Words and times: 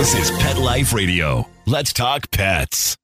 This 0.00 0.14
is 0.14 0.30
Pet 0.38 0.56
Life 0.56 0.94
Radio. 0.94 1.46
Let's 1.66 1.92
talk 1.92 2.30
pets. 2.30 2.96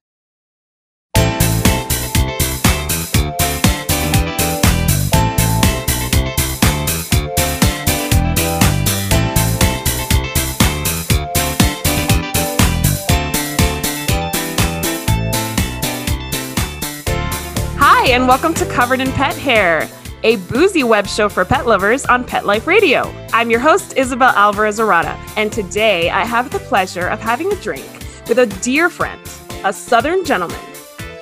Hi, 17.76 18.06
and 18.06 18.26
welcome 18.26 18.54
to 18.54 18.64
Covered 18.64 19.00
in 19.00 19.12
Pet 19.12 19.36
Hair, 19.36 19.86
a 20.22 20.36
boozy 20.48 20.84
web 20.84 21.06
show 21.06 21.28
for 21.28 21.44
pet 21.44 21.66
lovers 21.66 22.04
on 22.06 22.24
Pet 22.24 22.46
Life 22.46 22.66
Radio. 22.66 23.12
I'm 23.32 23.50
your 23.50 23.60
host, 23.60 23.96
Isabel 23.96 24.30
Alvarez 24.30 24.78
Arada, 24.78 25.16
and 25.36 25.52
today 25.52 26.10
I 26.10 26.24
have 26.24 26.50
the 26.50 26.58
pleasure 26.60 27.08
of 27.08 27.20
having 27.20 27.52
a 27.52 27.56
drink 27.56 27.86
with 28.28 28.38
a 28.38 28.46
dear 28.62 28.88
friend, 28.88 29.20
a 29.64 29.72
Southern 29.72 30.24
gentleman, 30.24 30.60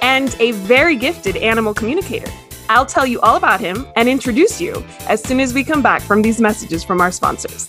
and 0.02 0.36
a 0.40 0.52
very 0.52 0.96
gifted 0.96 1.36
animal 1.36 1.74
communicator. 1.74 2.30
I'll 2.68 2.86
tell 2.86 3.06
you 3.06 3.20
all 3.20 3.36
about 3.36 3.60
him 3.60 3.86
and 3.96 4.08
introduce 4.08 4.60
you 4.60 4.84
as 5.08 5.22
soon 5.22 5.40
as 5.40 5.52
we 5.52 5.64
come 5.64 5.82
back 5.82 6.00
from 6.00 6.22
these 6.22 6.40
messages 6.40 6.82
from 6.82 7.00
our 7.00 7.12
sponsors. 7.12 7.68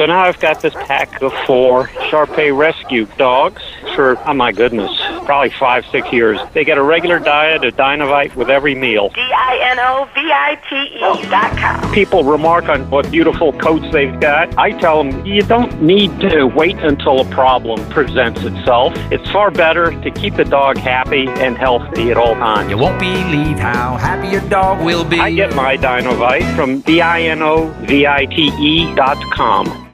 So 0.00 0.06
now 0.06 0.20
I've 0.20 0.40
got 0.40 0.62
this 0.62 0.72
pack 0.72 1.20
of 1.20 1.30
four 1.46 1.88
Sharpei 2.08 2.56
rescue 2.56 3.04
dogs 3.18 3.60
for, 3.94 4.16
oh 4.26 4.32
my 4.32 4.50
goodness, 4.50 4.90
probably 5.26 5.50
five, 5.50 5.84
six 5.92 6.10
years. 6.10 6.40
They 6.54 6.64
get 6.64 6.78
a 6.78 6.82
regular 6.82 7.18
diet 7.18 7.66
of 7.66 7.76
Dinovite 7.76 8.34
with 8.34 8.48
every 8.48 8.74
meal. 8.74 9.10
D-I-N-O-V-I-T-E 9.10 11.00
dot 11.28 11.54
com. 11.58 11.92
People 11.92 12.24
remark 12.24 12.70
on 12.70 12.88
what 12.88 13.10
beautiful 13.10 13.52
coats 13.52 13.92
they've 13.92 14.18
got. 14.18 14.56
I 14.56 14.70
tell 14.70 15.04
them 15.04 15.26
you 15.26 15.42
don't 15.42 15.82
need 15.82 16.18
to 16.20 16.46
wait 16.46 16.78
until 16.78 17.20
a 17.20 17.26
problem 17.26 17.86
presents 17.90 18.42
itself. 18.42 18.94
It's 19.12 19.30
far 19.30 19.50
better 19.50 19.90
to 20.00 20.10
keep 20.10 20.34
the 20.34 20.46
dog 20.46 20.78
happy 20.78 21.28
and 21.28 21.58
healthy 21.58 22.10
at 22.10 22.16
all 22.16 22.36
times. 22.36 22.70
You 22.70 22.78
won't 22.78 22.98
believe 22.98 23.58
how 23.58 23.98
happy 23.98 24.28
your 24.28 24.48
dog 24.48 24.82
will 24.82 25.04
be. 25.04 25.20
I 25.20 25.30
get 25.30 25.54
my 25.54 25.76
Dinovite 25.76 26.56
from 26.56 26.80
D-I-N-O-V-I-T-E 26.80 28.94
dot 28.94 29.18
com. 29.34 29.89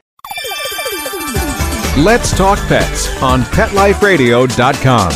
Let's 1.97 2.31
Talk 2.37 2.59
Pets 2.67 3.07
on 3.23 3.41
PetLifeRadio.com. 3.41 5.11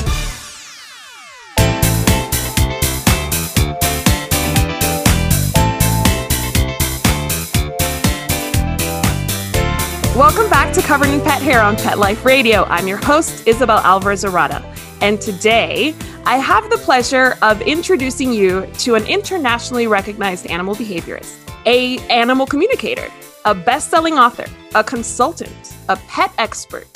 Welcome 10.17 10.49
back 10.49 10.73
to 10.73 10.81
Covered 10.81 11.09
in 11.09 11.21
Pet 11.21 11.43
Hair 11.43 11.61
on 11.61 11.75
Pet 11.75 11.99
Life 11.99 12.25
Radio. 12.25 12.63
I'm 12.63 12.88
your 12.88 12.97
host, 12.97 13.47
Isabel 13.47 13.77
Alvarez 13.77 14.23
Arada. 14.23 14.63
And 15.01 15.21
today, 15.21 15.93
I 16.25 16.38
have 16.38 16.67
the 16.71 16.77
pleasure 16.77 17.38
of 17.43 17.61
introducing 17.61 18.33
you 18.33 18.66
to 18.79 18.95
an 18.95 19.05
internationally 19.05 19.85
recognized 19.85 20.47
animal 20.47 20.73
behaviorist, 20.73 21.38
a 21.67 21.99
animal 22.07 22.47
communicator, 22.47 23.07
a 23.45 23.56
best-selling 23.56 24.17
author, 24.17 24.45
a 24.75 24.84
consultant, 24.84 25.75
a 25.89 25.95
pet 26.08 26.31
expert, 26.38 26.88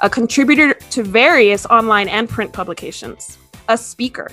a 0.00 0.10
contributor 0.10 0.74
to 0.90 1.02
various 1.02 1.64
online 1.66 2.08
and 2.08 2.28
print 2.28 2.52
publications, 2.52 3.38
a 3.68 3.78
speaker, 3.78 4.30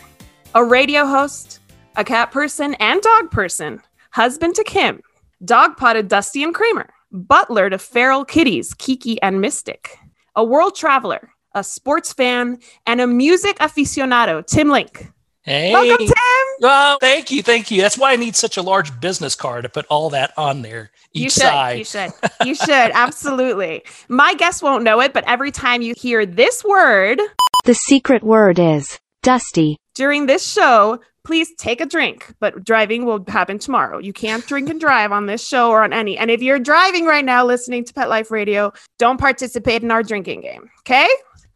a 0.55 0.63
radio 0.63 1.05
host, 1.05 1.59
a 1.95 2.03
cat 2.03 2.31
person 2.31 2.73
and 2.75 3.01
dog 3.01 3.29
person, 3.29 3.81
husband 4.11 4.55
to 4.55 4.63
Kim, 4.63 5.01
dog 5.45 5.77
potted 5.77 6.07
Dusty 6.07 6.43
and 6.43 6.55
Kramer, 6.55 6.89
butler 7.11 7.69
to 7.69 7.77
feral 7.77 8.25
kitties 8.25 8.73
Kiki 8.73 9.21
and 9.21 9.39
Mystic, 9.39 9.97
a 10.35 10.43
world 10.43 10.75
traveler, 10.75 11.29
a 11.53 11.63
sports 11.63 12.13
fan, 12.13 12.59
and 12.87 13.01
a 13.01 13.07
music 13.07 13.57
aficionado, 13.59 14.45
Tim 14.45 14.69
Link. 14.69 15.11
Hey. 15.43 15.71
Welcome, 15.71 16.05
Tim. 16.05 16.15
Well, 16.61 16.97
thank 16.99 17.31
you, 17.31 17.41
thank 17.41 17.71
you. 17.71 17.81
That's 17.81 17.97
why 17.97 18.11
I 18.11 18.15
need 18.17 18.35
such 18.35 18.57
a 18.57 18.61
large 18.61 18.99
business 18.99 19.35
card 19.35 19.63
to 19.63 19.69
put 19.69 19.85
all 19.87 20.09
that 20.11 20.33
on 20.37 20.61
there. 20.61 20.91
Each 21.13 21.23
you 21.23 21.29
should. 21.29 21.41
side. 21.41 21.77
You 21.79 21.85
should. 21.85 22.11
You 22.45 22.55
should. 22.55 22.91
Absolutely. 22.93 23.83
My 24.07 24.33
guests 24.35 24.61
won't 24.61 24.83
know 24.83 25.01
it, 25.01 25.13
but 25.13 25.23
every 25.27 25.51
time 25.51 25.81
you 25.81 25.93
hear 25.97 26.25
this 26.25 26.63
word 26.63 27.19
The 27.65 27.73
secret 27.73 28.23
word 28.23 28.59
is 28.59 28.99
Dusty. 29.23 29.77
during 29.95 30.25
this 30.27 30.45
show, 30.49 30.99
please 31.25 31.53
take 31.57 31.81
a 31.81 31.85
drink. 31.85 32.33
But 32.39 32.63
driving 32.63 33.05
will 33.05 33.23
happen 33.27 33.59
tomorrow. 33.59 33.97
You 33.99 34.13
can't 34.13 34.45
drink 34.47 34.69
and 34.69 34.79
drive 34.79 35.11
on 35.11 35.25
this 35.25 35.45
show 35.45 35.69
or 35.69 35.83
on 35.83 35.91
any. 35.93 36.17
And 36.17 36.31
if 36.31 36.41
you're 36.41 36.59
driving 36.59 37.05
right 37.05 37.25
now 37.25 37.43
listening 37.45 37.83
to 37.85 37.93
Pet 37.93 38.07
Life 38.09 38.31
Radio, 38.31 38.71
don't 38.97 39.19
participate 39.19 39.83
in 39.83 39.91
our 39.91 40.01
drinking 40.03 40.41
game. 40.41 40.69
Okay? 40.81 41.07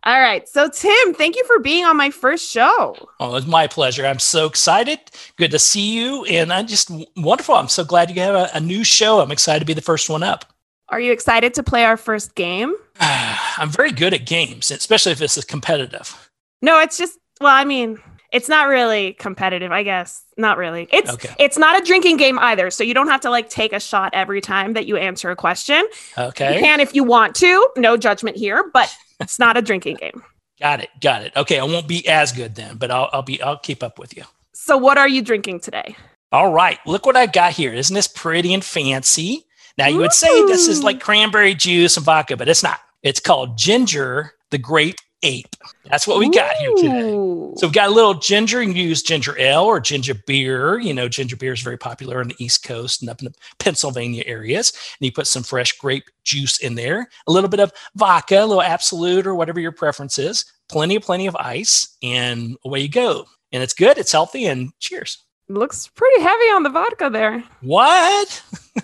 All 0.05 0.19
right. 0.19 0.47
So, 0.49 0.69
Tim, 0.69 1.13
thank 1.13 1.35
you 1.37 1.45
for 1.45 1.59
being 1.59 1.85
on 1.85 1.95
my 1.95 2.09
first 2.11 2.51
show. 2.51 2.95
Oh, 3.21 3.35
it's 3.35 3.47
my 3.47 3.67
pleasure. 3.67 4.05
I'm 4.05 4.19
so 4.19 4.45
excited. 4.45 4.99
Good 5.37 5.51
to 5.51 5.59
see 5.59 5.93
you. 5.97 6.25
And 6.25 6.51
I'm 6.51 6.67
just 6.67 6.91
wonderful. 7.15 7.55
I'm 7.55 7.69
so 7.69 7.85
glad 7.85 8.09
you 8.09 8.21
have 8.21 8.35
a, 8.35 8.49
a 8.53 8.59
new 8.59 8.83
show. 8.83 9.21
I'm 9.21 9.31
excited 9.31 9.59
to 9.59 9.65
be 9.65 9.73
the 9.73 9.81
first 9.81 10.09
one 10.09 10.21
up. 10.23 10.45
Are 10.89 10.99
you 10.99 11.13
excited 11.13 11.53
to 11.53 11.63
play 11.63 11.85
our 11.85 11.95
first 11.95 12.35
game? 12.35 12.75
I'm 12.99 13.69
very 13.69 13.91
good 13.93 14.13
at 14.13 14.25
games, 14.25 14.71
especially 14.71 15.13
if 15.13 15.19
this 15.19 15.37
is 15.37 15.45
competitive. 15.45 16.29
No, 16.61 16.79
it's 16.79 16.97
just 16.97 17.17
well, 17.39 17.55
I 17.55 17.63
mean, 17.63 17.97
it's 18.31 18.49
not 18.49 18.67
really 18.67 19.13
competitive, 19.13 19.71
I 19.71 19.83
guess. 19.83 20.23
Not 20.37 20.57
really. 20.57 20.87
It's 20.91 21.11
Okay. 21.11 21.33
it's 21.39 21.57
not 21.57 21.81
a 21.81 21.85
drinking 21.85 22.17
game 22.17 22.37
either, 22.39 22.69
so 22.71 22.83
you 22.83 22.93
don't 22.93 23.07
have 23.07 23.21
to 23.21 23.29
like 23.29 23.49
take 23.49 23.71
a 23.73 23.79
shot 23.79 24.11
every 24.13 24.41
time 24.41 24.73
that 24.73 24.85
you 24.85 24.97
answer 24.97 25.31
a 25.31 25.35
question. 25.35 25.87
You 26.17 26.23
Okay. 26.25 26.59
can 26.59 26.79
if 26.81 26.93
you 26.93 27.03
want 27.05 27.35
to. 27.37 27.69
No 27.77 27.95
judgment 27.97 28.35
here, 28.37 28.69
but 28.73 28.93
it's 29.19 29.39
not 29.39 29.57
a 29.57 29.61
drinking 29.61 29.97
game. 29.97 30.23
Got 30.59 30.81
it. 30.81 30.89
Got 31.01 31.23
it. 31.23 31.33
Okay. 31.35 31.59
I 31.59 31.63
won't 31.63 31.87
be 31.87 32.07
as 32.07 32.31
good 32.31 32.55
then, 32.55 32.77
but 32.77 32.91
I'll, 32.91 33.09
I'll 33.11 33.21
be, 33.21 33.41
I'll 33.41 33.57
keep 33.57 33.83
up 33.83 33.99
with 33.99 34.15
you. 34.15 34.23
So 34.53 34.77
what 34.77 34.97
are 34.97 35.09
you 35.09 35.21
drinking 35.21 35.59
today? 35.61 35.95
All 36.31 36.51
right. 36.51 36.79
Look 36.85 37.05
what 37.05 37.15
I 37.15 37.25
got 37.25 37.53
here. 37.53 37.73
Isn't 37.73 37.93
this 37.93 38.07
pretty 38.07 38.53
and 38.53 38.63
fancy? 38.63 39.45
Now 39.77 39.87
you 39.87 39.97
would 39.97 40.13
say 40.13 40.27
this 40.45 40.67
is 40.67 40.83
like 40.83 40.99
cranberry 40.99 41.55
juice 41.55 41.97
and 41.97 42.05
vodka, 42.05 42.37
but 42.37 42.47
it's 42.47 42.63
not. 42.63 42.79
It's 43.01 43.19
called 43.19 43.57
Ginger 43.57 44.33
the 44.51 44.57
Great 44.59 45.01
Ape. 45.23 45.55
That's 45.85 46.07
what 46.07 46.19
we 46.19 46.29
got 46.29 46.55
here 46.57 46.73
today. 46.75 47.11
Ooh. 47.13 47.53
So 47.57 47.67
we've 47.67 47.73
got 47.73 47.89
a 47.89 47.93
little 47.93 48.13
ginger. 48.13 48.61
You 48.61 48.69
can 48.69 48.77
use 48.77 49.01
ginger 49.01 49.37
ale 49.39 49.63
or 49.63 49.79
ginger 49.79 50.13
beer. 50.27 50.79
You 50.79 50.93
know, 50.93 51.09
ginger 51.09 51.35
beer 51.35 51.53
is 51.53 51.61
very 51.61 51.77
popular 51.77 52.19
on 52.19 52.27
the 52.27 52.35
East 52.37 52.63
Coast 52.63 53.01
and 53.01 53.09
up 53.09 53.19
in 53.19 53.25
the 53.25 53.33
Pennsylvania 53.59 54.23
areas. 54.25 54.71
And 54.99 55.05
you 55.05 55.11
put 55.11 55.27
some 55.27 55.43
fresh 55.43 55.77
grape 55.77 56.05
juice 56.23 56.59
in 56.59 56.75
there, 56.75 57.07
a 57.27 57.31
little 57.31 57.49
bit 57.49 57.59
of 57.59 57.71
vodka, 57.95 58.43
a 58.43 58.45
little 58.45 58.61
Absolut 58.61 59.25
or 59.25 59.35
whatever 59.35 59.59
your 59.59 59.71
preference 59.71 60.19
is, 60.19 60.45
plenty 60.69 60.95
of 60.95 61.03
plenty 61.03 61.27
of 61.27 61.35
ice, 61.37 61.97
and 62.03 62.57
away 62.65 62.81
you 62.81 62.89
go. 62.89 63.25
And 63.51 63.63
it's 63.63 63.73
good, 63.73 63.97
it's 63.97 64.11
healthy, 64.11 64.45
and 64.45 64.71
cheers. 64.79 65.22
Looks 65.49 65.87
pretty 65.89 66.21
heavy 66.21 66.45
on 66.51 66.63
the 66.63 66.69
vodka 66.69 67.09
there. 67.11 67.43
What? 67.61 68.43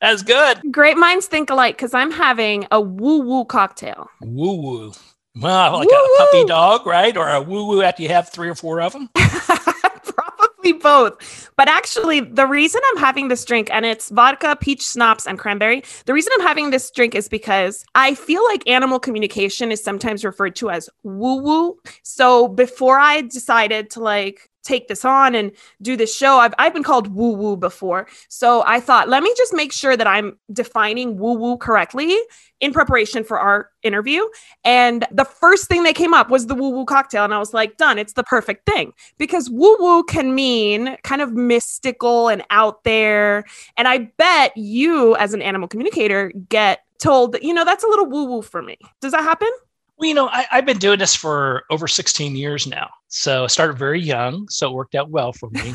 That's 0.00 0.22
good. 0.22 0.60
Great 0.70 0.96
minds 0.96 1.26
think 1.26 1.50
alike 1.50 1.76
because 1.76 1.94
I'm 1.94 2.10
having 2.12 2.66
a 2.70 2.80
woo 2.80 3.20
woo 3.20 3.44
cocktail. 3.44 4.08
Woo 4.20 4.54
woo. 4.54 4.92
Well, 5.40 5.72
like 5.78 5.88
Woo-woo. 5.88 6.14
a 6.14 6.18
puppy 6.18 6.44
dog, 6.46 6.86
right? 6.86 7.16
Or 7.16 7.28
a 7.28 7.40
woo 7.40 7.66
woo 7.66 7.82
after 7.82 8.02
you 8.02 8.08
have 8.08 8.28
three 8.28 8.48
or 8.48 8.54
four 8.56 8.80
of 8.80 8.92
them. 8.92 9.08
Probably 9.14 10.72
both. 10.72 11.50
But 11.56 11.68
actually, 11.68 12.20
the 12.20 12.46
reason 12.46 12.80
I'm 12.90 12.96
having 12.98 13.28
this 13.28 13.44
drink, 13.44 13.68
and 13.72 13.86
it's 13.86 14.08
vodka, 14.10 14.56
peach 14.60 14.82
schnapps, 14.84 15.26
and 15.28 15.38
cranberry, 15.38 15.84
the 16.06 16.12
reason 16.12 16.32
I'm 16.34 16.46
having 16.46 16.70
this 16.70 16.90
drink 16.90 17.14
is 17.14 17.28
because 17.28 17.84
I 17.94 18.14
feel 18.14 18.44
like 18.46 18.68
animal 18.68 18.98
communication 18.98 19.70
is 19.70 19.82
sometimes 19.82 20.24
referred 20.24 20.56
to 20.56 20.70
as 20.70 20.90
woo 21.04 21.40
woo. 21.40 21.78
So 22.02 22.48
before 22.48 22.98
I 22.98 23.20
decided 23.22 23.90
to 23.90 24.00
like 24.00 24.47
take 24.62 24.88
this 24.88 25.04
on 25.04 25.34
and 25.34 25.52
do 25.82 25.96
this 25.96 26.14
show, 26.14 26.38
I've, 26.38 26.54
I've 26.58 26.74
been 26.74 26.82
called 26.82 27.14
woo 27.14 27.32
woo 27.32 27.56
before. 27.56 28.06
So 28.28 28.62
I 28.66 28.80
thought, 28.80 29.08
let 29.08 29.22
me 29.22 29.32
just 29.36 29.54
make 29.54 29.72
sure 29.72 29.96
that 29.96 30.06
I'm 30.06 30.38
defining 30.52 31.18
woo 31.18 31.34
woo 31.34 31.56
correctly 31.56 32.16
in 32.60 32.72
preparation 32.72 33.24
for 33.24 33.38
our 33.38 33.70
interview. 33.82 34.22
And 34.64 35.06
the 35.10 35.24
first 35.24 35.68
thing 35.68 35.84
that 35.84 35.94
came 35.94 36.12
up 36.12 36.30
was 36.30 36.46
the 36.46 36.54
woo 36.54 36.70
woo 36.70 36.84
cocktail. 36.84 37.24
And 37.24 37.32
I 37.32 37.38
was 37.38 37.54
like, 37.54 37.76
done, 37.76 37.98
it's 37.98 38.14
the 38.14 38.24
perfect 38.24 38.66
thing 38.66 38.92
because 39.18 39.48
woo 39.50 39.76
woo 39.78 40.02
can 40.04 40.34
mean 40.34 40.96
kind 41.04 41.22
of 41.22 41.32
mystical 41.32 42.28
and 42.28 42.42
out 42.50 42.84
there. 42.84 43.44
And 43.76 43.88
I 43.88 44.10
bet 44.18 44.56
you, 44.56 45.16
as 45.16 45.34
an 45.34 45.42
animal 45.42 45.68
communicator, 45.68 46.32
get 46.48 46.80
told 46.98 47.32
that, 47.32 47.42
you 47.42 47.54
know, 47.54 47.64
that's 47.64 47.84
a 47.84 47.88
little 47.88 48.06
woo 48.06 48.24
woo 48.24 48.42
for 48.42 48.62
me. 48.62 48.76
Does 49.00 49.12
that 49.12 49.22
happen? 49.22 49.50
Well, 49.98 50.08
you 50.08 50.14
know, 50.14 50.28
I, 50.28 50.46
I've 50.52 50.66
been 50.66 50.78
doing 50.78 51.00
this 51.00 51.14
for 51.14 51.64
over 51.70 51.88
16 51.88 52.36
years 52.36 52.68
now. 52.68 52.88
So 53.08 53.44
I 53.44 53.46
started 53.48 53.78
very 53.78 54.00
young. 54.00 54.48
So 54.48 54.70
it 54.70 54.74
worked 54.74 54.94
out 54.94 55.10
well 55.10 55.32
for 55.32 55.50
me. 55.50 55.72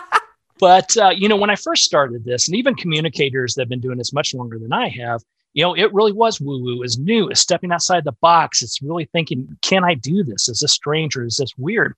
but, 0.58 0.96
uh, 0.96 1.10
you 1.10 1.28
know, 1.28 1.36
when 1.36 1.50
I 1.50 1.56
first 1.56 1.84
started 1.84 2.24
this, 2.24 2.48
and 2.48 2.56
even 2.56 2.74
communicators 2.74 3.54
that 3.54 3.62
have 3.62 3.68
been 3.68 3.80
doing 3.80 3.98
this 3.98 4.12
much 4.12 4.34
longer 4.34 4.58
than 4.58 4.72
I 4.72 4.88
have, 4.88 5.22
you 5.52 5.62
know, 5.62 5.74
it 5.74 5.92
really 5.94 6.12
was 6.12 6.40
woo 6.40 6.60
woo, 6.60 6.82
is 6.82 6.98
new, 6.98 7.28
is 7.28 7.38
stepping 7.38 7.70
outside 7.70 8.04
the 8.04 8.12
box. 8.20 8.60
It's 8.60 8.82
really 8.82 9.04
thinking, 9.12 9.56
can 9.62 9.84
I 9.84 9.94
do 9.94 10.24
this? 10.24 10.48
Is 10.48 10.60
this 10.60 10.72
strange 10.72 11.16
or 11.16 11.24
is 11.24 11.36
this 11.36 11.52
weird? 11.56 11.94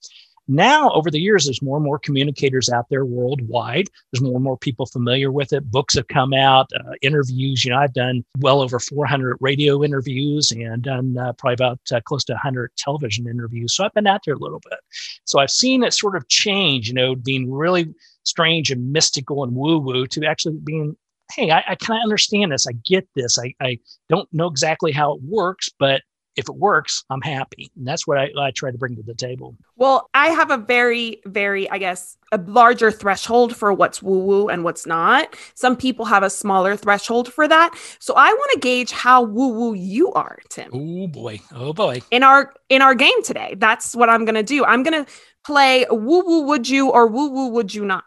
Now, 0.49 0.91
over 0.91 1.11
the 1.11 1.21
years, 1.21 1.45
there's 1.45 1.63
more 1.63 1.77
and 1.77 1.85
more 1.85 1.99
communicators 1.99 2.69
out 2.69 2.87
there 2.91 3.05
worldwide. 3.05 3.89
There's 4.13 4.23
more 4.23 4.35
and 4.35 4.45
more 4.45 4.59
people 4.59 4.87
familiar 4.87 5.31
with 5.31 5.53
it. 5.53 5.71
Books 5.71 5.95
have 5.95 6.09
come 6.09 6.33
out, 6.33 6.71
uh, 6.75 6.93
interviews. 7.01 7.65
You 7.65 7.71
know, 7.71 7.79
I've 7.79 7.95
done 7.95 8.25
well 8.39 8.61
over 8.61 8.81
400 8.81 9.37
radio 9.41 9.85
interviews 9.85 10.51
and 10.51 10.83
done 10.83 11.17
uh, 11.17 11.33
probably 11.35 11.55
about 11.55 11.81
uh, 11.93 12.01
close 12.05 12.25
to 12.25 12.33
100 12.33 12.73
television 12.77 13.29
interviews. 13.29 13.75
So 13.75 13.85
I've 13.85 13.95
been 13.95 14.07
out 14.07 14.23
there 14.27 14.35
a 14.35 14.39
little 14.39 14.61
bit. 14.69 14.79
So 15.25 15.39
I've 15.39 15.51
seen 15.51 15.85
it 15.85 15.95
sort 15.95 16.17
of 16.17 16.29
change, 16.29 16.89
you 16.89 16.95
know, 16.95 17.15
being 17.15 17.51
really 17.51 17.95
strange 18.25 18.71
and 18.71 18.93
mystical 18.93 19.45
and 19.45 19.55
woo 19.55 19.79
woo 19.79 20.07
to 20.09 20.25
actually 20.27 20.59
being 20.65 20.97
hey, 21.35 21.51
I, 21.51 21.65
I 21.67 21.75
kind 21.77 21.99
of 21.99 22.05
understand 22.05 22.53
this. 22.53 22.67
I 22.67 22.73
get 22.85 23.09
this. 23.15 23.39
I, 23.39 23.55
I 23.61 23.79
don't 24.11 24.29
know 24.33 24.49
exactly 24.49 24.93
how 24.93 25.15
it 25.15 25.23
works, 25.23 25.71
but 25.79 26.03
if 26.37 26.49
it 26.49 26.57
works, 26.57 27.05
I'm 27.11 27.21
happy. 27.21 27.71
And 27.77 27.87
that's 27.87 28.07
what 28.07 28.19
I, 28.19 28.31
I 28.39 28.51
try 28.51 28.71
to 28.71 28.79
bring 28.79 28.97
to 28.97 29.03
the 29.03 29.15
table. 29.15 29.57
Well, 29.77 30.09
I 30.15 30.29
have 30.29 30.51
a 30.51 30.57
very, 30.57 31.21
very, 31.27 31.69
I 31.71 31.79
guess, 31.79 32.17
a 32.33 32.39
larger 32.39 32.91
threshold 32.91 33.55
for 33.55 33.73
what's 33.73 34.03
woo 34.03 34.19
woo 34.19 34.49
and 34.49 34.65
what's 34.65 34.87
not. 34.87 35.37
Some 35.55 35.77
people 35.77 36.05
have 36.07 36.23
a 36.23 36.31
smaller 36.31 36.77
threshold 36.77 37.33
for 37.33 37.47
that. 37.49 37.75
So 37.99 38.15
I 38.17 38.33
want 38.33 38.51
to 38.53 38.61
gauge 38.61 38.91
how 38.91 39.23
woo 39.23 39.49
woo 39.49 39.75
you 39.75 40.13
are, 40.13 40.39
Tim. 40.49 40.71
Oh 40.73 41.07
boy. 41.07 41.41
Oh 41.55 41.73
boy. 41.73 42.01
In 42.11 42.23
our 42.23 42.55
in 42.69 42.81
our 42.83 42.95
game 42.95 43.23
today. 43.23 43.55
That's 43.59 43.95
what 43.95 44.09
I'm 44.09 44.25
gonna 44.25 44.43
do. 44.43 44.65
I'm 44.65 44.83
gonna 44.83 45.07
play 45.45 45.87
woo 45.91 46.25
woo 46.25 46.43
would 46.43 46.69
you 46.69 46.91
or 46.91 47.07
woo 47.07 47.29
woo 47.29 47.49
would 47.49 47.75
you 47.75 47.85
not. 47.85 48.05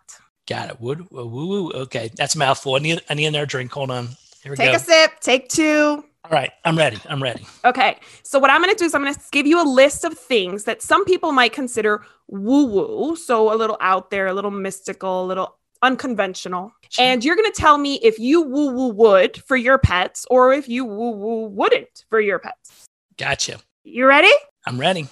Got 0.47 0.69
it. 0.69 0.81
Wood 0.81 1.01
uh, 1.01 1.25
woo 1.25 1.47
woo. 1.47 1.71
Okay. 1.71 2.11
That's 2.15 2.35
a 2.35 2.39
mouthful. 2.39 2.75
I 2.75 2.79
need 2.79 3.01
I 3.09 3.13
need 3.13 3.25
another 3.25 3.45
drink. 3.45 3.71
Hold 3.71 3.91
on. 3.91 4.09
Here 4.43 4.51
we 4.51 4.57
go. 4.57 4.63
Take 4.63 4.71
go. 4.71 4.77
a 4.77 4.79
sip, 4.79 5.19
take 5.21 5.49
two. 5.49 6.03
All 6.25 6.31
right. 6.31 6.51
I'm 6.63 6.75
ready. 6.75 6.97
I'm 7.07 7.21
ready. 7.21 7.45
Okay. 7.63 7.99
So 8.23 8.39
what 8.39 8.49
I'm 8.49 8.61
going 8.61 8.73
to 8.73 8.79
do 8.79 8.85
is 8.85 8.95
I'm 8.95 9.03
going 9.03 9.13
to 9.13 9.19
give 9.31 9.45
you 9.45 9.61
a 9.61 9.67
list 9.67 10.03
of 10.03 10.17
things 10.17 10.63
that 10.63 10.81
some 10.81 11.05
people 11.05 11.31
might 11.31 11.53
consider 11.53 12.03
woo 12.27 12.65
woo, 12.65 13.15
so 13.15 13.53
a 13.53 13.55
little 13.55 13.77
out 13.79 14.09
there, 14.09 14.25
a 14.25 14.33
little 14.33 14.49
mystical, 14.49 15.23
a 15.23 15.27
little 15.27 15.59
unconventional. 15.83 16.71
And 16.97 17.23
you're 17.23 17.35
going 17.35 17.51
to 17.51 17.61
tell 17.61 17.77
me 17.77 17.99
if 18.01 18.17
you 18.17 18.41
woo 18.41 18.71
woo 18.71 18.89
would 18.89 19.37
for 19.43 19.55
your 19.55 19.77
pets 19.77 20.25
or 20.31 20.51
if 20.51 20.67
you 20.67 20.83
woo 20.83 21.11
woo 21.11 21.45
wouldn't 21.47 22.05
for 22.09 22.19
your 22.19 22.39
pets. 22.39 22.87
Gotcha. 23.17 23.59
You 23.83 24.07
ready? 24.07 24.31
I'm 24.65 24.79
ready. 24.79 25.07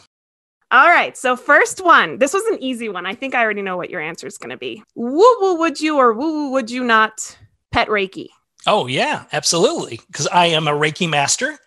All 0.71 0.87
right. 0.87 1.15
So 1.15 1.35
first 1.35 1.85
one. 1.85 2.17
This 2.17 2.33
was 2.33 2.43
an 2.45 2.57
easy 2.59 2.89
one. 2.89 3.05
I 3.05 3.13
think 3.13 3.35
I 3.35 3.43
already 3.43 3.61
know 3.61 3.77
what 3.77 3.91
your 3.91 4.01
answer 4.01 4.25
is 4.25 4.39
going 4.39 4.49
to 4.49 4.57
be. 4.57 4.81
Woo 4.95 5.35
woo 5.39 5.59
would 5.59 5.79
you 5.79 5.97
or 5.97 6.13
woo 6.13 6.33
woo 6.33 6.51
would 6.53 6.71
you 6.71 6.83
not 6.83 7.37
pet 7.71 7.87
Reiki? 7.87 8.29
Oh 8.65 8.87
yeah, 8.87 9.25
absolutely. 9.33 9.99
Because 10.07 10.27
I 10.27 10.47
am 10.47 10.67
a 10.67 10.71
Reiki 10.71 11.09
master, 11.09 11.57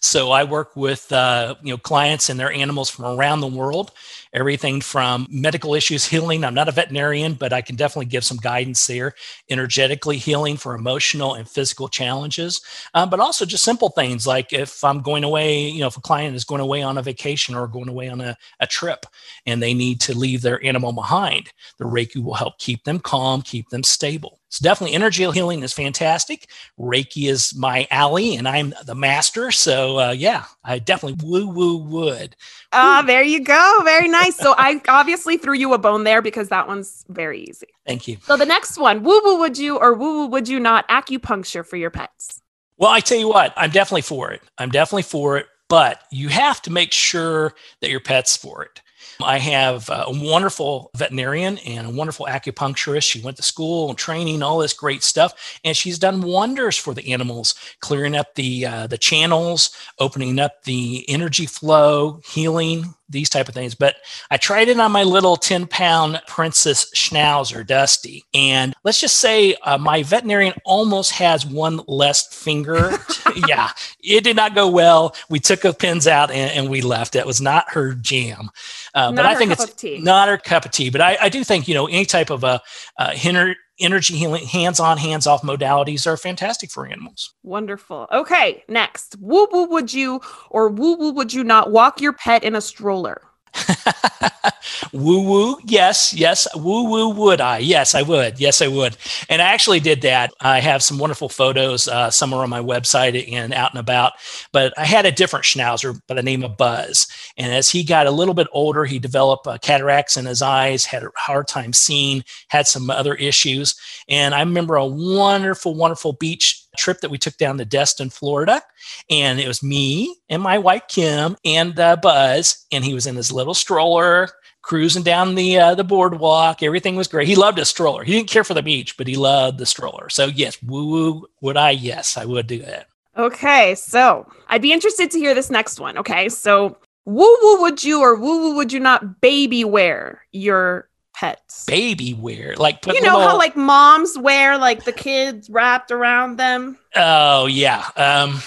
so 0.00 0.30
I 0.32 0.42
work 0.44 0.74
with 0.74 1.12
uh, 1.12 1.54
you 1.62 1.72
know 1.72 1.78
clients 1.78 2.28
and 2.28 2.40
their 2.40 2.50
animals 2.50 2.90
from 2.90 3.04
around 3.04 3.40
the 3.40 3.46
world. 3.46 3.92
Everything 4.32 4.80
from 4.80 5.28
medical 5.30 5.74
issues, 5.74 6.04
healing. 6.06 6.44
I'm 6.44 6.54
not 6.54 6.68
a 6.68 6.72
veterinarian, 6.72 7.34
but 7.34 7.52
I 7.52 7.60
can 7.62 7.76
definitely 7.76 8.06
give 8.06 8.24
some 8.24 8.38
guidance 8.38 8.84
there. 8.88 9.14
Energetically 9.48 10.16
healing 10.18 10.56
for 10.56 10.74
emotional 10.74 11.34
and 11.34 11.48
physical 11.48 11.88
challenges, 11.88 12.60
um, 12.94 13.10
but 13.10 13.20
also 13.20 13.44
just 13.44 13.62
simple 13.64 13.90
things 13.90 14.26
like 14.26 14.52
if 14.52 14.82
I'm 14.82 15.02
going 15.02 15.22
away, 15.22 15.68
you 15.68 15.80
know, 15.80 15.86
if 15.88 15.96
a 15.96 16.00
client 16.00 16.34
is 16.34 16.44
going 16.44 16.60
away 16.62 16.82
on 16.82 16.98
a 16.98 17.02
vacation 17.02 17.54
or 17.54 17.68
going 17.68 17.88
away 17.88 18.08
on 18.08 18.20
a, 18.20 18.36
a 18.58 18.66
trip 18.66 19.06
and 19.46 19.62
they 19.62 19.74
need 19.74 20.00
to 20.02 20.18
leave 20.18 20.42
their 20.42 20.64
animal 20.64 20.92
behind, 20.92 21.50
the 21.78 21.84
Reiki 21.84 22.22
will 22.22 22.34
help 22.34 22.58
keep 22.58 22.82
them 22.82 22.98
calm, 22.98 23.40
keep 23.42 23.68
them 23.68 23.84
stable. 23.84 24.39
So 24.50 24.64
definitely 24.64 24.94
energy 24.94 25.22
healing 25.30 25.62
is 25.62 25.72
fantastic. 25.72 26.50
Reiki 26.78 27.30
is 27.30 27.54
my 27.54 27.86
alley 27.90 28.34
and 28.34 28.48
I'm 28.48 28.74
the 28.84 28.96
master. 28.96 29.52
So 29.52 29.98
uh, 29.98 30.10
yeah, 30.10 30.44
I 30.64 30.80
definitely 30.80 31.24
woo 31.24 31.46
woo 31.46 31.76
would. 31.78 32.34
Ah, 32.72 33.02
there 33.06 33.22
you 33.22 33.42
go. 33.42 33.80
Very 33.84 34.08
nice. 34.08 34.36
So 34.36 34.54
I 34.58 34.80
obviously 34.88 35.36
threw 35.36 35.54
you 35.54 35.72
a 35.72 35.78
bone 35.78 36.02
there 36.02 36.20
because 36.20 36.48
that 36.48 36.66
one's 36.66 37.04
very 37.08 37.42
easy. 37.42 37.68
Thank 37.86 38.08
you. 38.08 38.18
So 38.22 38.36
the 38.36 38.44
next 38.44 38.76
one, 38.76 39.04
woo 39.04 39.20
woo 39.24 39.38
would 39.38 39.56
you 39.56 39.78
or 39.78 39.94
woo 39.94 40.18
woo 40.18 40.26
would 40.26 40.48
you 40.48 40.58
not 40.58 40.86
acupuncture 40.88 41.64
for 41.64 41.76
your 41.76 41.90
pets? 41.90 42.42
Well, 42.76 42.90
I 42.90 43.00
tell 43.00 43.18
you 43.18 43.28
what, 43.28 43.52
I'm 43.56 43.70
definitely 43.70 44.02
for 44.02 44.32
it. 44.32 44.40
I'm 44.58 44.70
definitely 44.70 45.02
for 45.02 45.36
it, 45.36 45.46
but 45.68 46.02
you 46.10 46.28
have 46.28 46.60
to 46.62 46.72
make 46.72 46.92
sure 46.92 47.54
that 47.82 47.90
your 47.90 48.00
pet's 48.00 48.36
for 48.36 48.64
it. 48.64 48.80
I 49.24 49.38
have 49.38 49.88
a 49.88 50.06
wonderful 50.08 50.90
veterinarian 50.96 51.58
and 51.58 51.86
a 51.86 51.90
wonderful 51.90 52.26
acupuncturist. 52.26 53.04
She 53.04 53.20
went 53.20 53.36
to 53.36 53.42
school 53.42 53.88
and 53.88 53.98
training, 53.98 54.42
all 54.42 54.58
this 54.58 54.72
great 54.72 55.02
stuff, 55.02 55.58
and 55.64 55.76
she's 55.76 55.98
done 55.98 56.22
wonders 56.22 56.76
for 56.76 56.94
the 56.94 57.12
animals, 57.12 57.54
clearing 57.80 58.14
up 58.14 58.34
the 58.34 58.66
uh, 58.66 58.86
the 58.86 58.98
channels, 58.98 59.70
opening 59.98 60.38
up 60.38 60.64
the 60.64 61.04
energy 61.08 61.46
flow, 61.46 62.20
healing 62.24 62.94
these 63.10 63.28
type 63.28 63.48
of 63.48 63.54
things. 63.54 63.74
But 63.74 63.96
I 64.30 64.36
tried 64.36 64.68
it 64.68 64.78
on 64.78 64.92
my 64.92 65.02
little 65.02 65.36
10 65.36 65.66
pound 65.66 66.20
princess 66.26 66.90
schnauzer, 66.94 67.66
Dusty. 67.66 68.24
And 68.32 68.74
let's 68.84 69.00
just 69.00 69.18
say 69.18 69.56
uh, 69.62 69.78
my 69.78 70.02
veterinarian 70.02 70.54
almost 70.64 71.12
has 71.12 71.44
one 71.44 71.80
less 71.86 72.32
finger. 72.34 72.92
yeah, 73.48 73.70
it 74.02 74.24
did 74.24 74.36
not 74.36 74.54
go 74.54 74.68
well. 74.68 75.14
We 75.28 75.40
took 75.40 75.60
the 75.62 75.72
pins 75.72 76.06
out 76.06 76.30
and, 76.30 76.50
and 76.52 76.70
we 76.70 76.80
left. 76.80 77.16
It 77.16 77.26
was 77.26 77.40
not 77.40 77.72
her 77.72 77.94
jam. 77.94 78.50
Uh, 78.94 79.10
but 79.10 79.22
Not 79.22 79.26
I 79.26 79.34
think 79.34 79.52
it's 79.52 80.02
not 80.02 80.28
her 80.28 80.38
cup 80.38 80.64
of 80.64 80.70
tea. 80.70 80.90
But 80.90 81.00
I, 81.00 81.18
I 81.20 81.28
do 81.28 81.44
think, 81.44 81.68
you 81.68 81.74
know, 81.74 81.86
any 81.86 82.04
type 82.04 82.30
of 82.30 82.44
a, 82.44 82.60
uh, 82.98 83.10
ener- 83.10 83.54
energy 83.80 84.16
healing, 84.16 84.46
hands 84.46 84.80
on, 84.80 84.98
hands 84.98 85.26
off 85.26 85.42
modalities 85.42 86.06
are 86.06 86.16
fantastic 86.16 86.70
for 86.70 86.86
animals. 86.86 87.34
Wonderful. 87.42 88.08
Okay, 88.12 88.62
next. 88.68 89.16
Woo 89.20 89.48
woo 89.50 89.66
would 89.66 89.92
you 89.92 90.20
or 90.50 90.68
woo 90.68 90.96
woo 90.96 91.12
would 91.12 91.32
you 91.32 91.44
not 91.44 91.70
walk 91.70 92.00
your 92.00 92.12
pet 92.12 92.44
in 92.44 92.54
a 92.54 92.60
stroller? 92.60 93.22
woo 94.92 95.22
woo, 95.22 95.56
yes, 95.64 96.12
yes. 96.12 96.46
Woo 96.54 96.88
woo, 96.90 97.08
would 97.10 97.40
I? 97.40 97.58
Yes, 97.58 97.94
I 97.94 98.02
would. 98.02 98.40
Yes, 98.40 98.62
I 98.62 98.68
would. 98.68 98.96
And 99.28 99.42
I 99.42 99.46
actually 99.46 99.80
did 99.80 100.02
that. 100.02 100.32
I 100.40 100.60
have 100.60 100.82
some 100.82 100.98
wonderful 100.98 101.28
photos. 101.28 101.88
Uh, 101.88 102.10
on 102.22 102.50
my 102.50 102.60
website 102.60 103.30
and 103.32 103.52
out 103.52 103.72
and 103.72 103.80
about. 103.80 104.12
But 104.52 104.72
I 104.78 104.84
had 104.84 105.06
a 105.06 105.12
different 105.12 105.44
schnauzer 105.44 106.00
by 106.06 106.14
the 106.14 106.22
name 106.22 106.44
of 106.44 106.56
Buzz. 106.56 107.06
And 107.36 107.52
as 107.52 107.70
he 107.70 107.82
got 107.82 108.06
a 108.06 108.10
little 108.10 108.34
bit 108.34 108.46
older, 108.52 108.84
he 108.84 108.98
developed 108.98 109.46
uh, 109.46 109.58
cataracts 109.58 110.16
in 110.16 110.26
his 110.26 110.42
eyes, 110.42 110.84
had 110.84 111.02
a 111.02 111.10
hard 111.16 111.48
time 111.48 111.72
seeing, 111.72 112.24
had 112.48 112.66
some 112.66 112.90
other 112.90 113.14
issues. 113.14 113.74
And 114.08 114.34
I 114.34 114.40
remember 114.40 114.76
a 114.76 114.86
wonderful, 114.86 115.74
wonderful 115.74 116.12
beach 116.12 116.59
trip 116.76 117.00
that 117.00 117.10
we 117.10 117.18
took 117.18 117.36
down 117.36 117.58
to 117.58 117.64
Destin, 117.64 118.10
Florida. 118.10 118.62
And 119.10 119.40
it 119.40 119.48
was 119.48 119.62
me 119.62 120.16
and 120.28 120.42
my 120.42 120.58
wife, 120.58 120.82
Kim, 120.88 121.36
and 121.44 121.78
uh, 121.78 121.96
Buzz. 121.96 122.66
And 122.72 122.84
he 122.84 122.94
was 122.94 123.06
in 123.06 123.16
his 123.16 123.32
little 123.32 123.54
stroller 123.54 124.28
cruising 124.62 125.02
down 125.02 125.34
the 125.34 125.58
uh, 125.58 125.74
the 125.74 125.84
boardwalk. 125.84 126.62
Everything 126.62 126.96
was 126.96 127.08
great. 127.08 127.28
He 127.28 127.36
loved 127.36 127.58
a 127.58 127.64
stroller. 127.64 128.04
He 128.04 128.12
didn't 128.12 128.28
care 128.28 128.44
for 128.44 128.54
the 128.54 128.62
beach, 128.62 128.96
but 128.96 129.06
he 129.06 129.16
loved 129.16 129.58
the 129.58 129.66
stroller. 129.66 130.08
So 130.08 130.26
yes, 130.26 130.62
woo 130.62 130.86
woo. 130.86 131.26
Would 131.40 131.56
I? 131.56 131.70
Yes, 131.70 132.16
I 132.16 132.24
would 132.24 132.46
do 132.46 132.58
that. 132.60 132.86
Okay, 133.16 133.74
so 133.74 134.26
I'd 134.48 134.62
be 134.62 134.72
interested 134.72 135.10
to 135.10 135.18
hear 135.18 135.34
this 135.34 135.50
next 135.50 135.80
one. 135.80 135.98
Okay, 135.98 136.28
so 136.28 136.76
woo 137.06 137.36
woo 137.42 137.62
would 137.62 137.82
you 137.82 138.00
or 138.00 138.14
woo 138.14 138.40
woo 138.40 138.56
would 138.56 138.72
you 138.72 138.80
not 138.80 139.20
baby 139.20 139.64
wear 139.64 140.22
your 140.32 140.89
pets? 141.20 141.66
Baby 141.66 142.14
wear, 142.14 142.54
like 142.56 142.80
put 142.80 142.94
you 142.94 143.02
know 143.02 143.20
how 143.20 143.36
like 143.36 143.54
moms 143.54 144.16
wear 144.16 144.56
like 144.56 144.84
the 144.84 144.92
kids 144.92 145.50
wrapped 145.50 145.90
around 145.90 146.38
them? 146.38 146.78
Oh 146.96 147.46
yeah. 147.46 147.84
Um, 147.96 148.40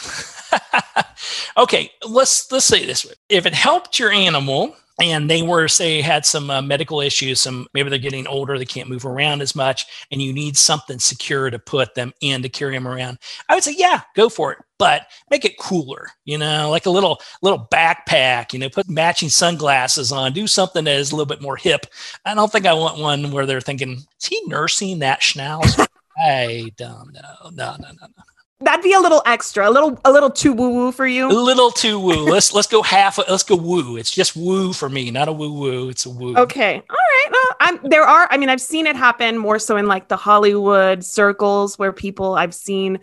okay, 1.57 1.91
let's 2.07 2.51
let's 2.51 2.65
say 2.65 2.85
this 2.85 3.05
way: 3.05 3.13
if 3.29 3.45
it 3.45 3.53
helped 3.53 3.99
your 3.99 4.11
animal 4.11 4.75
and 5.01 5.29
they 5.29 5.41
were 5.41 5.67
say 5.67 6.01
had 6.01 6.25
some 6.25 6.49
uh, 6.49 6.61
medical 6.61 7.01
issues, 7.01 7.41
some 7.41 7.67
maybe 7.73 7.89
they're 7.89 7.99
getting 7.99 8.27
older, 8.27 8.57
they 8.57 8.65
can't 8.65 8.89
move 8.89 9.05
around 9.05 9.41
as 9.41 9.55
much, 9.55 9.85
and 10.11 10.21
you 10.21 10.31
need 10.31 10.55
something 10.55 10.99
secure 10.99 11.49
to 11.49 11.57
put 11.57 11.95
them 11.95 12.13
in 12.21 12.41
to 12.43 12.49
carry 12.49 12.75
them 12.75 12.87
around, 12.87 13.17
I 13.49 13.55
would 13.55 13.63
say 13.63 13.75
yeah, 13.77 14.01
go 14.15 14.29
for 14.29 14.51
it, 14.51 14.59
but 14.77 15.07
make 15.31 15.45
it 15.45 15.57
cooler. 15.57 16.07
You 16.25 16.37
know, 16.37 16.69
like 16.69 16.85
a 16.85 16.91
little 16.91 17.19
little 17.41 17.67
backpack. 17.71 18.53
You 18.53 18.59
know, 18.59 18.69
put 18.69 18.89
matching 18.89 19.29
sunglasses 19.29 20.11
on, 20.11 20.33
do 20.33 20.45
something 20.47 20.83
that 20.85 20.95
is 20.95 21.11
a 21.11 21.15
little 21.15 21.25
bit 21.25 21.41
more 21.41 21.57
hip. 21.57 21.87
I 22.25 22.35
don't 22.35 22.51
think 22.51 22.65
I 22.65 22.73
want 22.73 22.99
one 22.99 23.31
where 23.31 23.45
they're 23.45 23.61
thinking, 23.61 23.93
is 23.93 24.25
he 24.25 24.41
nursing 24.47 24.99
that 24.99 25.21
schnauzer? 25.21 25.87
I 26.17 26.71
don't 26.77 27.11
know. 27.13 27.49
No, 27.51 27.75
no, 27.79 27.87
no, 27.87 28.07
no. 28.15 28.23
That'd 28.63 28.83
be 28.83 28.93
a 28.93 28.99
little 28.99 29.21
extra, 29.25 29.69
a 29.69 29.71
little 29.71 29.99
a 30.05 30.11
little 30.11 30.29
too 30.29 30.53
woo 30.53 30.69
woo 30.69 30.91
for 30.91 31.05
you. 31.05 31.27
A 31.27 31.31
little 31.31 31.71
too 31.71 31.99
woo. 31.99 32.23
Let's 32.29 32.53
let's 32.53 32.67
go 32.67 32.81
half. 32.81 33.17
Let's 33.17 33.43
go 33.43 33.55
woo. 33.55 33.97
It's 33.97 34.11
just 34.11 34.35
woo 34.35 34.73
for 34.73 34.89
me, 34.89 35.11
not 35.11 35.27
a 35.27 35.33
woo 35.33 35.51
woo. 35.53 35.89
It's 35.89 36.05
a 36.05 36.09
woo. 36.09 36.35
Okay. 36.37 36.75
All 36.75 36.95
right. 36.95 37.27
Well, 37.31 37.55
I'm 37.59 37.79
there 37.83 38.03
are 38.03 38.27
I 38.31 38.37
mean 38.37 38.49
I've 38.49 38.61
seen 38.61 38.87
it 38.87 38.95
happen 38.95 39.37
more 39.37 39.59
so 39.59 39.77
in 39.77 39.87
like 39.87 40.07
the 40.07 40.17
Hollywood 40.17 41.03
circles 41.03 41.77
where 41.77 41.91
people 41.93 42.35
I've 42.35 42.53
seen 42.55 42.99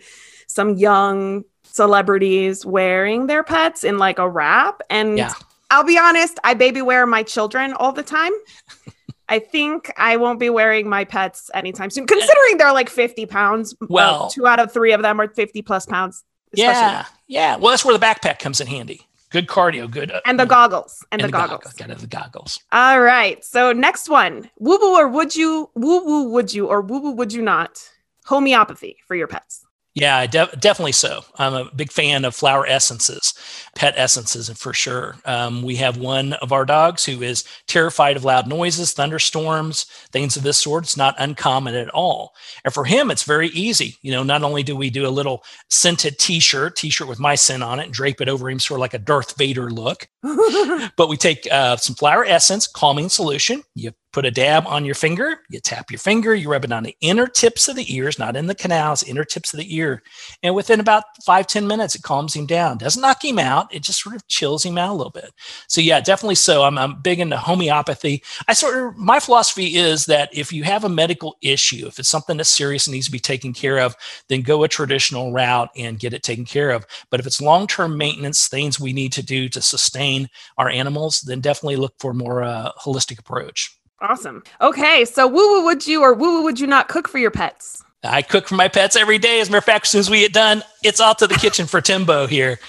some 0.47 0.75
young 0.75 1.43
celebrities 1.63 2.65
wearing 2.65 3.27
their 3.27 3.43
pets 3.43 3.83
in 3.83 3.97
like 3.97 4.19
a 4.19 4.27
wrap 4.29 4.81
and 4.89 5.17
Yeah. 5.17 5.33
I'll 5.73 5.85
be 5.85 5.97
honest, 5.97 6.37
I 6.43 6.53
baby 6.53 6.81
wear 6.81 7.05
my 7.07 7.23
children 7.23 7.71
all 7.73 7.93
the 7.93 8.03
time. 8.03 8.33
I 9.31 9.39
think 9.39 9.91
I 9.97 10.17
won't 10.17 10.39
be 10.39 10.49
wearing 10.49 10.87
my 10.89 11.05
pets 11.05 11.49
anytime 11.53 11.89
soon, 11.89 12.05
considering 12.05 12.57
they're 12.57 12.73
like 12.73 12.89
50 12.89 13.25
pounds. 13.25 13.73
Uh, 13.81 13.87
Well- 13.89 14.29
two 14.29 14.45
out 14.45 14.59
of 14.59 14.71
three 14.71 14.91
of 14.91 15.01
them 15.01 15.19
are 15.21 15.27
50 15.29 15.61
plus 15.61 15.85
pounds. 15.85 16.23
Yeah, 16.53 17.05
yeah. 17.27 17.55
Well, 17.55 17.69
that's 17.71 17.85
where 17.85 17.97
the 17.97 18.05
backpack 18.05 18.39
comes 18.39 18.59
in 18.59 18.67
handy. 18.67 19.07
Good 19.29 19.47
cardio. 19.47 19.89
Good. 19.89 20.11
uh, 20.11 20.19
And 20.25 20.37
the 20.37 20.45
goggles. 20.45 21.05
And, 21.11 21.21
and 21.21 21.29
the 21.33 21.37
goggles. 21.37 21.71
Got 21.73 21.97
the 21.97 22.07
goggles. 22.07 22.59
All 22.73 22.99
right. 22.99 23.41
So 23.45 23.71
next 23.71 24.09
one. 24.09 24.49
Woo 24.59 24.77
woo 24.77 24.97
or 24.97 25.07
would 25.07 25.33
you 25.33 25.69
woo 25.75 26.03
woo 26.03 26.23
would 26.31 26.53
you 26.53 26.67
or 26.67 26.81
woo 26.81 26.99
woo 26.99 27.11
would 27.11 27.31
you 27.31 27.41
not? 27.41 27.81
Homeopathy 28.25 28.97
for 29.07 29.15
your 29.15 29.27
pets. 29.27 29.65
Yeah, 29.93 30.25
def- 30.25 30.57
definitely 30.61 30.93
so. 30.93 31.21
I'm 31.35 31.53
a 31.53 31.69
big 31.75 31.91
fan 31.91 32.23
of 32.23 32.33
flower 32.33 32.65
essences, 32.65 33.33
pet 33.75 33.93
essences, 33.97 34.47
and 34.47 34.57
for 34.57 34.73
sure. 34.73 35.17
Um, 35.25 35.63
we 35.63 35.75
have 35.77 35.97
one 35.97 36.31
of 36.33 36.53
our 36.53 36.63
dogs 36.63 37.03
who 37.03 37.21
is 37.21 37.43
terrified 37.67 38.15
of 38.15 38.23
loud 38.23 38.47
noises, 38.47 38.93
thunderstorms, 38.93 39.85
things 40.13 40.37
of 40.37 40.43
this 40.43 40.57
sort. 40.59 40.85
It's 40.85 40.95
not 40.95 41.15
uncommon 41.19 41.75
at 41.75 41.89
all. 41.89 42.33
And 42.63 42.73
for 42.73 42.85
him, 42.85 43.11
it's 43.11 43.23
very 43.23 43.49
easy. 43.49 43.97
You 44.01 44.13
know, 44.13 44.23
not 44.23 44.43
only 44.43 44.63
do 44.63 44.77
we 44.77 44.89
do 44.89 45.05
a 45.05 45.09
little 45.09 45.43
scented 45.69 46.17
T-shirt, 46.19 46.77
T-shirt 46.77 47.09
with 47.09 47.19
my 47.19 47.35
scent 47.35 47.61
on 47.61 47.81
it, 47.81 47.85
and 47.85 47.93
drape 47.93 48.21
it 48.21 48.29
over 48.29 48.49
him, 48.49 48.59
sort 48.59 48.77
of 48.77 48.81
like 48.81 48.93
a 48.93 48.97
Darth 48.97 49.37
Vader 49.37 49.69
look. 49.69 50.07
but 50.95 51.09
we 51.09 51.17
take 51.17 51.45
uh, 51.51 51.75
some 51.75 51.95
flower 51.95 52.23
essence, 52.23 52.65
calming 52.65 53.09
solution. 53.09 53.61
You 53.75 53.91
put 54.11 54.25
a 54.25 54.31
dab 54.31 54.67
on 54.67 54.85
your 54.85 54.95
finger, 54.95 55.39
you 55.49 55.59
tap 55.59 55.89
your 55.89 55.99
finger, 55.99 56.35
you 56.35 56.49
rub 56.49 56.65
it 56.65 56.71
on 56.71 56.83
the 56.83 56.95
inner 57.01 57.27
tips 57.27 57.67
of 57.67 57.75
the 57.75 57.95
ears, 57.95 58.19
not 58.19 58.35
in 58.35 58.47
the 58.47 58.55
canals, 58.55 59.03
inner 59.03 59.23
tips 59.23 59.53
of 59.53 59.59
the 59.59 59.75
ear. 59.75 60.03
And 60.43 60.53
within 60.53 60.79
about 60.79 61.03
five 61.25 61.47
ten 61.47 61.67
minutes, 61.67 61.95
it 61.95 62.03
calms 62.03 62.35
him 62.35 62.45
down. 62.45 62.77
Doesn't 62.77 63.01
knock 63.01 63.23
him 63.23 63.39
out, 63.39 63.73
it 63.73 63.83
just 63.83 64.01
sort 64.01 64.15
of 64.15 64.27
chills 64.27 64.65
him 64.65 64.77
out 64.77 64.91
a 64.91 64.93
little 64.93 65.11
bit. 65.11 65.31
So, 65.67 65.81
yeah, 65.81 66.01
definitely 66.01 66.35
so. 66.35 66.63
I'm, 66.63 66.77
I'm 66.77 67.01
big 67.01 67.19
into 67.19 67.37
homeopathy. 67.37 68.23
I 68.47 68.53
sort 68.53 68.77
of, 68.77 68.97
my 68.97 69.19
philosophy 69.19 69.75
is 69.77 70.05
that 70.05 70.29
if 70.33 70.51
you 70.51 70.63
have 70.63 70.83
a 70.83 70.89
medical 70.89 71.37
issue, 71.41 71.87
if 71.87 71.99
it's 71.99 72.09
something 72.09 72.37
that's 72.37 72.49
serious 72.49 72.87
and 72.87 72.93
needs 72.93 73.05
to 73.05 73.11
be 73.11 73.19
taken 73.19 73.53
care 73.53 73.79
of, 73.79 73.95
then 74.27 74.41
go 74.41 74.63
a 74.63 74.67
traditional 74.67 75.31
route 75.31 75.69
and 75.75 75.99
get 75.99 76.13
it 76.13 76.23
taken 76.23 76.45
care 76.45 76.71
of. 76.71 76.85
But 77.09 77.19
if 77.19 77.27
it's 77.27 77.41
long 77.41 77.67
term 77.67 77.97
maintenance, 77.97 78.47
things 78.47 78.79
we 78.79 78.93
need 78.93 79.13
to 79.13 79.23
do 79.23 79.49
to 79.49 79.61
sustain 79.61 80.29
our 80.57 80.69
animals, 80.69 81.21
then 81.21 81.41
definitely 81.41 81.77
look 81.77 81.93
for 81.99 82.13
more 82.13 82.43
uh, 82.43 82.71
holistic 82.79 83.19
approach. 83.19 83.77
Awesome. 84.01 84.43
Okay. 84.59 85.05
So 85.05 85.27
woo 85.27 85.53
woo 85.53 85.65
would 85.65 85.85
you 85.85 86.01
or 86.01 86.13
woo 86.13 86.39
woo 86.39 86.43
would 86.43 86.59
you 86.59 86.67
not 86.67 86.87
cook 86.87 87.07
for 87.07 87.19
your 87.19 87.31
pets? 87.31 87.83
I 88.03 88.23
cook 88.23 88.47
for 88.47 88.55
my 88.55 88.67
pets 88.67 88.95
every 88.95 89.19
day. 89.19 89.41
As 89.41 89.47
a 89.47 89.51
matter 89.51 89.59
of 89.59 89.65
fact, 89.65 89.85
as 89.85 89.91
soon 89.91 89.99
as 89.99 90.09
we 90.09 90.21
get 90.21 90.33
done, 90.33 90.63
it's 90.83 90.99
off 90.99 91.17
to 91.17 91.27
the 91.27 91.35
kitchen 91.35 91.67
for 91.67 91.81
Timbo 91.81 92.25
here. 92.25 92.59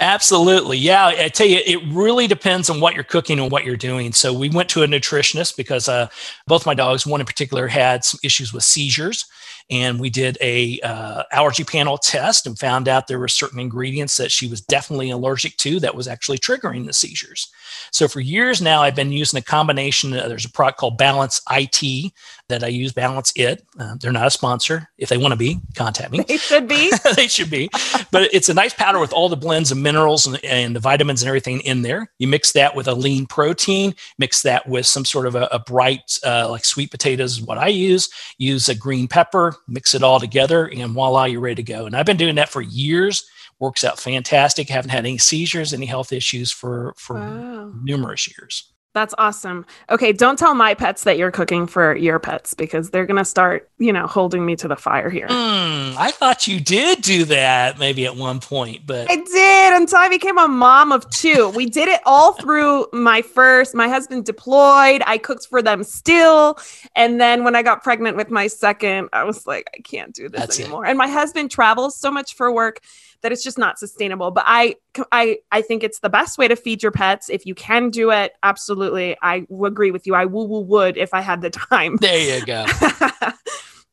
Absolutely. 0.00 0.78
Yeah. 0.78 1.06
I 1.06 1.28
tell 1.28 1.46
you, 1.46 1.60
it 1.64 1.78
really 1.86 2.26
depends 2.26 2.68
on 2.68 2.80
what 2.80 2.94
you're 2.94 3.04
cooking 3.04 3.38
and 3.38 3.52
what 3.52 3.64
you're 3.64 3.76
doing. 3.76 4.12
So 4.12 4.32
we 4.32 4.50
went 4.50 4.68
to 4.70 4.82
a 4.82 4.88
nutritionist 4.88 5.56
because 5.56 5.88
uh, 5.88 6.08
both 6.48 6.66
my 6.66 6.74
dogs, 6.74 7.06
one 7.06 7.20
in 7.20 7.26
particular, 7.26 7.68
had 7.68 8.04
some 8.04 8.18
issues 8.24 8.52
with 8.52 8.64
seizures. 8.64 9.26
And 9.70 10.00
we 10.00 10.10
did 10.10 10.36
a 10.40 10.80
uh, 10.80 11.22
allergy 11.30 11.62
panel 11.62 11.96
test 11.96 12.46
and 12.46 12.58
found 12.58 12.88
out 12.88 13.06
there 13.06 13.18
were 13.18 13.28
certain 13.28 13.60
ingredients 13.60 14.16
that 14.16 14.32
she 14.32 14.48
was 14.48 14.60
definitely 14.60 15.10
allergic 15.10 15.56
to 15.58 15.78
that 15.80 15.94
was 15.94 16.08
actually 16.08 16.38
triggering 16.38 16.86
the 16.86 16.92
seizures. 16.92 17.52
So 17.92 18.08
for 18.08 18.20
years 18.20 18.60
now, 18.60 18.82
I've 18.82 18.96
been 18.96 19.12
using 19.12 19.38
a 19.38 19.42
combination. 19.42 20.12
Uh, 20.12 20.26
there's 20.28 20.44
a 20.44 20.50
product 20.50 20.78
called 20.78 20.98
Balance 20.98 21.40
IT 21.50 22.12
that 22.50 22.62
I 22.62 22.68
use. 22.68 22.92
Balance 22.92 23.32
It. 23.36 23.64
Uh, 23.78 23.96
they're 24.00 24.12
not 24.12 24.26
a 24.26 24.30
sponsor. 24.30 24.88
If 24.98 25.08
they 25.08 25.16
want 25.16 25.32
to 25.32 25.36
be, 25.36 25.60
contact 25.74 26.12
me. 26.12 26.22
They 26.28 26.36
should 26.36 26.68
be. 26.68 26.92
they 27.16 27.26
should 27.28 27.50
be. 27.50 27.70
But 28.10 28.28
it's 28.32 28.48
a 28.48 28.54
nice 28.54 28.74
powder 28.74 28.98
with 29.00 29.12
all 29.12 29.28
the 29.28 29.36
blends 29.36 29.70
of 29.72 29.78
minerals 29.78 30.26
and, 30.26 30.42
and 30.44 30.76
the 30.76 30.80
vitamins 30.80 31.22
and 31.22 31.28
everything 31.28 31.60
in 31.62 31.82
there. 31.82 32.10
You 32.18 32.28
mix 32.28 32.52
that 32.52 32.76
with 32.76 32.86
a 32.88 32.94
lean 32.94 33.26
protein, 33.26 33.94
mix 34.18 34.42
that 34.42 34.68
with 34.68 34.86
some 34.86 35.04
sort 35.04 35.26
of 35.26 35.34
a, 35.34 35.48
a 35.50 35.58
bright, 35.58 36.18
uh, 36.24 36.48
like 36.50 36.64
sweet 36.64 36.90
potatoes 36.90 37.40
what 37.40 37.58
I 37.58 37.68
use. 37.68 38.08
Use 38.38 38.68
a 38.68 38.74
green 38.74 39.08
pepper, 39.08 39.54
mix 39.66 39.94
it 39.94 40.02
all 40.02 40.20
together, 40.20 40.66
and 40.66 40.92
voila, 40.92 41.24
you're 41.24 41.40
ready 41.40 41.56
to 41.56 41.62
go. 41.72 41.86
And 41.86 41.96
I've 41.96 42.06
been 42.06 42.16
doing 42.16 42.34
that 42.36 42.48
for 42.50 42.60
years. 42.60 43.24
Works 43.58 43.84
out 43.84 43.98
fantastic. 44.00 44.68
Haven't 44.70 44.90
had 44.90 45.04
any 45.04 45.18
seizures, 45.18 45.74
any 45.74 45.84
health 45.86 46.12
issues 46.12 46.50
for 46.50 46.94
for 46.96 47.16
Wow. 47.16 47.72
numerous 47.82 48.26
years. 48.26 48.69
That's 48.92 49.14
awesome. 49.18 49.66
Okay, 49.88 50.12
don't 50.12 50.36
tell 50.36 50.52
my 50.54 50.74
pets 50.74 51.04
that 51.04 51.16
you're 51.16 51.30
cooking 51.30 51.68
for 51.68 51.94
your 51.94 52.18
pets 52.18 52.54
because 52.54 52.90
they're 52.90 53.06
gonna 53.06 53.24
start, 53.24 53.70
you 53.78 53.92
know, 53.92 54.08
holding 54.08 54.44
me 54.44 54.56
to 54.56 54.66
the 54.66 54.74
fire 54.74 55.08
here. 55.08 55.28
Hmm, 55.28 55.94
I 55.96 56.10
thought 56.12 56.48
you 56.48 56.58
did 56.58 57.00
do 57.02 57.24
that 57.26 57.78
maybe 57.78 58.04
at 58.04 58.16
one 58.16 58.40
point, 58.40 58.86
but 58.86 59.08
I 59.08 59.16
did 59.16 59.80
until 59.80 59.98
I 59.98 60.08
became 60.08 60.38
a 60.38 60.48
mom 60.48 60.90
of 60.90 61.08
two. 61.10 61.50
We 61.50 61.66
did 61.66 61.88
it 61.88 62.00
all 62.04 62.32
through 62.32 62.86
my 62.92 63.22
first. 63.22 63.76
My 63.76 63.88
husband 63.88 64.24
deployed. 64.24 65.02
I 65.06 65.18
cooked 65.18 65.46
for 65.46 65.62
them 65.62 65.84
still. 65.84 66.58
And 66.96 67.20
then 67.20 67.44
when 67.44 67.54
I 67.54 67.62
got 67.62 67.84
pregnant 67.84 68.16
with 68.16 68.28
my 68.28 68.48
second, 68.48 69.08
I 69.12 69.22
was 69.22 69.46
like, 69.46 69.70
I 69.72 69.82
can't 69.82 70.12
do 70.12 70.28
this 70.28 70.40
That's 70.40 70.58
it. 70.58 70.62
anymore. 70.64 70.84
And 70.86 70.98
my 70.98 71.08
husband 71.08 71.52
travels 71.52 71.96
so 71.96 72.10
much 72.10 72.34
for 72.34 72.50
work 72.50 72.80
that 73.22 73.32
it's 73.32 73.42
just 73.42 73.58
not 73.58 73.78
sustainable. 73.78 74.30
But 74.30 74.44
I, 74.46 74.76
I, 75.12 75.38
I 75.52 75.62
think 75.62 75.82
it's 75.82 76.00
the 76.00 76.08
best 76.08 76.38
way 76.38 76.48
to 76.48 76.56
feed 76.56 76.82
your 76.82 76.92
pets. 76.92 77.28
If 77.28 77.46
you 77.46 77.54
can 77.54 77.90
do 77.90 78.10
it, 78.10 78.34
absolutely. 78.42 79.16
I 79.22 79.46
agree 79.64 79.90
with 79.90 80.06
you. 80.06 80.14
I 80.14 80.24
woo 80.24 80.44
woo 80.44 80.60
would 80.60 80.96
if 80.96 81.14
I 81.14 81.20
had 81.20 81.42
the 81.42 81.50
time. 81.50 81.96
there 81.96 82.38
you 82.38 82.44
go. 82.44 82.66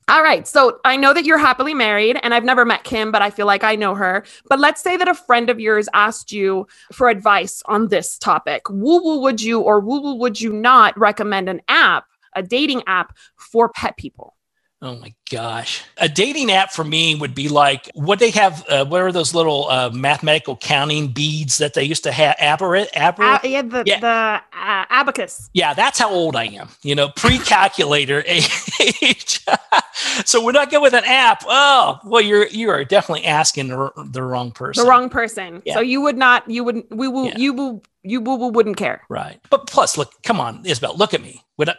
All 0.10 0.24
right. 0.24 0.48
So 0.48 0.80
I 0.86 0.96
know 0.96 1.14
that 1.14 1.26
you're 1.26 1.38
happily 1.38 1.74
married, 1.74 2.18
and 2.24 2.34
I've 2.34 2.46
never 2.46 2.64
met 2.64 2.86
Kim, 2.86 3.12
but 3.12 3.22
I 3.22 3.30
feel 3.30 3.46
like 3.46 3.66
I 3.66 3.76
know 3.76 3.94
her. 3.94 4.24
But 4.48 4.58
let's 4.60 4.82
say 4.82 4.96
that 4.96 5.10
a 5.10 5.14
friend 5.14 5.50
of 5.50 5.60
yours 5.60 5.90
asked 5.94 6.32
you 6.32 6.66
for 6.94 7.10
advice 7.10 7.62
on 7.66 7.90
this 7.90 8.18
topic. 8.18 8.70
Woo 8.70 9.04
woo 9.04 9.20
would 9.20 9.42
you 9.42 9.60
or 9.60 9.82
woo 9.82 10.00
woo 10.00 10.16
would 10.16 10.40
you 10.40 10.54
not 10.54 10.98
recommend 10.98 11.50
an 11.50 11.62
app, 11.68 12.06
a 12.34 12.42
dating 12.42 12.84
app 12.88 13.18
for 13.36 13.68
pet 13.68 13.98
people? 13.98 14.37
Oh 14.80 14.96
my 14.98 15.12
gosh. 15.32 15.84
A 15.98 16.08
dating 16.08 16.52
app 16.52 16.72
for 16.72 16.84
me 16.84 17.16
would 17.16 17.34
be 17.34 17.50
like 17.50 17.90
what 17.96 18.20
they 18.20 18.30
have. 18.30 18.64
Uh, 18.70 18.86
what 18.86 19.02
are 19.02 19.12
those 19.12 19.34
little 19.34 19.68
uh, 19.70 19.90
mathematical 19.90 20.56
counting 20.56 21.08
beads 21.08 21.58
that 21.58 21.74
they 21.74 21.84
used 21.84 22.04
to 22.04 22.12
have? 22.12 22.36
Aberrate? 22.38 22.90
Aberrate? 22.94 23.44
Uh, 23.44 23.48
yeah, 23.48 23.62
the, 23.64 23.84
Yeah. 23.88 24.00
the 24.00 24.08
uh, 24.08 24.86
abacus. 24.92 25.50
yeah, 25.54 25.74
that's 25.74 25.98
how 25.98 26.12
old 26.12 26.36
I 26.36 26.44
am. 26.46 26.70
You 26.84 26.94
know, 26.94 27.10
pre 27.10 27.40
calculator 27.40 28.24
age. 28.28 29.44
so 30.26 30.44
when 30.44 30.56
I 30.56 30.66
go 30.66 30.80
with 30.80 30.94
an 30.94 31.06
app, 31.06 31.44
oh, 31.48 31.98
well, 32.06 32.22
you're 32.22 32.46
you 32.48 32.70
are 32.70 32.86
definitely 32.86 33.26
asking 33.26 33.70
the, 33.70 33.92
the 34.12 34.22
wrong 34.22 34.52
person. 34.52 34.84
The 34.84 34.90
wrong 34.90 35.10
person. 35.10 35.64
Yeah. 35.66 35.74
So 35.74 35.80
you 35.80 36.02
would 36.02 36.18
not, 36.18 36.48
you 36.48 36.64
wouldn't, 36.64 36.96
we 36.96 37.08
will, 37.08 37.26
Yeah. 37.26 37.38
you 37.38 37.54
will, 37.54 37.84
you 38.04 38.22
woo 38.22 38.50
wouldn't 38.50 38.78
care. 38.78 39.02
Right. 39.10 39.40
But 39.50 39.66
plus, 39.66 39.98
look, 39.98 40.14
come 40.22 40.40
on, 40.40 40.64
Isabel, 40.68 40.96
look 40.96 41.16
at 41.16 41.22
me. 41.22 41.44
Would 41.58 41.70
I, 41.70 41.76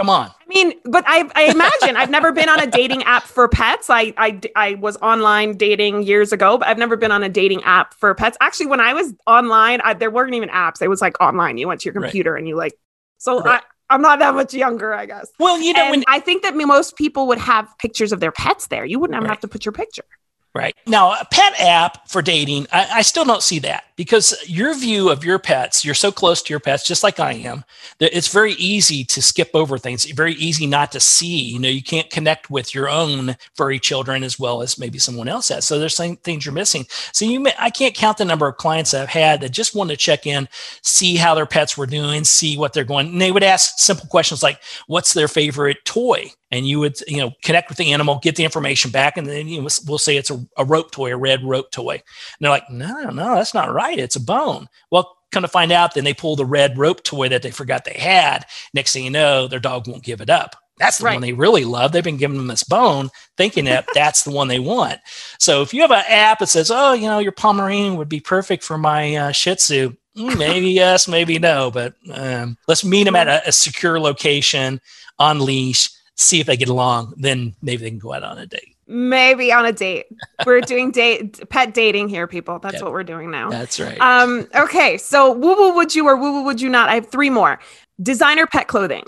come 0.00 0.08
on. 0.10 0.28
I 0.28 0.48
mean, 0.48 0.72
but 0.84 1.04
I, 1.06 1.30
I 1.34 1.50
imagine 1.50 1.96
I've 1.96 2.10
never 2.10 2.32
been 2.32 2.48
on 2.48 2.60
a 2.60 2.66
dating 2.66 3.02
app 3.04 3.22
for 3.24 3.46
pets. 3.48 3.88
I, 3.90 4.12
I, 4.16 4.40
I 4.56 4.74
was 4.74 4.96
online 4.96 5.56
dating 5.56 6.04
years 6.04 6.32
ago, 6.32 6.58
but 6.58 6.68
I've 6.68 6.78
never 6.78 6.96
been 6.96 7.12
on 7.12 7.22
a 7.22 7.28
dating 7.28 7.62
app 7.64 7.94
for 7.94 8.12
pets. 8.14 8.36
Actually, 8.40 8.66
when 8.66 8.80
I 8.80 8.94
was 8.94 9.12
online, 9.26 9.80
I, 9.82 9.94
there 9.94 10.10
weren't 10.10 10.34
even 10.34 10.48
apps. 10.48 10.82
It 10.82 10.88
was 10.88 11.00
like 11.00 11.20
online. 11.20 11.58
You 11.58 11.68
went 11.68 11.82
to 11.82 11.84
your 11.86 11.94
Right. 11.94 12.04
computer 12.06 12.34
and 12.34 12.48
you 12.48 12.56
like, 12.56 12.74
so 13.18 13.42
Right. 13.42 13.60
I, 13.60 13.94
I'm 13.94 14.02
not 14.02 14.20
that 14.20 14.34
much 14.34 14.54
younger, 14.54 14.94
I 14.94 15.04
guess. 15.06 15.30
Well, 15.38 15.60
you 15.60 15.72
know, 15.72 15.82
And 15.82 15.90
when 15.90 16.04
I 16.06 16.20
think 16.20 16.44
that 16.44 16.54
most 16.56 16.96
people 16.96 17.26
would 17.26 17.38
have 17.38 17.68
pictures 17.78 18.12
of 18.12 18.20
their 18.20 18.32
pets 18.32 18.68
there. 18.68 18.84
You 18.84 19.00
wouldn't 19.00 19.16
have 19.16 19.28
Right. 19.28 19.40
to 19.40 19.48
put 19.48 19.64
your 19.64 19.72
picture. 19.72 20.04
Right. 20.52 20.74
Now, 20.84 21.12
a 21.12 21.24
pet 21.30 21.60
app 21.60 22.08
for 22.08 22.22
dating, 22.22 22.66
I, 22.72 22.88
I 22.94 23.02
still 23.02 23.24
don't 23.24 23.42
see 23.42 23.60
that 23.60 23.84
because 23.94 24.36
your 24.48 24.76
view 24.76 25.08
of 25.08 25.22
your 25.22 25.38
pets, 25.38 25.84
you're 25.84 25.94
so 25.94 26.10
close 26.10 26.42
to 26.42 26.52
your 26.52 26.58
pets, 26.58 26.84
just 26.84 27.04
like 27.04 27.20
I 27.20 27.34
am, 27.34 27.62
that 28.00 28.16
it's 28.16 28.32
very 28.32 28.54
easy 28.54 29.04
to 29.04 29.22
skip 29.22 29.50
over 29.54 29.78
things, 29.78 30.06
very 30.06 30.32
easy 30.34 30.66
not 30.66 30.90
to 30.90 30.98
see. 30.98 31.38
You 31.38 31.60
know, 31.60 31.68
you 31.68 31.84
can't 31.84 32.10
connect 32.10 32.50
with 32.50 32.74
your 32.74 32.88
own 32.88 33.36
furry 33.54 33.78
children 33.78 34.24
as 34.24 34.40
well 34.40 34.60
as 34.60 34.76
maybe 34.76 34.98
someone 34.98 35.28
else 35.28 35.50
has. 35.50 35.64
So 35.64 35.78
there's 35.78 35.94
some 35.94 36.16
things 36.16 36.44
you're 36.44 36.52
missing. 36.52 36.84
So 37.12 37.24
you 37.26 37.38
may, 37.38 37.52
I 37.56 37.70
can't 37.70 37.94
count 37.94 38.18
the 38.18 38.24
number 38.24 38.48
of 38.48 38.56
clients 38.56 38.92
I've 38.92 39.08
had 39.08 39.42
that 39.42 39.50
just 39.50 39.76
want 39.76 39.90
to 39.90 39.96
check 39.96 40.26
in, 40.26 40.48
see 40.82 41.14
how 41.14 41.36
their 41.36 41.46
pets 41.46 41.78
were 41.78 41.86
doing, 41.86 42.24
see 42.24 42.58
what 42.58 42.72
they're 42.72 42.82
going. 42.82 43.06
And 43.06 43.20
they 43.20 43.30
would 43.30 43.44
ask 43.44 43.78
simple 43.78 44.08
questions 44.08 44.42
like, 44.42 44.60
what's 44.88 45.14
their 45.14 45.28
favorite 45.28 45.84
toy? 45.84 46.32
And 46.50 46.66
you 46.66 46.80
would 46.80 47.00
you 47.06 47.18
know 47.18 47.32
connect 47.42 47.68
with 47.68 47.78
the 47.78 47.92
animal 47.92 48.18
get 48.22 48.36
the 48.36 48.44
information 48.44 48.90
back 48.90 49.16
and 49.16 49.26
then 49.26 49.48
you 49.48 49.60
know, 49.60 49.68
we'll 49.86 49.98
say 49.98 50.16
it's 50.16 50.30
a, 50.30 50.44
a 50.56 50.64
rope 50.64 50.90
toy 50.90 51.12
a 51.12 51.16
red 51.16 51.42
rope 51.44 51.70
toy. 51.70 51.94
And 51.94 52.02
they're 52.40 52.50
like 52.50 52.68
no 52.70 53.10
no 53.10 53.34
that's 53.36 53.54
not 53.54 53.72
right. 53.72 53.98
It's 53.98 54.16
a 54.16 54.20
bone. 54.20 54.68
Well 54.90 55.16
come 55.32 55.42
to 55.42 55.48
find 55.48 55.70
out 55.70 55.94
then 55.94 56.04
they 56.04 56.14
pull 56.14 56.34
the 56.36 56.44
red 56.44 56.76
rope 56.76 57.02
toy 57.04 57.28
that 57.28 57.42
they 57.42 57.50
forgot 57.50 57.84
they 57.84 57.98
had. 57.98 58.44
Next 58.74 58.92
thing 58.92 59.04
you 59.04 59.10
know 59.10 59.46
their 59.48 59.60
dog 59.60 59.86
won't 59.86 60.02
give 60.04 60.20
it 60.20 60.30
up. 60.30 60.56
That's 60.78 60.98
the 60.98 61.04
Right. 61.04 61.12
one 61.12 61.20
they 61.22 61.34
really 61.34 61.64
love. 61.64 61.92
They've 61.92 62.02
been 62.02 62.16
giving 62.16 62.38
them 62.38 62.46
this 62.46 62.64
bone 62.64 63.10
thinking 63.36 63.66
that 63.66 63.86
that's 63.94 64.24
the 64.24 64.30
one 64.30 64.48
they 64.48 64.58
want. 64.58 64.98
So 65.38 65.60
if 65.62 65.74
you 65.74 65.82
have 65.82 65.90
an 65.90 66.04
app 66.08 66.38
that 66.40 66.48
says 66.48 66.70
oh 66.70 66.94
you 66.94 67.06
know 67.06 67.18
your 67.18 67.32
pomeranian 67.32 67.96
would 67.96 68.08
be 68.08 68.20
perfect 68.20 68.64
for 68.64 68.76
my 68.78 69.14
uh, 69.14 69.30
shih 69.32 69.54
tzu 69.54 69.92
mm, 70.16 70.38
maybe 70.38 70.70
yes 70.72 71.06
maybe 71.06 71.38
no 71.38 71.70
but 71.70 71.94
um, 72.12 72.56
let's 72.66 72.84
meet 72.84 73.04
them 73.04 73.14
at 73.14 73.28
a, 73.28 73.46
a 73.48 73.52
secure 73.52 74.00
location 74.00 74.80
on 75.18 75.38
leash 75.44 75.90
see 76.20 76.40
if 76.40 76.46
they 76.46 76.56
get 76.56 76.68
along, 76.68 77.14
then 77.16 77.54
maybe 77.62 77.82
they 77.82 77.90
can 77.90 77.98
go 77.98 78.12
out 78.12 78.22
on 78.22 78.38
a 78.38 78.46
date. 78.46 78.76
Maybe 78.86 79.52
on 79.52 79.64
a 79.64 79.72
date. 79.72 80.06
We're 80.44 80.60
doing 80.60 80.90
date 80.90 81.48
pet 81.48 81.72
dating 81.74 82.08
here, 82.08 82.26
people. 82.26 82.58
That's 82.58 82.74
Yep. 82.74 82.82
what 82.82 82.92
we're 82.92 83.04
doing 83.04 83.30
now. 83.30 83.48
That's 83.50 83.78
right. 83.78 83.98
Um, 84.00 84.48
okay, 84.54 84.98
so 84.98 85.32
woo 85.32 85.54
woo 85.56 85.74
would 85.76 85.94
you 85.94 86.06
or 86.08 86.16
woo 86.16 86.32
woo 86.32 86.42
would 86.44 86.60
you 86.60 86.68
not? 86.68 86.88
I 86.88 86.94
have 86.96 87.08
three 87.08 87.30
more. 87.30 87.60
Designer 88.02 88.46
pet 88.46 88.66
clothing. 88.66 89.04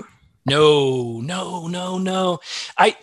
no, 0.47 1.21
no, 1.21 1.67
no, 1.69 1.99
no. 1.99 2.39
I 2.79 2.97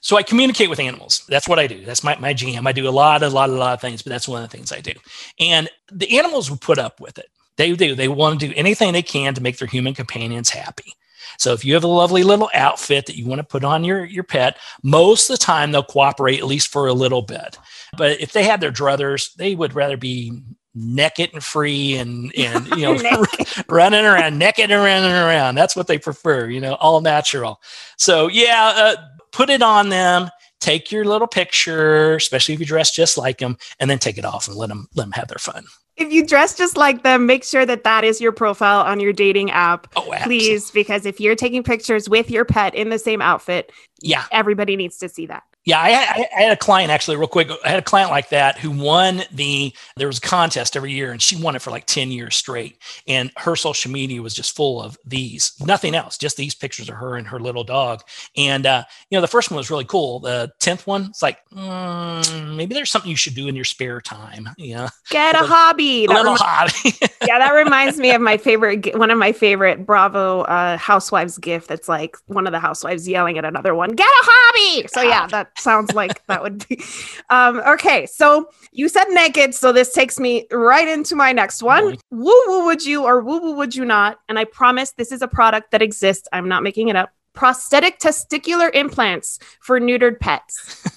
So 0.00 0.16
I 0.16 0.22
communicate 0.22 0.68
with 0.70 0.80
animals. 0.80 1.22
That's 1.28 1.48
what 1.48 1.58
I 1.58 1.66
do. 1.66 1.84
That's 1.84 2.04
my, 2.04 2.16
my 2.18 2.32
jam. 2.34 2.66
I 2.66 2.72
do 2.72 2.88
a 2.88 2.90
lot, 2.90 3.22
a 3.22 3.28
lot, 3.28 3.48
a 3.48 3.52
lot 3.52 3.74
of 3.74 3.80
things, 3.80 4.02
but 4.02 4.10
that's 4.10 4.28
one 4.28 4.42
of 4.42 4.50
the 4.50 4.56
things 4.56 4.72
I 4.72 4.80
do. 4.80 4.92
And 5.40 5.68
the 5.92 6.18
animals 6.18 6.50
will 6.50 6.58
put 6.58 6.78
up 6.78 7.00
with 7.00 7.16
it. 7.18 7.26
They 7.56 7.72
do. 7.74 7.94
They 7.94 8.08
want 8.08 8.40
to 8.40 8.48
do 8.48 8.52
anything 8.56 8.92
they 8.92 9.02
can 9.02 9.34
to 9.34 9.40
make 9.42 9.58
their 9.58 9.68
human 9.68 9.94
companions 9.94 10.50
happy. 10.50 10.92
So 11.38 11.52
if 11.52 11.64
you 11.64 11.74
have 11.74 11.84
a 11.84 11.88
lovely 11.88 12.22
little 12.22 12.50
outfit 12.54 13.06
that 13.06 13.16
you 13.16 13.26
want 13.26 13.40
to 13.40 13.44
put 13.44 13.64
on 13.64 13.84
your, 13.84 14.04
your 14.04 14.24
pet, 14.24 14.58
most 14.82 15.30
of 15.30 15.38
the 15.38 15.44
time 15.44 15.72
they'll 15.72 15.82
cooperate 15.82 16.38
at 16.38 16.46
least 16.46 16.68
for 16.68 16.86
a 16.86 16.92
little 16.92 17.22
bit. 17.22 17.58
But 17.96 18.20
if 18.20 18.32
they 18.32 18.44
had 18.44 18.60
their 18.60 18.72
druthers, 18.72 19.34
they 19.34 19.54
would 19.54 19.74
rather 19.74 19.96
be 19.96 20.42
naked 20.76 21.30
and 21.32 21.44
free 21.44 21.96
and 21.96 22.34
and 22.36 22.66
you 22.70 22.82
know 22.82 23.24
running 23.68 24.04
around 24.04 24.38
naked 24.38 24.70
and 24.70 24.82
running 24.82 25.12
around. 25.12 25.54
That's 25.54 25.76
what 25.76 25.86
they 25.86 25.98
prefer 25.98 26.48
you 26.48 26.60
know 26.60 26.74
all 26.74 27.00
natural. 27.00 27.60
So 27.96 28.28
yeah 28.28 28.72
uh, 28.74 28.96
put 29.30 29.50
it 29.50 29.62
on 29.62 29.88
them 29.88 30.30
take 30.60 30.90
your 30.90 31.04
little 31.04 31.26
picture 31.26 32.14
especially 32.14 32.54
if 32.54 32.60
you 32.60 32.64
dress 32.64 32.90
just 32.90 33.18
like 33.18 33.38
them 33.38 33.58
and 33.78 33.90
then 33.90 33.98
take 33.98 34.16
it 34.16 34.24
off 34.24 34.48
and 34.48 34.56
let 34.56 34.68
them 34.68 34.88
let 34.94 35.04
them 35.04 35.12
have 35.12 35.28
their 35.28 35.38
fun 35.38 35.64
if 35.96 36.12
you 36.12 36.26
dress 36.26 36.56
just 36.56 36.76
like 36.76 37.02
them, 37.02 37.26
make 37.26 37.44
sure 37.44 37.64
that 37.64 37.84
that 37.84 38.04
is 38.04 38.20
your 38.20 38.32
profile 38.32 38.80
on 38.80 39.00
your 39.00 39.12
dating 39.12 39.50
app, 39.50 39.86
oh, 39.96 40.12
please, 40.22 40.70
because 40.70 41.06
if 41.06 41.20
you're 41.20 41.36
taking 41.36 41.62
pictures 41.62 42.08
with 42.08 42.30
your 42.30 42.44
pet 42.44 42.74
in 42.74 42.88
the 42.88 42.98
same 42.98 43.22
outfit, 43.22 43.70
yeah, 44.00 44.24
everybody 44.32 44.76
needs 44.76 44.98
to 44.98 45.08
see 45.08 45.26
that. 45.26 45.44
Yeah, 45.64 45.80
I, 45.80 45.88
I, 45.88 46.28
I, 46.36 46.42
had 46.42 46.52
a 46.52 46.56
client 46.56 46.90
actually, 46.90 47.16
real 47.16 47.26
quick. 47.26 47.48
I 47.64 47.70
had 47.70 47.78
a 47.78 47.82
client 47.82 48.10
like 48.10 48.28
that 48.28 48.58
who 48.58 48.70
won 48.70 49.22
the. 49.32 49.74
There 49.96 50.06
was 50.06 50.18
a 50.18 50.20
contest 50.20 50.76
every 50.76 50.92
year, 50.92 51.10
and 51.10 51.22
she 51.22 51.36
won 51.36 51.56
it 51.56 51.62
for 51.62 51.70
like 51.70 51.86
ten 51.86 52.10
years 52.10 52.36
straight. 52.36 52.76
And 53.08 53.32
her 53.38 53.56
social 53.56 53.90
media 53.90 54.20
was 54.20 54.34
just 54.34 54.54
full 54.54 54.82
of 54.82 54.98
these, 55.06 55.52
nothing 55.60 55.94
else, 55.94 56.18
just 56.18 56.36
these 56.36 56.54
pictures 56.54 56.90
of 56.90 56.96
her 56.96 57.16
and 57.16 57.26
her 57.26 57.40
little 57.40 57.64
dog. 57.64 58.02
And 58.36 58.66
uh, 58.66 58.84
you 59.08 59.16
know, 59.16 59.22
the 59.22 59.28
first 59.28 59.50
one 59.50 59.56
was 59.56 59.70
really 59.70 59.86
cool. 59.86 60.20
The 60.20 60.52
tenth 60.60 60.86
one, 60.86 61.06
it's 61.06 61.22
like 61.22 61.38
mm, 61.48 62.56
maybe 62.56 62.74
there's 62.74 62.90
something 62.90 63.10
you 63.10 63.16
should 63.16 63.34
do 63.34 63.48
in 63.48 63.56
your 63.56 63.64
spare 63.64 64.02
time. 64.02 64.50
You 64.58 64.74
know, 64.74 64.88
get 65.08 65.34
a, 65.34 65.44
a 65.44 65.46
hobby. 65.46 66.04
A 66.04 66.08
little 66.08 66.34
rem- 66.34 66.36
hobby. 66.40 66.94
yeah, 67.26 67.38
that 67.38 67.52
reminds 67.54 67.96
me 67.96 68.10
of 68.12 68.20
my 68.20 68.36
favorite, 68.36 68.98
one 68.98 69.10
of 69.10 69.16
my 69.16 69.32
favorite 69.32 69.86
Bravo 69.86 70.42
uh, 70.42 70.76
housewives 70.76 71.38
gift. 71.38 71.68
That's 71.68 71.88
like 71.88 72.18
one 72.26 72.46
of 72.46 72.52
the 72.52 72.60
housewives 72.60 73.08
yelling 73.08 73.38
at 73.38 73.46
another 73.46 73.74
one, 73.74 73.90
"Get 73.90 74.06
a 74.06 74.24
hobby!" 74.24 74.88
So 74.88 75.00
yeah, 75.00 75.26
that 75.28 75.53
sounds 75.56 75.94
like 75.94 76.24
that 76.26 76.42
would 76.42 76.66
be. 76.68 76.82
Um, 77.30 77.60
okay, 77.66 78.06
so 78.06 78.48
you 78.72 78.88
said 78.88 79.06
naked, 79.10 79.54
so 79.54 79.72
this 79.72 79.92
takes 79.92 80.18
me 80.18 80.46
right 80.50 80.86
into 80.86 81.16
my 81.16 81.32
next 81.32 81.62
one. 81.62 81.96
Woo 82.10 82.42
woo 82.46 82.64
would 82.66 82.84
you 82.84 83.04
or 83.04 83.20
woo 83.20 83.40
woo 83.40 83.54
would 83.54 83.74
you 83.74 83.84
not? 83.84 84.18
And 84.28 84.38
I 84.38 84.44
promise 84.44 84.92
this 84.92 85.12
is 85.12 85.22
a 85.22 85.28
product 85.28 85.70
that 85.70 85.82
exists. 85.82 86.28
I'm 86.32 86.48
not 86.48 86.62
making 86.62 86.88
it 86.88 86.96
up. 86.96 87.10
Prosthetic 87.32 87.98
testicular 87.98 88.72
implants 88.74 89.38
for 89.60 89.80
neutered 89.80 90.20
pets. 90.20 90.88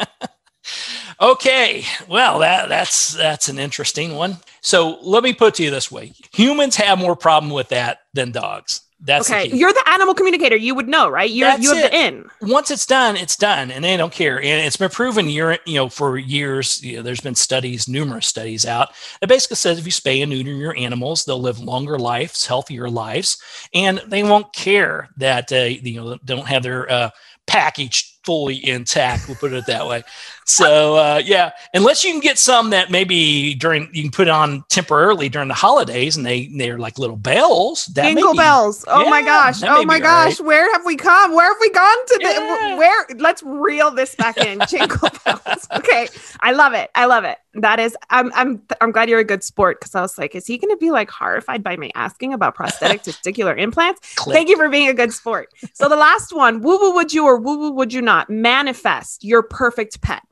okay, 1.20 1.84
well 2.08 2.38
that 2.40 2.68
that's 2.68 3.14
that's 3.14 3.48
an 3.48 3.58
interesting 3.58 4.14
one. 4.14 4.36
So 4.60 4.98
let 5.02 5.24
me 5.24 5.32
put 5.32 5.54
to 5.54 5.64
you 5.64 5.70
this 5.70 5.90
way: 5.90 6.12
humans 6.32 6.76
have 6.76 6.98
more 6.98 7.16
problem 7.16 7.52
with 7.52 7.70
that 7.70 7.98
than 8.14 8.30
dogs. 8.30 8.82
That's 9.04 9.28
okay. 9.28 9.48
You're 9.48 9.72
the 9.72 9.88
animal 9.88 10.14
communicator. 10.14 10.54
You 10.54 10.76
would 10.76 10.88
know, 10.88 11.08
right? 11.08 11.28
You're 11.28 11.48
That's 11.48 11.62
you 11.62 11.74
have 11.74 11.84
it. 11.84 11.90
the 11.90 11.96
in. 11.96 12.30
Once 12.40 12.70
it's 12.70 12.86
done, 12.86 13.16
it's 13.16 13.36
done, 13.36 13.72
and 13.72 13.84
they 13.84 13.96
don't 13.96 14.12
care. 14.12 14.36
And 14.38 14.64
it's 14.64 14.76
been 14.76 14.90
proven. 14.90 15.28
You're 15.28 15.58
you 15.66 15.74
know 15.74 15.88
for 15.88 16.16
years. 16.18 16.80
You 16.84 16.96
know, 16.96 17.02
there's 17.02 17.20
been 17.20 17.34
studies, 17.34 17.88
numerous 17.88 18.28
studies 18.28 18.64
out 18.64 18.90
that 19.20 19.26
basically 19.28 19.56
says 19.56 19.78
if 19.78 19.86
you 19.86 19.92
spay 19.92 20.22
and 20.22 20.30
neuter 20.30 20.52
your 20.52 20.76
animals, 20.76 21.24
they'll 21.24 21.40
live 21.40 21.58
longer 21.58 21.98
lives, 21.98 22.46
healthier 22.46 22.88
lives, 22.88 23.42
and 23.74 24.00
they 24.06 24.22
won't 24.22 24.52
care 24.52 25.08
that 25.16 25.52
uh, 25.52 25.56
you 25.56 26.00
know 26.00 26.16
don't 26.24 26.46
have 26.46 26.62
their 26.62 26.90
uh, 26.90 27.10
package 27.48 28.18
fully 28.24 28.64
intact. 28.68 29.26
We'll 29.26 29.36
put 29.36 29.52
it 29.52 29.66
that 29.66 29.86
way. 29.86 30.04
So 30.44 30.96
uh, 30.96 31.22
yeah, 31.24 31.52
unless 31.72 32.04
you 32.04 32.10
can 32.10 32.20
get 32.20 32.38
some 32.38 32.70
that 32.70 32.90
maybe 32.90 33.54
during 33.54 33.88
you 33.92 34.02
can 34.02 34.10
put 34.10 34.28
on 34.28 34.64
temporarily 34.68 35.28
during 35.28 35.48
the 35.48 35.54
holidays, 35.54 36.16
and 36.16 36.26
they 36.26 36.46
they're 36.46 36.78
like 36.78 36.98
little 36.98 37.16
bells. 37.16 37.86
That 37.86 38.04
Jingle 38.04 38.32
be, 38.32 38.38
bells. 38.38 38.84
Oh 38.88 39.04
yeah, 39.04 39.10
my 39.10 39.22
gosh. 39.22 39.62
Oh 39.62 39.84
my 39.84 40.00
gosh. 40.00 40.40
Right. 40.40 40.46
Where 40.46 40.72
have 40.72 40.84
we 40.84 40.96
come? 40.96 41.34
Where 41.34 41.48
have 41.48 41.56
we 41.60 41.70
gone 41.70 42.06
to? 42.06 42.18
Yeah. 42.20 42.76
Where? 42.76 43.06
Let's 43.16 43.42
reel 43.42 43.90
this 43.90 44.14
back 44.14 44.36
in. 44.38 44.60
Jingle 44.68 45.10
bells. 45.24 45.68
Okay, 45.72 46.08
I 46.40 46.52
love 46.52 46.72
it. 46.72 46.90
I 46.94 47.06
love 47.06 47.24
it. 47.24 47.38
That 47.54 47.78
is. 47.78 47.96
I'm. 48.10 48.32
I'm. 48.34 48.62
I'm 48.80 48.90
glad 48.90 49.08
you're 49.08 49.20
a 49.20 49.24
good 49.24 49.44
sport 49.44 49.80
because 49.80 49.94
I 49.94 50.00
was 50.00 50.18
like, 50.18 50.34
is 50.34 50.46
he 50.46 50.58
going 50.58 50.70
to 50.70 50.76
be 50.76 50.90
like 50.90 51.10
horrified 51.10 51.62
by 51.62 51.76
me 51.76 51.92
asking 51.94 52.32
about 52.32 52.54
prosthetic 52.54 53.02
testicular 53.04 53.56
implants? 53.56 54.14
Click. 54.16 54.34
Thank 54.34 54.48
you 54.48 54.56
for 54.56 54.68
being 54.68 54.88
a 54.88 54.94
good 54.94 55.12
sport. 55.12 55.52
So 55.72 55.88
the 55.88 55.96
last 55.96 56.34
one, 56.34 56.62
woo 56.62 56.78
woo 56.78 56.94
would 56.94 57.12
you 57.12 57.24
or 57.24 57.38
woo 57.38 57.58
woo 57.58 57.70
would 57.72 57.92
you 57.92 58.02
not 58.02 58.28
manifest 58.28 59.22
your 59.22 59.42
perfect 59.42 60.00
pet? 60.02 60.22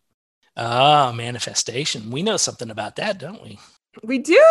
Ah, 0.63 1.11
manifestation. 1.17 2.11
We 2.11 2.23
know 2.23 2.37
something 2.37 2.71
about 2.71 2.97
that, 2.97 3.19
don't 3.19 3.43
we? 3.43 3.59
We 4.05 4.19
do. 4.19 4.37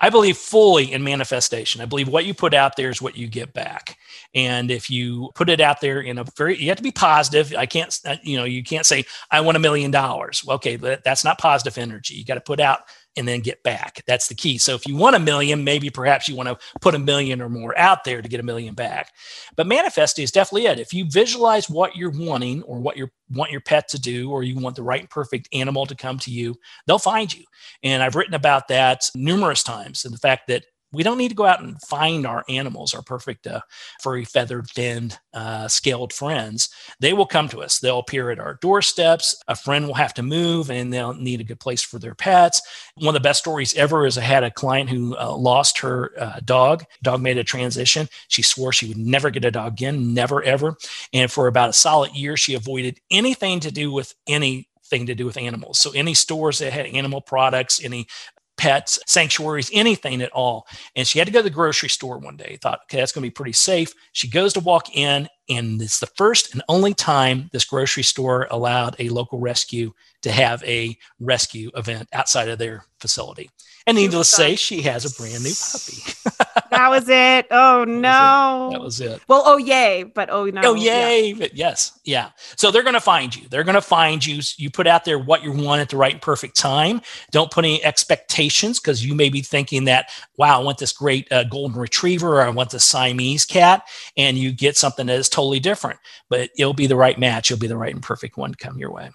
I 0.00 0.10
believe 0.10 0.38
fully 0.38 0.92
in 0.92 1.02
manifestation. 1.02 1.80
I 1.80 1.86
believe 1.86 2.08
what 2.08 2.24
you 2.24 2.34
put 2.34 2.54
out 2.54 2.76
there 2.76 2.88
is 2.88 3.02
what 3.02 3.16
you 3.16 3.26
get 3.26 3.52
back. 3.52 3.98
And 4.34 4.70
if 4.70 4.90
you 4.90 5.30
put 5.34 5.50
it 5.50 5.60
out 5.60 5.80
there 5.80 6.00
in 6.00 6.18
a 6.18 6.24
very, 6.36 6.56
you 6.56 6.68
have 6.68 6.76
to 6.76 6.84
be 6.84 6.92
positive. 6.92 7.52
I 7.58 7.66
can't, 7.66 7.98
uh, 8.06 8.16
you 8.22 8.36
know, 8.38 8.44
you 8.44 8.62
can't 8.62 8.86
say, 8.86 9.04
I 9.30 9.40
want 9.40 9.56
a 9.56 9.60
million 9.60 9.90
dollars. 9.90 10.42
Okay, 10.48 10.76
but 10.76 11.02
that's 11.02 11.24
not 11.24 11.38
positive 11.38 11.76
energy. 11.76 12.14
You 12.14 12.24
got 12.24 12.34
to 12.34 12.40
put 12.40 12.60
out 12.60 12.82
and 13.16 13.26
then 13.26 13.40
get 13.40 13.62
back. 13.62 14.02
That's 14.06 14.28
the 14.28 14.34
key. 14.34 14.58
So 14.58 14.74
if 14.74 14.86
you 14.86 14.96
want 14.96 15.16
a 15.16 15.18
million, 15.18 15.64
maybe 15.64 15.90
perhaps 15.90 16.28
you 16.28 16.36
want 16.36 16.48
to 16.48 16.58
put 16.80 16.94
a 16.94 16.98
million 16.98 17.42
or 17.42 17.48
more 17.48 17.76
out 17.78 18.04
there 18.04 18.22
to 18.22 18.28
get 18.28 18.40
a 18.40 18.44
million 18.44 18.74
back. 18.74 19.10
But 19.56 19.66
manifesting 19.66 20.22
is 20.22 20.30
definitely 20.30 20.66
it. 20.66 20.78
If 20.78 20.94
you 20.94 21.06
visualize 21.10 21.68
what 21.68 21.96
you're 21.96 22.10
wanting 22.10 22.62
or 22.62 22.78
what 22.78 22.96
you 22.96 23.08
want 23.30 23.50
your 23.50 23.60
pet 23.60 23.88
to 23.88 24.00
do, 24.00 24.30
or 24.30 24.42
you 24.42 24.58
want 24.58 24.76
the 24.76 24.82
right 24.82 25.00
and 25.00 25.10
perfect 25.10 25.48
animal 25.52 25.84
to 25.86 25.94
come 25.94 26.18
to 26.20 26.30
you, 26.30 26.54
they'll 26.86 26.98
find 26.98 27.34
you. 27.34 27.44
And 27.82 28.02
I've 28.02 28.14
written 28.14 28.34
about 28.34 28.68
that 28.68 29.10
numerous 29.14 29.62
times 29.62 30.04
and 30.04 30.14
the 30.14 30.18
fact 30.18 30.46
that 30.48 30.64
we 30.92 31.02
don't 31.02 31.18
need 31.18 31.28
to 31.28 31.34
go 31.34 31.44
out 31.44 31.62
and 31.62 31.80
find 31.82 32.26
our 32.26 32.44
animals, 32.48 32.94
our 32.94 33.02
perfect 33.02 33.46
uh, 33.46 33.60
furry, 34.00 34.24
feathered, 34.24 34.70
finned, 34.70 35.18
uh, 35.34 35.68
scaled 35.68 36.12
friends. 36.12 36.70
They 37.00 37.12
will 37.12 37.26
come 37.26 37.48
to 37.50 37.62
us. 37.62 37.78
They'll 37.78 37.98
appear 37.98 38.30
at 38.30 38.38
our 38.38 38.54
doorsteps. 38.54 39.36
A 39.48 39.56
friend 39.56 39.86
will 39.86 39.94
have 39.94 40.14
to 40.14 40.22
move 40.22 40.70
and 40.70 40.92
they'll 40.92 41.14
need 41.14 41.40
a 41.40 41.44
good 41.44 41.60
place 41.60 41.82
for 41.82 41.98
their 41.98 42.14
pets. 42.14 42.62
One 42.96 43.08
of 43.08 43.20
the 43.22 43.28
best 43.28 43.40
stories 43.40 43.74
ever 43.74 44.06
is 44.06 44.16
I 44.16 44.22
had 44.22 44.44
a 44.44 44.50
client 44.50 44.88
who 44.88 45.16
uh, 45.16 45.34
lost 45.36 45.78
her 45.80 46.12
uh, 46.18 46.40
dog. 46.44 46.84
Dog 47.02 47.20
made 47.20 47.38
a 47.38 47.44
transition. 47.44 48.08
She 48.28 48.42
swore 48.42 48.72
she 48.72 48.88
would 48.88 48.98
never 48.98 49.30
get 49.30 49.44
a 49.44 49.50
dog 49.50 49.74
again, 49.74 50.14
never, 50.14 50.42
ever. 50.42 50.76
And 51.12 51.30
for 51.30 51.46
about 51.46 51.70
a 51.70 51.74
solid 51.74 52.14
year, 52.14 52.36
she 52.36 52.54
avoided 52.54 52.98
anything 53.10 53.60
to 53.60 53.70
do 53.70 53.92
with 53.92 54.14
any 54.26 54.68
thing 54.88 55.06
to 55.06 55.14
do 55.14 55.26
with 55.26 55.36
animals. 55.36 55.78
So 55.78 55.90
any 55.92 56.14
stores 56.14 56.58
that 56.58 56.72
had 56.72 56.86
animal 56.86 57.20
products, 57.20 57.84
any 57.84 58.06
pets, 58.58 58.98
sanctuaries, 59.06 59.70
anything 59.72 60.20
at 60.20 60.32
all. 60.32 60.66
And 60.94 61.06
she 61.06 61.18
had 61.18 61.26
to 61.26 61.32
go 61.32 61.38
to 61.38 61.44
the 61.44 61.50
grocery 61.50 61.88
store 61.88 62.18
one 62.18 62.36
day. 62.36 62.58
Thought, 62.60 62.80
okay, 62.84 62.98
that's 62.98 63.12
going 63.12 63.22
to 63.22 63.26
be 63.26 63.34
pretty 63.34 63.52
safe. 63.52 63.94
She 64.12 64.28
goes 64.28 64.52
to 64.54 64.60
walk 64.60 64.94
in, 64.94 65.28
and 65.48 65.80
it's 65.80 66.00
the 66.00 66.06
first 66.06 66.52
and 66.52 66.62
only 66.68 66.94
time 66.94 67.48
this 67.52 67.64
grocery 67.64 68.02
store 68.02 68.46
allowed 68.50 68.96
a 68.98 69.08
local 69.08 69.38
rescue 69.38 69.92
to 70.22 70.32
have 70.32 70.62
a 70.64 70.96
rescue 71.20 71.70
event 71.74 72.08
outside 72.12 72.48
of 72.48 72.58
their 72.58 72.84
facility. 73.00 73.50
And 73.86 73.96
needless 73.96 74.30
to 74.30 74.36
say, 74.36 74.56
she 74.56 74.82
has 74.82 75.04
a 75.06 75.16
brand 75.16 75.44
new 75.44 75.54
puppy. 75.54 76.38
that 76.70 76.88
was 76.88 77.08
it. 77.08 77.46
Oh 77.50 77.84
no. 77.84 78.68
That 78.72 78.80
was 78.80 79.00
it. 79.00 79.08
Was 79.08 79.16
it. 79.16 79.22
Well, 79.28 79.42
oh 79.46 79.56
yay, 79.56 80.02
but 80.02 80.28
oh 80.30 80.46
no. 80.46 80.60
Oh 80.62 80.74
yay, 80.74 81.28
yeah. 81.28 81.34
but 81.38 81.54
yes, 81.54 81.98
yeah. 82.04 82.30
So 82.56 82.70
they're 82.70 82.82
going 82.82 82.94
to 82.94 83.00
find 83.00 83.34
you. 83.34 83.48
They're 83.48 83.64
going 83.64 83.74
to 83.74 83.80
find 83.80 84.24
you. 84.24 84.40
You 84.56 84.70
put 84.70 84.86
out 84.86 85.04
there 85.04 85.18
what 85.18 85.42
you 85.42 85.52
want 85.52 85.80
at 85.80 85.88
the 85.88 85.96
right 85.96 86.20
perfect 86.20 86.56
time. 86.56 87.00
Don't 87.30 87.50
put 87.50 87.64
any 87.64 87.82
expectations 87.84 88.78
because 88.80 89.04
you 89.04 89.14
may 89.14 89.28
be 89.28 89.40
thinking 89.40 89.84
that, 89.84 90.10
wow, 90.36 90.60
I 90.60 90.64
want 90.64 90.78
this 90.78 90.92
great 90.92 91.30
uh, 91.32 91.44
golden 91.44 91.78
retriever 91.78 92.40
or 92.40 92.42
I 92.42 92.50
want 92.50 92.70
the 92.70 92.80
Siamese 92.80 93.44
cat, 93.44 93.84
and 94.16 94.36
you 94.36 94.52
get 94.52 94.76
something 94.76 95.06
that 95.06 95.18
is 95.18 95.28
totally 95.38 95.60
different. 95.60 96.00
But 96.28 96.50
it'll 96.58 96.74
be 96.74 96.88
the 96.88 96.96
right 96.96 97.18
match. 97.18 97.50
It'll 97.50 97.60
be 97.60 97.68
the 97.68 97.76
right 97.76 97.94
and 97.94 98.02
perfect 98.02 98.36
one 98.36 98.52
to 98.52 98.56
come 98.56 98.78
your 98.78 98.90
way. 98.90 99.10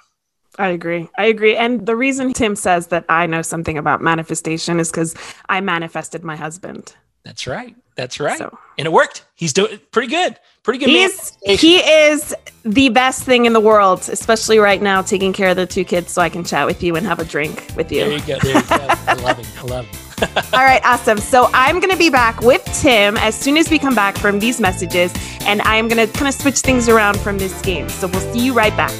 I 0.57 0.69
agree. 0.69 1.09
I 1.17 1.25
agree. 1.25 1.57
And 1.57 1.85
the 1.85 1.95
reason 1.95 2.31
Tim 2.31 2.55
says 2.55 2.87
that 2.87 3.05
I 3.09 3.25
know 3.25 3.41
something 3.41 3.77
about 3.77 4.01
manifestation 4.01 4.79
is 4.79 4.91
because 4.91 5.15
I 5.49 5.61
manifested 5.61 6.23
my 6.23 6.35
husband. 6.35 6.95
That's 7.25 7.47
right. 7.47 7.75
That's 7.95 8.19
right. 8.19 8.37
So, 8.37 8.57
and 8.77 8.85
it 8.85 8.91
worked. 8.91 9.25
He's 9.35 9.53
doing 9.53 9.79
pretty 9.91 10.09
good. 10.09 10.37
Pretty 10.63 10.79
good. 10.79 10.89
He's, 10.89 11.37
he 11.43 11.77
is 11.77 12.35
the 12.63 12.89
best 12.89 13.23
thing 13.23 13.45
in 13.45 13.53
the 13.53 13.59
world, 13.59 14.07
especially 14.09 14.59
right 14.59 14.81
now, 14.81 15.01
taking 15.01 15.33
care 15.33 15.49
of 15.49 15.57
the 15.57 15.65
two 15.65 15.83
kids 15.83 16.11
so 16.11 16.21
I 16.21 16.29
can 16.29 16.43
chat 16.43 16.65
with 16.65 16.83
you 16.83 16.95
and 16.95 17.05
have 17.05 17.19
a 17.19 17.25
drink 17.25 17.67
with 17.75 17.91
you. 17.91 18.05
There 18.05 18.13
you 18.13 18.25
go. 18.25 18.37
There 18.39 18.55
you 18.55 18.61
go. 18.61 18.87
I 19.07 19.13
love 19.15 19.39
it. 19.39 19.47
I 19.57 19.63
love 19.63 19.87
it. 19.91 20.12
All 20.53 20.63
right, 20.63 20.81
awesome. 20.85 21.17
So 21.17 21.49
I'm 21.53 21.79
going 21.79 21.91
to 21.91 21.97
be 21.97 22.09
back 22.09 22.41
with 22.41 22.63
Tim 22.81 23.17
as 23.17 23.35
soon 23.35 23.57
as 23.57 23.69
we 23.69 23.77
come 23.77 23.95
back 23.95 24.17
from 24.17 24.39
these 24.39 24.59
messages, 24.61 25.13
and 25.45 25.61
I 25.63 25.75
am 25.75 25.87
going 25.87 26.05
to 26.05 26.11
kind 26.13 26.27
of 26.27 26.33
switch 26.33 26.59
things 26.59 26.87
around 26.87 27.19
from 27.19 27.37
this 27.37 27.61
game. 27.61 27.89
So 27.89 28.07
we'll 28.07 28.21
see 28.33 28.45
you 28.45 28.53
right 28.53 28.75
back. 28.77 28.93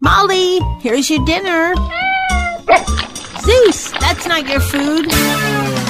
Molly, 0.00 0.60
here's 0.80 1.10
your 1.10 1.24
dinner. 1.26 1.74
Zeus, 3.40 3.90
that's 3.92 4.26
not 4.26 4.48
your 4.48 4.60
food. 4.60 5.89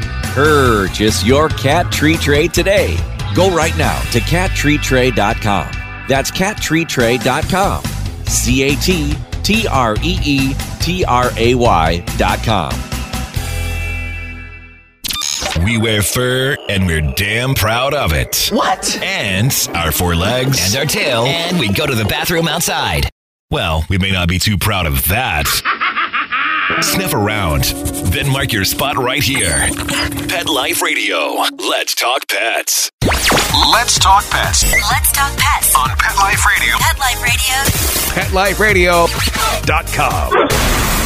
Purchase 0.33 1.25
your 1.25 1.49
cat 1.49 1.91
tree 1.91 2.15
tray 2.15 2.47
today. 2.47 2.95
Go 3.35 3.53
right 3.53 3.77
now 3.77 3.99
to 4.11 4.19
cattreetray.com. 4.19 5.71
That's 6.07 6.31
cattreetray.com. 6.31 7.83
C 8.25 8.63
A 8.63 8.75
T 8.77 9.13
T 9.43 9.67
R 9.67 9.95
E 10.01 10.19
E 10.23 10.53
T 10.79 11.03
R 11.03 11.31
A 11.37 11.55
Y.com. 11.55 12.71
We 15.65 15.77
wear 15.77 16.01
fur 16.01 16.55
and 16.69 16.87
we're 16.87 17.01
damn 17.15 17.53
proud 17.53 17.93
of 17.93 18.13
it. 18.13 18.49
What? 18.53 18.99
And 19.03 19.51
our 19.75 19.91
four 19.91 20.15
legs 20.15 20.73
And 20.73 20.79
our 20.79 20.85
tail. 20.85 21.25
And 21.25 21.59
we 21.59 21.71
go 21.71 21.85
to 21.85 21.93
the 21.93 22.05
bathroom 22.05 22.47
outside. 22.47 23.09
Well, 23.51 23.85
we 23.89 23.97
may 23.97 24.11
not 24.11 24.29
be 24.29 24.39
too 24.39 24.57
proud 24.57 24.85
of 24.85 25.05
that. 25.09 25.45
Sniff 26.79 27.13
around, 27.13 27.65
then 28.13 28.29
mark 28.29 28.53
your 28.53 28.63
spot 28.63 28.97
right 28.97 29.21
here. 29.21 29.67
Pet 30.27 30.47
Life 30.47 30.81
Radio. 30.81 31.35
Let's 31.69 31.93
talk 31.95 32.27
pets. 32.27 32.89
Let's 33.71 33.99
talk 33.99 34.23
pets 34.29 34.63
Let's 34.63 35.11
talk 35.11 35.35
pets 35.37 35.75
on 35.75 35.89
Pet 35.97 36.15
Life 36.17 36.45
Radio. 36.45 36.75
Pet 38.13 38.33
Life 38.33 38.59
Radio. 38.59 39.07
PetLifeRadio.com. 39.07 41.00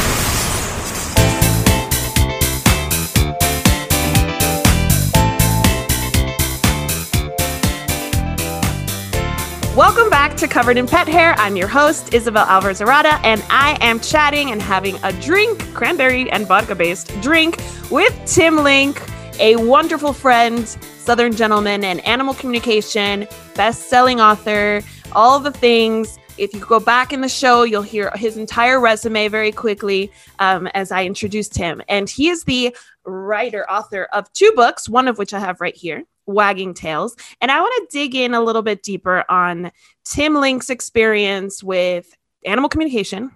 Welcome 9.76 10.08
back 10.08 10.38
to 10.38 10.48
Covered 10.48 10.78
in 10.78 10.86
Pet 10.86 11.06
Hair. 11.06 11.34
I'm 11.36 11.54
your 11.54 11.68
host, 11.68 12.14
Isabel 12.14 12.46
Alvarez 12.46 12.80
Arada, 12.80 13.20
and 13.22 13.44
I 13.50 13.76
am 13.82 14.00
chatting 14.00 14.50
and 14.50 14.62
having 14.62 14.96
a 15.02 15.12
drink, 15.20 15.60
cranberry 15.74 16.30
and 16.30 16.46
vodka 16.46 16.74
based 16.74 17.08
drink, 17.20 17.58
with 17.90 18.18
Tim 18.24 18.56
Link, 18.56 19.02
a 19.38 19.56
wonderful 19.56 20.14
friend, 20.14 20.66
Southern 20.66 21.36
gentleman, 21.36 21.84
and 21.84 22.00
animal 22.06 22.32
communication, 22.32 23.28
best 23.54 23.90
selling 23.90 24.18
author, 24.18 24.80
all 25.12 25.38
the 25.40 25.52
things. 25.52 26.18
If 26.38 26.54
you 26.54 26.60
go 26.60 26.80
back 26.80 27.12
in 27.12 27.20
the 27.20 27.28
show, 27.28 27.64
you'll 27.64 27.82
hear 27.82 28.10
his 28.14 28.38
entire 28.38 28.80
resume 28.80 29.28
very 29.28 29.52
quickly 29.52 30.10
um, 30.38 30.68
as 30.68 30.90
I 30.90 31.04
introduced 31.04 31.54
him. 31.54 31.82
And 31.86 32.08
he 32.08 32.30
is 32.30 32.44
the 32.44 32.74
writer, 33.06 33.68
author 33.70 34.04
of 34.12 34.32
two 34.32 34.52
books, 34.56 34.88
one 34.88 35.08
of 35.08 35.18
which 35.18 35.32
I 35.32 35.40
have 35.40 35.60
right 35.60 35.76
here. 35.76 36.04
Wagging 36.26 36.74
Tails. 36.74 37.14
And 37.40 37.52
I 37.52 37.60
want 37.60 37.88
to 37.88 37.96
dig 37.96 38.16
in 38.16 38.34
a 38.34 38.42
little 38.42 38.62
bit 38.62 38.82
deeper 38.82 39.24
on 39.28 39.70
Tim 40.04 40.34
Link's 40.34 40.70
experience 40.70 41.62
with 41.62 42.12
animal 42.44 42.68
communication. 42.68 43.30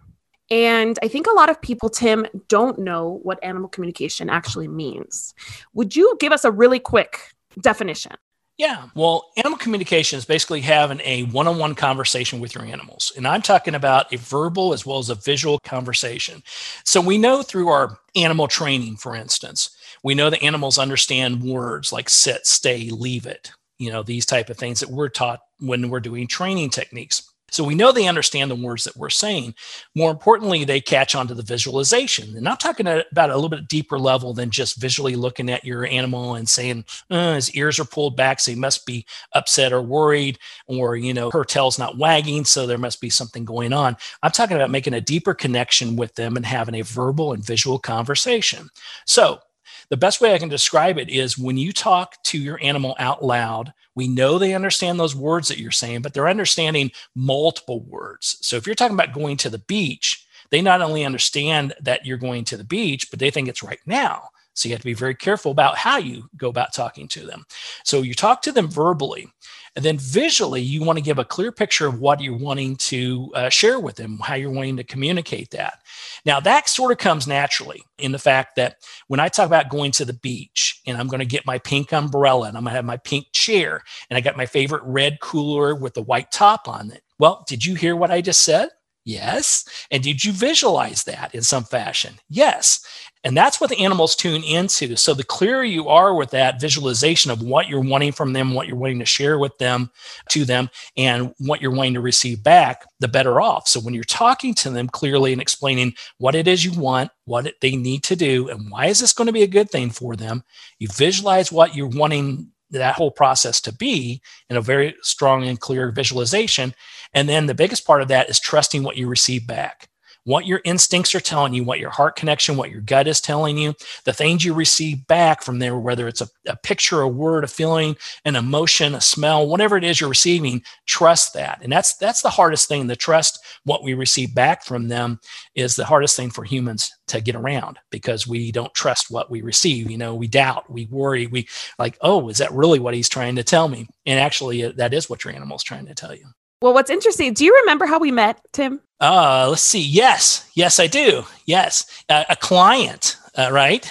And 0.51 0.99
I 1.01 1.07
think 1.07 1.29
a 1.29 1.35
lot 1.35 1.49
of 1.49 1.63
people, 1.63 1.89
Tim, 1.89 2.27
don't 2.49 2.81
know 2.81 3.21
what 3.23 3.43
animal 3.45 3.69
communication 3.69 4.29
actually 4.29 4.67
means. 4.67 5.35
Would 5.75 5.95
you 5.95 6.17
give 6.19 6.33
us 6.33 6.45
a 6.45 6.51
really 6.51 6.81
quick 6.81 7.33
definition? 7.61 8.17
Yeah. 8.61 8.89
Well, 8.95 9.31
animal 9.39 9.57
communication 9.59 10.19
is 10.19 10.27
basically 10.27 10.61
having 10.61 11.01
a 11.03 11.23
one 11.25 11.49
on 11.49 11.57
one 11.59 11.75
conversation 11.75 12.41
with 12.41 12.55
your 12.55 12.63
animals. 12.63 13.11
And 13.17 13.27
I'm 13.27 13.41
talking 13.41 13.75
about 13.75 14.13
a 14.13 14.19
verbal 14.19 14.75
as 14.75 14.85
well 14.85 14.99
as 14.99 15.09
a 15.09 15.15
visual 15.15 15.59
conversation. 15.61 16.43
So 16.85 17.01
we 17.01 17.17
know 17.17 17.43
through 17.43 17.69
our 17.69 17.97
animal 18.17 18.49
training, 18.49 18.97
for 18.97 19.17
instance, 19.17 19.71
we 20.05 20.15
know 20.15 20.29
that 20.29 20.43
animals 20.43 20.77
understand 20.77 21.43
words 21.43 21.91
like 21.91 22.11
sit, 22.11 22.47
stay, 22.47 22.91
leave 22.91 23.25
it, 23.25 23.51
you 23.79 23.91
know, 23.91 24.03
these 24.03 24.27
type 24.27 24.51
of 24.51 24.59
things 24.59 24.81
that 24.81 24.91
we're 24.91 25.09
taught 25.09 25.41
when 25.61 25.89
we're 25.89 26.01
doing 26.01 26.27
training 26.27 26.69
techniques. 26.69 27.30
So 27.51 27.65
we 27.65 27.75
know 27.75 27.93
they 27.93 28.09
understand 28.09 28.51
the 28.51 28.57
words 28.57 28.85
that 28.85 28.97
we're 28.97 29.11
saying. 29.11 29.55
More 29.95 30.11
importantly, 30.11 30.65
they 30.65 30.81
catch 30.81 31.15
on 31.15 31.27
to 31.29 31.35
the 31.35 31.43
visualization. 31.43 32.37
And 32.37 32.49
I'm 32.49 32.57
talking 32.57 32.87
about 32.87 33.31
a 33.31 33.35
little 33.35 33.49
bit 33.49 33.69
deeper 33.69 33.99
level 33.99 34.33
than 34.35 34.51
just 34.51 34.81
visually 34.81 35.17
looking 35.17 35.51
at 35.51 35.65
your 35.65 35.85
animal 35.87 36.35
and 36.35 36.49
saying 36.49 36.85
uh, 37.11 37.35
his 37.35 37.51
ears 37.55 37.79
are 37.79 37.85
pulled 37.85 38.17
back, 38.17 38.41
so 38.41 38.51
he 38.51 38.59
must 38.59 38.87
be 38.87 39.07
upset 39.35 39.73
or 39.73 39.83
worried, 39.83 40.39
or 40.67 40.97
you 40.97 41.15
know 41.15 41.31
her 41.31 41.45
tail's 41.45 41.79
not 41.79 41.99
wagging, 41.99 42.45
so 42.45 42.67
there 42.67 42.79
must 42.79 43.01
be 43.01 43.11
something 43.11 43.45
going 43.45 43.73
on. 43.73 43.97
I'm 44.23 44.31
talking 44.31 44.57
about 44.57 44.71
making 44.71 44.95
a 44.95 45.01
deeper 45.01 45.35
connection 45.35 45.97
with 45.97 46.15
them 46.15 46.37
and 46.37 46.47
having 46.47 46.77
a 46.77 46.83
verbal 46.83 47.33
and 47.33 47.45
visual 47.45 47.79
conversation. 47.79 48.69
So 49.07 49.41
the 49.91 49.97
best 49.97 50.21
way 50.21 50.33
I 50.35 50.39
can 50.39 50.49
describe 50.49 50.99
it 50.99 51.11
is 51.11 51.37
when 51.37 51.59
you 51.59 51.73
talk 51.73 52.23
to 52.25 52.39
your 52.39 52.59
animal 52.63 52.97
out 52.99 53.25
loud, 53.25 53.73
we 53.97 54.07
know 54.09 54.39
they 54.39 54.55
understand 54.55 54.99
those 54.99 55.17
words 55.17 55.49
that 55.49 55.59
you're 55.59 55.73
saying, 55.73 56.03
but 56.03 56.15
they're 56.15 56.29
understanding 56.29 56.93
multiple 57.15 57.83
words. 57.83 58.39
So 58.41 58.57
if 58.57 58.67
you're 58.67 58.77
talking 58.77 58.95
about 58.95 59.13
going 59.13 59.37
to 59.39 59.51
the 59.51 59.59
beach, 59.59 60.25
they 60.51 60.63
not 60.63 60.81
only 60.81 61.05
understand 61.05 61.75
that 61.81 62.07
you're 62.07 62.17
going 62.17 62.45
to 62.47 62.57
the 62.57 62.65
beach, 62.65 63.11
but 63.11 63.19
they 63.19 63.31
think 63.31 63.49
it's 63.49 63.63
right 63.63 63.81
now. 63.85 64.29
So 64.55 64.69
you 64.69 64.75
have 64.75 64.81
to 64.81 64.87
be 64.87 64.95
very 64.95 65.15
careful 65.15 65.53
about 65.53 65.77
how 65.77 65.99
you 65.99 66.29
go 66.37 66.49
about 66.49 66.73
talking 66.73 67.09
to 67.09 67.27
them. 67.27 67.45
So 67.85 68.03
you 68.03 68.15
talk 68.15 68.43
to 68.43 68.53
them 68.53 68.69
verbally. 68.69 69.29
And 69.77 69.85
then 69.85 69.99
visually, 69.99 70.61
you 70.61 70.83
want 70.83 70.99
to 70.99 71.05
give 71.05 71.19
a 71.19 71.25
clear 71.25 71.53
picture 71.53 71.87
of 71.87 72.01
what 72.01 72.21
you're 72.21 72.37
wanting 72.37 72.77
to 72.77 73.31
uh, 73.35 73.49
share 73.49 73.79
with 73.79 73.97
them, 73.97 74.19
how 74.19 74.35
you're 74.35 74.51
wanting 74.51 74.77
to 74.79 74.85
communicate 74.85 75.51
that. 75.51 75.79
Now, 76.27 76.41
that 76.41 76.69
sort 76.69 76.91
of 76.91 76.99
comes 76.99 77.27
naturally 77.27 77.83
in 77.99 78.13
the 78.13 78.19
fact 78.19 78.57
that 78.57 78.77
when 79.07 79.21
I 79.21 79.29
talk 79.29 79.47
about 79.47 79.69
going 79.69 79.93
to 79.93 80.05
the 80.05 80.13
beach 80.13 80.81
and 80.87 80.97
I'm 80.97 81.07
going 81.07 81.21
to 81.21 81.27
get 81.27 81.47
my 81.47 81.59
pink 81.59 81.93
umbrella 81.93 82.49
and 82.49 82.57
I'm 82.57 82.65
going 82.65 82.73
to 82.73 82.77
have 82.77 82.85
my 82.85 82.97
pink 82.97 83.27
chair 83.33 83.83
and 84.09 84.17
I 84.17 84.21
got 84.21 84.37
my 84.37 84.47
favorite 84.47 84.83
red 84.85 85.21
cooler 85.21 85.75
with 85.75 85.95
the 85.95 86.03
white 86.03 86.33
top 86.33 86.69
on 86.69 86.91
it. 86.91 87.03
Well, 87.19 87.45
did 87.47 87.65
you 87.65 87.75
hear 87.77 87.95
what 87.95 88.11
I 88.11 88.21
just 88.21 88.43
said? 88.43 88.71
Yes. 89.05 89.65
And 89.91 90.03
did 90.03 90.25
you 90.25 90.33
visualize 90.33 91.05
that 91.05 91.35
in 91.35 91.43
some 91.43 91.65
fashion? 91.65 92.15
Yes. 92.29 92.85
And 93.23 93.37
that's 93.37 93.61
what 93.61 93.69
the 93.69 93.79
animals 93.79 94.17
tune 94.17 94.43
into. 94.43 94.97
So 94.97 95.13
the 95.13 95.25
clearer 95.25 95.65
you 95.65 95.89
are 95.89 96.15
with 96.15 96.31
that 96.31 96.61
visualization 96.61 97.31
of 97.31 97.43
what 97.43 97.69
you're 97.69 97.81
wanting 97.81 98.13
from 98.13 98.33
them, 98.33 98.55
what 98.55 98.67
you're 98.67 98.77
wanting 98.77 98.99
to 99.01 99.05
share 99.05 99.39
with 99.39 99.57
them, 99.59 99.91
to 100.31 100.45
them, 100.45 100.71
and 100.97 101.35
what 101.39 101.61
you're 101.61 101.71
wanting 101.71 101.95
to 101.95 102.01
receive 102.01 102.43
back, 102.43 102.85
the 103.01 103.09
better 103.09 103.41
off. 103.41 103.69
So 103.69 103.81
when 103.81 103.95
you're 103.95 104.05
talking 104.05 104.55
to 104.55 104.71
them 104.71 104.89
clearly 104.89 105.33
and 105.33 105.43
explaining 105.43 105.95
what 106.19 106.35
it 106.35 106.49
is 106.49 106.65
you 106.65 106.73
want, 106.73 107.11
what 107.27 107.53
they 107.61 107.77
need 107.77 108.05
to 108.05 108.17
do, 108.17 108.49
and 108.49 108.71
why 108.71 108.87
is 108.87 109.01
this 109.01 109.13
going 109.13 109.27
to 109.27 109.33
be 109.33 109.43
a 109.43 109.47
good 109.47 109.71
thing 109.71 109.91
for 109.91 110.17
them, 110.17 110.43
you 110.79 110.89
visualize 110.89 111.53
what 111.53 111.75
you're 111.75 111.89
wanting 111.89 112.51
that 112.71 112.95
whole 112.95 113.11
process 113.11 113.61
to 113.61 113.75
be 113.75 114.23
in 114.49 114.57
a 114.57 114.61
very 114.61 114.95
strong 115.03 115.45
and 115.45 115.61
clear 115.61 115.91
visualization. 115.91 116.73
And 117.13 117.29
then 117.29 117.47
the 117.47 117.55
biggest 117.55 117.87
part 117.87 118.03
of 118.03 118.09
that 118.09 118.29
is 118.31 118.39
trusting 118.39 118.83
what 118.83 118.97
you 118.97 119.09
receive 119.09 119.47
back 119.47 119.91
what 120.25 120.47
your 120.47 120.61
instincts 120.65 121.15
are 121.15 121.21
telling 121.21 121.55
you, 121.55 121.65
what 121.65 121.79
your 121.79 121.91
heart 121.91 122.17
connection, 122.17 122.57
what 122.57 122.71
your 122.71 122.83
gut 122.83 123.09
is 123.09 123.21
telling 123.21 123.57
you, 123.57 123.75
the 124.05 124.13
things 124.13 124.45
you 124.45 124.53
receive 124.53 125.07
back 125.07 125.43
from 125.43 125.59
there, 125.59 125.77
whether 125.79 126.07
it's 126.09 126.21
a, 126.21 126.29
a 126.47 126.57
picture, 126.57 127.01
a 127.01 127.09
word, 127.09 127.45
a 127.45 127.49
feeling, 127.49 127.97
an 128.25 128.37
emotion, 128.37 128.95
a 128.95 129.01
smell, 129.01 129.47
whatever 129.47 129.77
it 129.77 129.85
is 129.85 130.01
you're 130.01 130.11
receiving, 130.11 130.63
trust 130.87 131.35
that. 131.35 131.61
And 131.63 131.73
that's 131.73 131.97
that's 131.97 132.23
the 132.23 132.31
hardest 132.31 132.69
thing. 132.69 132.87
The 132.87 132.97
trust 132.97 133.39
what 133.65 133.83
we 133.83 133.95
receive 133.95 134.35
back 134.35 134.65
from 134.65 134.89
them 134.89 135.21
is 135.55 135.77
the 135.77 135.87
hardest 135.87 136.17
thing 136.17 136.31
for 136.31 136.45
humans 136.45 136.91
to 137.09 137.21
get 137.21 137.35
around 137.35 137.79
because 137.91 138.27
we 138.27 138.53
don't 138.53 138.75
trust 138.75 139.11
what 139.11 139.31
we 139.31 139.43
receive. 139.43 139.91
You 139.91 139.99
know, 139.99 140.15
we 140.15 140.29
doubt, 140.29 140.71
we 140.71 140.87
worry, 140.87 141.27
we 141.27 141.49
like, 141.79 141.97
oh, 142.03 142.29
is 142.29 142.39
that 142.39 142.53
really 142.53 142.79
what 142.79 142.95
he's 142.95 143.09
trying 143.09 143.37
to 143.37 143.43
tell 143.43 143.69
me? 143.69 143.89
And 144.07 144.21
actually, 144.21 144.65
uh, 144.65 144.73
that 144.77 144.95
is 144.95 145.09
what 145.09 145.25
your 145.25 145.35
animal's 145.35 145.65
trying 145.65 145.87
to 145.87 145.95
tell 145.95 146.15
you. 146.15 146.27
Well, 146.63 146.75
what's 146.75 146.91
interesting, 146.91 147.33
do 147.33 147.45
you 147.45 147.57
remember 147.63 147.87
how 147.87 147.99
we 147.99 148.11
met, 148.11 148.39
Tim? 148.53 148.81
Uh, 149.01 149.47
let's 149.49 149.63
see. 149.63 149.81
Yes, 149.81 150.49
yes, 150.55 150.79
I 150.79 150.89
do. 150.89 151.25
Yes, 151.47 151.87
uh, 152.11 152.25
a 152.29 152.37
client, 152.37 153.17
uh, 153.35 153.49
right? 153.51 153.85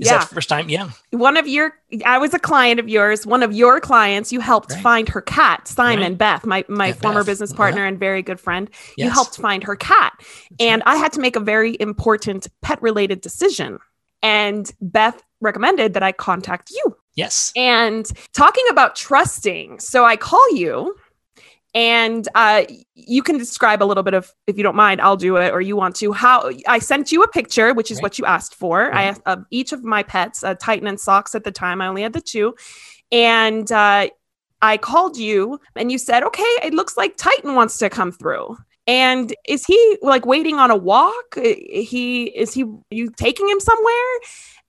Is 0.00 0.08
Yeah. 0.08 0.18
that 0.18 0.28
the 0.28 0.34
first 0.34 0.48
time? 0.48 0.68
Yeah. 0.68 0.88
One 1.12 1.36
of 1.36 1.46
your, 1.46 1.74
I 2.04 2.18
was 2.18 2.34
a 2.34 2.38
client 2.40 2.80
of 2.80 2.88
yours. 2.88 3.26
One 3.26 3.44
of 3.44 3.52
your 3.52 3.78
clients, 3.80 4.32
you 4.32 4.40
helped 4.40 4.72
Right. 4.72 4.82
find 4.82 5.08
her 5.08 5.20
cat, 5.20 5.68
Simon 5.68 6.00
Right. 6.12 6.18
Beth, 6.18 6.44
my 6.46 6.64
my 6.68 6.88
Yeah, 6.88 6.92
former 6.94 7.20
Beth. 7.20 7.26
business 7.26 7.52
partner 7.52 7.86
and 7.86 7.96
very 8.00 8.22
good 8.22 8.40
friend. 8.40 8.68
You 8.96 9.08
helped 9.10 9.36
find 9.36 9.62
her 9.62 9.76
cat, 9.76 10.12
and 10.58 10.82
I 10.86 10.96
had 10.96 11.12
to 11.12 11.20
make 11.20 11.36
a 11.36 11.40
very 11.40 11.76
important 11.78 12.48
pet 12.60 12.82
related 12.82 13.20
decision. 13.20 13.78
And 14.22 14.72
Beth 14.80 15.22
recommended 15.40 15.94
that 15.94 16.02
I 16.02 16.10
contact 16.12 16.70
you. 16.70 16.96
Yes. 17.14 17.52
And 17.54 18.10
talking 18.32 18.64
about 18.70 18.96
trusting, 18.96 19.78
so 19.80 20.04
I 20.04 20.16
call 20.16 20.54
you 20.56 20.94
And 21.72 22.28
uh, 22.34 22.64
you 22.94 23.22
can 23.22 23.38
describe 23.38 23.82
a 23.82 23.84
little 23.84 24.02
bit 24.02 24.14
of, 24.14 24.32
if 24.48 24.56
you 24.56 24.62
don't 24.64 24.74
mind, 24.74 25.00
I'll 25.00 25.16
do 25.16 25.36
it, 25.36 25.52
or 25.52 25.60
you 25.60 25.76
want 25.76 25.94
to. 25.96 26.12
How 26.12 26.50
I 26.66 26.80
sent 26.80 27.12
you 27.12 27.22
a 27.22 27.28
picture, 27.28 27.72
which 27.74 27.90
is 27.90 27.98
right. 27.98 28.02
what 28.02 28.18
you 28.18 28.24
asked 28.24 28.56
for. 28.56 28.92
I 28.92 29.04
asked 29.04 29.22
of 29.26 29.44
each 29.50 29.72
of 29.72 29.84
my 29.84 30.02
pets, 30.02 30.42
uh, 30.42 30.54
Titan 30.54 30.88
and 30.88 30.98
Socks. 30.98 31.34
At 31.34 31.44
the 31.44 31.52
time, 31.52 31.80
I 31.80 31.86
only 31.86 32.02
had 32.02 32.12
the 32.12 32.20
two, 32.20 32.56
and 33.12 33.70
uh, 33.70 34.08
I 34.62 34.76
called 34.78 35.16
you, 35.16 35.60
and 35.76 35.92
you 35.92 35.98
said, 35.98 36.24
"Okay, 36.24 36.42
it 36.64 36.74
looks 36.74 36.96
like 36.96 37.16
Titan 37.16 37.54
wants 37.54 37.78
to 37.78 37.88
come 37.88 38.10
through." 38.10 38.56
And 38.86 39.32
is 39.46 39.64
he 39.64 39.98
like 40.02 40.26
waiting 40.26 40.56
on 40.56 40.72
a 40.72 40.76
walk? 40.76 41.36
He 41.36 42.24
is 42.24 42.52
he 42.52 42.64
you 42.90 43.10
taking 43.16 43.48
him 43.48 43.60
somewhere? 43.60 44.20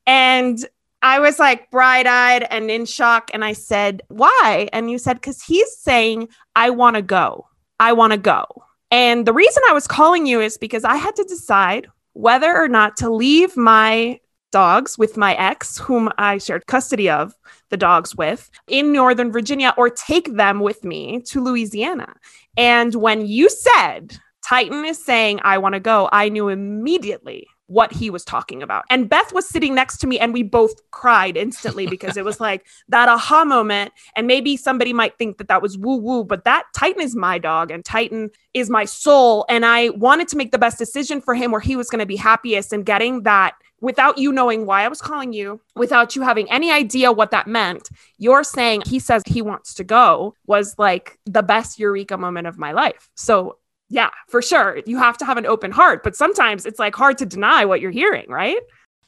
And 0.06 0.64
I 1.02 1.20
was 1.20 1.40
like 1.40 1.72
bright 1.72 2.08
eyed 2.08 2.44
and 2.50 2.70
in 2.70 2.86
shock. 2.86 3.32
And 3.34 3.44
I 3.44 3.54
said, 3.54 4.02
Why? 4.10 4.70
And 4.74 4.92
you 4.92 4.98
said, 4.98 5.16
Because 5.16 5.42
he's 5.42 5.78
saying, 5.78 6.30
I 6.56 6.70
want 6.70 6.96
to 6.96 7.02
go. 7.02 7.48
I 7.80 7.94
want 7.94 8.14
to 8.14 8.18
go. 8.18 8.46
And 8.92 9.26
the 9.26 9.34
reason 9.34 9.64
I 9.70 9.74
was 9.74 9.88
calling 9.88 10.26
you 10.26 10.42
is 10.42 10.58
because 10.58 10.84
I 10.84 10.98
had 10.98 11.16
to 11.16 11.24
decide 11.24 11.88
whether 12.14 12.56
or 12.56 12.68
not 12.68 12.98
to 12.98 13.10
leave 13.10 13.56
my 13.56 14.20
dogs 14.52 14.98
with 14.98 15.16
my 15.16 15.34
ex, 15.36 15.78
whom 15.78 16.10
I 16.18 16.38
shared 16.38 16.68
custody 16.68 17.10
of 17.10 17.34
the 17.70 17.78
dogs 17.78 18.16
with, 18.16 18.52
in 18.68 18.92
Northern 18.92 19.32
Virginia, 19.32 19.74
or 19.78 19.90
take 19.90 20.34
them 20.36 20.60
with 20.60 20.84
me 20.84 21.22
to 21.28 21.42
Louisiana. 21.42 22.14
And 22.58 22.94
when 22.96 23.26
you 23.26 23.50
said 23.50 24.18
Titan 24.46 24.86
is 24.86 25.04
saying, 25.04 25.40
I 25.44 25.58
want 25.58 25.74
to 25.74 25.80
go, 25.80 26.10
I 26.12 26.28
knew 26.28 26.50
immediately 26.50 27.48
what 27.72 27.94
he 27.94 28.10
was 28.10 28.26
talking 28.26 28.62
about. 28.62 28.84
And 28.90 29.08
Beth 29.08 29.34
was 29.34 29.48
sitting 29.48 29.74
next 29.74 29.98
to 30.00 30.08
me 30.08 30.20
and 30.20 30.34
we 30.34 30.44
both 30.44 30.92
cried 30.92 31.38
instantly 31.38 31.88
because 31.88 32.18
it 32.18 32.26
was 32.26 32.40
like 32.50 32.66
that 32.90 33.08
aha 33.08 33.46
moment. 33.46 33.94
And 34.16 34.28
maybe 34.28 34.58
somebody 34.58 34.92
might 34.92 35.18
think 35.18 35.38
that 35.38 35.48
that 35.48 35.62
was 35.62 35.78
woo 35.78 35.96
woo, 35.96 36.24
but 36.24 36.44
that 36.44 36.66
Titan 36.76 37.02
is 37.02 37.16
my 37.16 37.38
dog 37.38 37.72
and 37.72 37.86
Titan 37.86 38.30
is 38.54 38.70
my 38.70 38.84
soul. 38.86 39.46
And 39.48 39.66
I 39.66 39.90
wanted 39.90 40.28
to 40.30 40.38
make 40.38 40.52
the 40.52 40.60
best 40.60 40.78
decision 40.78 41.22
for 41.22 41.34
him 41.34 41.52
where 41.52 41.62
he 41.62 41.76
was 41.76 41.90
going 41.90 42.00
to 42.00 42.06
be 42.06 42.18
happiest 42.18 42.74
and 42.74 42.86
getting 42.86 43.24
that 43.24 43.54
without 43.82 44.18
you 44.18 44.32
knowing 44.32 44.66
why 44.66 44.84
I 44.84 44.88
was 44.88 45.02
calling 45.02 45.34
you, 45.34 45.60
without 45.76 46.16
you 46.16 46.22
having 46.22 46.50
any 46.52 46.72
idea 46.72 47.12
what 47.12 47.32
that 47.32 47.48
meant, 47.48 47.90
you're 48.18 48.44
saying 48.44 48.84
he 48.86 49.00
says 49.00 49.24
he 49.26 49.42
wants 49.42 49.74
to 49.76 49.84
go 49.84 50.36
was 50.46 50.76
like 50.78 51.18
the 51.26 51.44
best 51.44 51.80
eureka 51.80 52.18
moment 52.18 52.48
of 52.48 52.58
my 52.58 52.72
life. 52.72 53.10
So, 53.16 53.58
yeah, 53.92 54.10
for 54.30 54.42
sure. 54.42 54.80
You 54.86 54.98
have 54.98 55.18
to 55.18 55.26
have 55.26 55.38
an 55.38 55.46
open 55.46 55.72
heart, 55.72 56.02
but 56.02 56.16
sometimes 56.16 56.66
it's 56.66 56.80
like 56.80 56.96
hard 56.96 57.18
to 57.20 57.26
deny 57.26 57.66
what 57.66 57.82
you're 57.82 57.92
hearing, 57.92 58.30
right? 58.30 58.58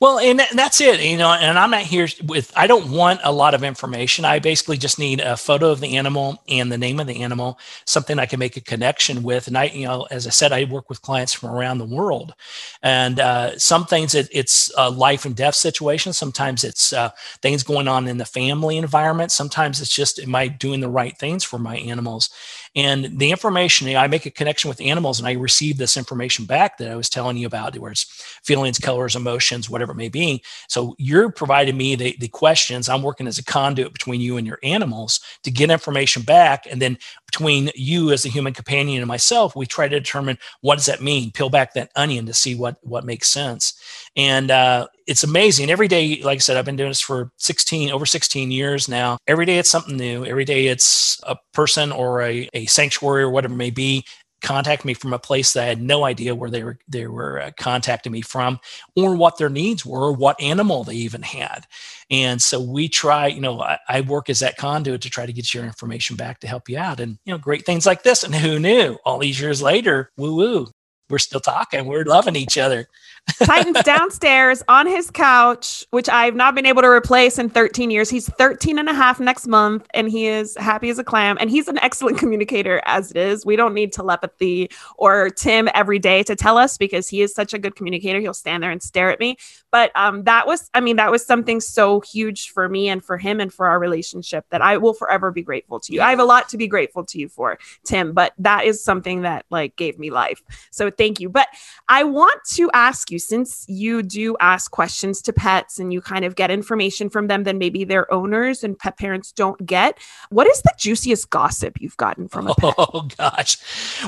Well, 0.02 0.19
and 0.19 0.41
that's 0.54 0.82
it, 0.82 1.00
you 1.00 1.15
know, 1.15 1.32
and 1.32 1.58
I'm 1.58 1.72
not 1.72 1.84
here 1.84 2.10
with, 2.26 2.52
I 2.58 2.67
don't 2.67 2.91
want 2.91 3.22
a 3.24 3.32
lot 3.32 3.54
of 3.54 3.63
information. 3.63 4.26
I 4.26 4.39
basically 4.39 4.76
just 4.76 5.00
need 5.00 5.22
a 5.22 5.38
photo 5.38 5.72
of 5.72 5.80
the 5.80 5.96
animal 5.96 6.43
and 6.50 6.69
the 6.69 6.78
name 6.78 7.00
of 7.00 7.08
the 7.08 7.22
animal, 7.22 7.58
something 7.86 8.19
I 8.19 8.26
can 8.26 8.39
make 8.39 8.58
a 8.58 8.62
connection 8.62 9.24
with. 9.24 9.48
And 9.48 9.58
I, 9.58 9.65
you 9.65 9.86
know, 9.86 10.06
as 10.12 10.28
I 10.28 10.32
said, 10.32 10.52
I 10.52 10.65
work 10.65 10.89
with 10.89 11.02
clients 11.02 11.32
from 11.32 11.52
around 11.52 11.78
the 11.78 11.86
world. 11.86 12.34
And 12.82 13.22
uh, 13.22 13.58
some 13.58 13.86
things 13.86 14.13
it, 14.13 14.28
it's 14.34 14.69
a 14.78 14.89
life 14.89 15.24
and 15.24 15.38
death 15.38 15.56
situation. 15.56 16.12
Sometimes 16.12 16.65
it's 16.65 16.91
uh, 16.91 17.12
things 17.41 17.63
going 17.63 17.88
on 17.88 18.10
in 18.10 18.17
the 18.17 18.26
family 18.26 18.76
environment. 18.76 19.32
Sometimes 19.32 19.80
it's 19.80 19.96
just, 19.96 20.19
am 20.19 20.36
I 20.36 20.50
doing 20.50 20.82
the 20.82 20.89
right 20.89 21.17
things 21.17 21.46
for 21.46 21.60
my 21.60 21.78
animals? 21.78 22.30
And 22.76 23.20
the 23.20 23.30
information, 23.30 23.96
I 23.96 24.08
make 24.08 24.26
a 24.26 24.32
connection 24.32 24.68
with 24.68 24.82
animals 24.82 25.20
and 25.20 25.28
I 25.28 25.34
receive 25.34 25.78
this 25.78 25.96
information 25.96 26.46
back 26.46 26.78
that 26.78 26.90
I 26.90 26.96
was 26.96 27.10
telling 27.10 27.38
you 27.38 27.46
about, 27.46 27.78
where 27.78 27.92
it's 27.92 28.04
feelings, 28.44 28.80
colors, 28.80 29.16
emotions, 29.16 29.70
whatever 29.70 29.92
it 29.92 29.98
may 29.98 30.10
be. 30.10 30.44
So 30.68 30.96
you're 30.98 31.32
providing 31.32 31.78
me 31.78 31.96
the, 31.96 32.16
the 32.20 32.28
questions. 32.28 32.90
I'm 32.90 33.04
working 33.04 33.28
as 33.28 33.38
a 33.38 33.44
conduit 33.44 33.94
between 33.94 34.22
you 34.22 34.38
and 34.38 34.48
your 34.48 34.60
animals 34.64 35.20
to 35.44 35.52
get 35.52 35.70
information 35.70 36.24
back. 36.24 36.66
And 36.70 36.82
then 36.82 36.98
between 37.28 37.70
you 37.76 38.12
as 38.12 38.24
the 38.24 38.30
human 38.30 38.54
companion 38.54 39.02
and 39.02 39.08
myself, 39.08 39.56
we 39.56 39.66
try 39.66 39.88
to 39.88 40.00
determine 40.00 40.38
what 40.62 40.78
does 40.78 40.88
that 40.88 41.02
mean, 41.02 41.32
peel 41.32 41.50
back 41.50 41.74
that 41.74 41.92
onion 41.96 42.26
to 42.26 42.34
see 42.34 42.56
what, 42.56 42.78
what 42.82 43.06
makes 43.06 43.28
sense. 43.28 43.74
And 44.16 44.50
uh, 44.50 44.88
it's 45.08 45.24
amazing. 45.24 45.70
Every 45.70 45.88
day, 45.88 46.22
like 46.22 46.38
I 46.38 46.39
said, 46.39 46.58
I've 46.58 46.66
been 46.66 46.76
doing 46.76 46.89
this 46.89 47.02
for 47.02 47.32
16, 47.38 47.92
over 47.92 48.06
16 48.06 48.52
years 48.52 48.88
now. 48.88 49.18
Every 49.28 49.46
day 49.46 49.58
it's 49.58 49.70
something 49.70 49.98
new. 49.98 50.26
Every 50.26 50.46
day 50.46 50.68
it's 50.68 51.20
a 51.24 51.36
person 51.54 51.92
or 51.92 52.22
a, 52.22 52.50
a 52.54 52.66
sanctuary 52.66 53.24
or 53.24 53.30
whatever 53.30 53.54
it 53.54 53.58
may 53.58 53.70
be 53.70 54.06
contact 54.44 54.86
me 54.86 54.94
from 54.94 55.13
a 55.13 55.20
place 55.20 55.54
that 55.54 55.63
I 55.63 55.68
had 55.68 55.82
no 55.82 56.04
idea 56.04 56.36
where 56.36 56.50
they 56.50 56.63
were 56.63 56.78
they 56.88 57.08
were 57.08 57.42
uh, 57.42 57.52
contacting 57.58 58.12
me 58.12 58.22
from 58.22 58.60
or 58.96 59.16
what 59.16 59.38
their 59.38 59.50
needs 59.50 59.86
were, 59.86 60.12
what 60.12 60.39
animal 60.39 60.84
they 60.84 60.96
even 60.96 61.24
had. 61.24 61.66
And 62.12 62.42
so 62.42 62.62
we 62.62 62.89
try, 62.89 63.28
you 63.28 63.42
know, 63.42 63.62
I, 63.62 63.80
I, 63.89 64.02
work 64.02 64.30
as 64.30 64.39
that 64.39 64.58
conduit 64.58 65.02
to 65.02 65.10
try 65.10 65.26
to 65.26 65.34
get 65.34 65.54
your 65.54 65.63
information 65.63 66.16
back 66.16 66.42
to 66.42 66.48
help 66.48 66.70
you 66.70 66.78
out. 66.78 67.00
And 67.00 67.18
you 67.26 67.34
know, 67.34 67.38
great 67.39 67.66
things 67.66 67.86
like 67.86 68.04
this. 68.04 68.24
And 68.24 68.36
who 68.36 68.60
knew? 68.60 68.98
All 69.06 69.18
these 69.18 69.39
years 69.39 69.62
later, 69.62 70.12
woo 70.18 70.36
woo, 70.36 70.68
we're 71.13 71.19
still 71.19 71.39
talking. 71.39 71.86
We're 71.86 72.06
loving 72.06 72.36
each 72.36 72.58
other. 72.58 72.88
Titan's 73.43 73.82
downstairs 73.84 74.63
on 74.67 74.86
his 74.86 75.10
couch, 75.10 75.86
which 75.91 76.10
I've 76.10 76.36
not 76.36 76.56
been 76.56 76.65
able 76.65 76.82
to 76.82 76.89
replace 76.89 77.39
in 77.39 77.49
13 77.49 77.89
years. 77.89 78.10
He's 78.10 78.28
13 78.28 78.80
and 78.80 78.89
a 78.89 78.93
half 78.93 79.19
next 79.19 79.47
month, 79.47 79.88
and 79.93 80.10
he 80.10 80.26
is 80.26 80.58
happy 80.58 80.89
as 80.89 80.99
a 80.99 81.04
clam. 81.04 81.38
And 81.39 81.49
he's 81.49 81.67
an 81.67 81.78
excellent 81.78 82.17
communicator 82.23 82.82
as 82.86 83.12
it 83.12 83.17
is. 83.17 83.45
We 83.45 83.56
don't 83.56 83.73
need 83.73 83.93
telepathy 83.93 84.69
or 84.97 85.30
Tim 85.30 85.69
every 85.73 85.99
day 85.99 86.23
to 86.23 86.36
tell 86.36 86.58
us 86.58 86.78
because 86.78 87.08
he 87.08 87.21
is 87.21 87.34
such 87.34 87.54
a 87.54 87.60
good 87.60 87.76
communicator. 87.76 88.19
He'll 88.19 88.34
stand 88.34 88.63
there 88.63 88.71
and 88.71 88.82
stare 88.82 89.12
at 89.12 89.19
me. 89.19 89.38
But 89.71 89.91
um, 89.95 90.23
that 90.23 90.45
was, 90.45 90.69
I 90.73 90.82
mean, 90.82 90.97
that 90.97 91.12
was 91.12 91.26
something 91.26 91.62
so 91.62 92.02
huge 92.02 92.49
for 92.49 92.67
me 92.67 92.89
and 92.89 93.04
for 93.04 93.17
him 93.17 93.39
and 93.39 93.54
for 93.54 93.67
our 93.67 93.80
relationship 93.80 94.45
that 94.49 94.62
I 94.62 94.78
will 94.78 94.93
forever 94.93 95.32
be 95.32 95.43
grateful 95.43 95.80
to 95.82 95.93
you. 95.93 96.02
I 96.02 96.10
have 96.10 96.19
a 96.19 96.26
lot 96.26 96.49
to 96.49 96.58
be 96.58 96.67
grateful 96.67 97.06
to 97.06 97.19
you 97.19 97.30
for, 97.30 97.58
Tim, 97.86 98.12
but 98.12 98.34
that 98.39 98.65
is 98.65 98.84
something 98.84 99.21
that 99.21 99.45
like 99.49 99.76
gave 99.78 99.97
me 99.97 100.10
life. 100.10 100.41
So 100.71 100.91
thank 100.91 101.03
you. 101.20 101.30
But 101.30 101.48
I 101.89 102.04
want 102.04 102.39
to 102.54 102.70
ask 102.74 103.12
you 103.12 103.20
since 103.20 103.66
you 103.68 104.02
do 104.04 104.36
ask 104.39 104.72
questions 104.72 105.22
to 105.24 105.34
pets 105.34 105.80
and 105.80 105.92
you 105.92 106.02
kind 106.02 106.26
of 106.26 106.36
get 106.36 106.50
information 106.50 107.10
from 107.10 107.28
them 107.28 107.44
that 107.44 107.56
maybe 107.56 107.84
their 107.84 108.12
owners 108.13 108.63
and 108.63 108.78
pet 108.78 108.98
parents 108.98 109.32
don't 109.32 109.63
get, 109.66 109.98
what 110.30 110.48
is 110.48 110.62
the 110.62 110.74
juiciest 110.78 111.30
gossip 111.30 111.80
you've 111.80 111.98
gotten 111.98 112.28
from 112.28 112.48
a 112.48 112.56
pet? 112.56 112.74
Oh, 112.86 113.08
gosh. 113.18 113.58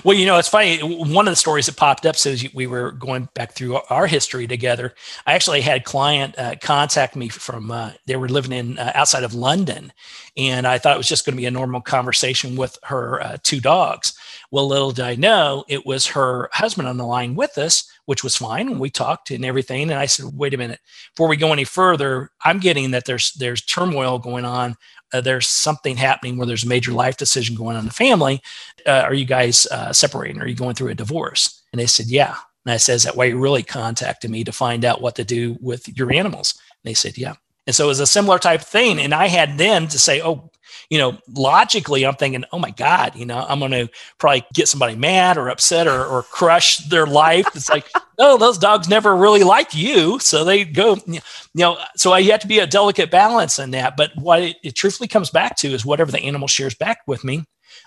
Well, 0.03 0.17
you 0.17 0.25
know, 0.25 0.37
it's 0.37 0.47
funny. 0.47 0.79
One 0.79 1.27
of 1.27 1.31
the 1.31 1.35
stories 1.35 1.67
that 1.67 1.77
popped 1.77 2.05
up 2.05 2.15
says 2.15 2.45
we 2.53 2.67
were 2.67 2.91
going 2.91 3.29
back 3.33 3.53
through 3.53 3.79
our 3.89 4.07
history 4.07 4.47
together. 4.47 4.93
I 5.25 5.33
actually 5.33 5.61
had 5.61 5.81
a 5.81 5.83
client 5.83 6.37
uh, 6.37 6.55
contact 6.61 7.15
me 7.15 7.29
from, 7.29 7.71
uh, 7.71 7.91
they 8.05 8.15
were 8.15 8.27
living 8.27 8.51
in 8.51 8.79
uh, 8.79 8.91
outside 8.95 9.23
of 9.23 9.33
London. 9.33 9.93
And 10.35 10.67
I 10.67 10.77
thought 10.77 10.95
it 10.95 10.97
was 10.97 11.07
just 11.07 11.25
going 11.25 11.35
to 11.35 11.41
be 11.41 11.45
a 11.45 11.51
normal 11.51 11.81
conversation 11.81 12.55
with 12.55 12.77
her 12.83 13.21
uh, 13.21 13.37
two 13.43 13.61
dogs. 13.61 14.13
Well, 14.55 14.67
little 14.67 14.91
did 14.91 15.03
I 15.03 15.15
know 15.15 15.65
it 15.67 15.85
was 15.85 16.07
her 16.07 16.49
husband 16.53 16.87
on 16.87 16.95
the 16.95 17.05
line 17.05 17.35
with 17.35 17.57
us 17.57 17.91
which 18.05 18.23
was 18.23 18.35
fine. 18.35 18.67
And 18.67 18.79
we 18.79 18.89
talked 18.89 19.31
and 19.31 19.43
everything. 19.43 19.83
And 19.83 19.99
I 19.99 20.05
said, 20.05 20.27
wait 20.33 20.53
a 20.53 20.57
minute, 20.57 20.79
before 21.15 21.27
we 21.27 21.37
go 21.37 21.51
any 21.51 21.63
further, 21.63 22.29
I'm 22.43 22.59
getting 22.59 22.91
that 22.91 23.05
there's 23.05 23.33
there's 23.33 23.63
turmoil 23.63 24.19
going 24.19 24.45
on. 24.45 24.75
Uh, 25.13 25.21
there's 25.21 25.47
something 25.47 25.97
happening 25.97 26.37
where 26.37 26.47
there's 26.47 26.63
a 26.63 26.69
major 26.69 26.91
life 26.91 27.17
decision 27.17 27.55
going 27.55 27.75
on 27.75 27.81
in 27.81 27.87
the 27.87 27.93
family. 27.93 28.41
Uh, 28.85 29.03
are 29.05 29.13
you 29.13 29.25
guys 29.25 29.67
uh, 29.67 29.93
separating? 29.93 30.41
Are 30.41 30.47
you 30.47 30.55
going 30.55 30.75
through 30.75 30.89
a 30.89 30.95
divorce? 30.95 31.63
And 31.71 31.79
they 31.79 31.85
said, 31.85 32.07
yeah. 32.07 32.35
And 32.65 32.73
I 32.73 32.77
said, 32.77 32.95
is 32.95 33.03
that 33.03 33.15
why 33.15 33.25
you 33.25 33.39
really 33.39 33.63
contacted 33.63 34.31
me 34.31 34.43
to 34.43 34.51
find 34.51 34.83
out 34.83 35.01
what 35.01 35.15
to 35.15 35.23
do 35.23 35.57
with 35.61 35.87
your 35.97 36.11
animals? 36.11 36.59
And 36.83 36.89
they 36.89 36.95
said, 36.95 37.17
yeah. 37.17 37.35
And 37.67 37.75
so 37.75 37.85
it 37.85 37.87
was 37.87 37.99
a 37.99 38.07
similar 38.07 38.39
type 38.39 38.61
of 38.61 38.67
thing. 38.67 38.99
And 38.99 39.13
I 39.13 39.27
had 39.27 39.57
then 39.57 39.87
to 39.87 39.99
say, 39.99 40.21
oh, 40.21 40.51
you 40.89 40.99
know, 40.99 41.17
logically, 41.33 42.05
I'm 42.05 42.15
thinking, 42.15 42.43
oh 42.51 42.59
my 42.59 42.69
God, 42.69 43.15
you 43.15 43.25
know, 43.25 43.43
I'm 43.47 43.59
going 43.59 43.71
to 43.71 43.89
probably 44.19 44.45
get 44.53 44.67
somebody 44.67 44.95
mad 44.95 45.37
or 45.37 45.49
upset 45.49 45.87
or, 45.87 46.05
or 46.05 46.23
crush 46.23 46.77
their 46.77 47.07
life. 47.07 47.47
It's 47.55 47.69
like, 47.69 47.89
no, 48.19 48.37
those 48.37 48.57
dogs 48.57 48.87
never 48.87 49.15
really 49.15 49.43
like 49.43 49.73
you. 49.73 50.19
So 50.19 50.43
they 50.43 50.63
go, 50.63 50.97
you 51.07 51.21
know, 51.55 51.79
so 51.95 52.13
I 52.13 52.21
have 52.23 52.41
to 52.41 52.47
be 52.47 52.59
a 52.59 52.67
delicate 52.67 53.09
balance 53.09 53.57
in 53.57 53.71
that. 53.71 53.97
But 53.97 54.11
what 54.15 54.43
it, 54.43 54.57
it 54.63 54.75
truthfully 54.75 55.07
comes 55.07 55.31
back 55.31 55.55
to 55.57 55.69
is 55.69 55.85
whatever 55.85 56.11
the 56.11 56.21
animal 56.21 56.47
shares 56.47 56.75
back 56.75 56.99
with 57.07 57.23
me, 57.23 57.45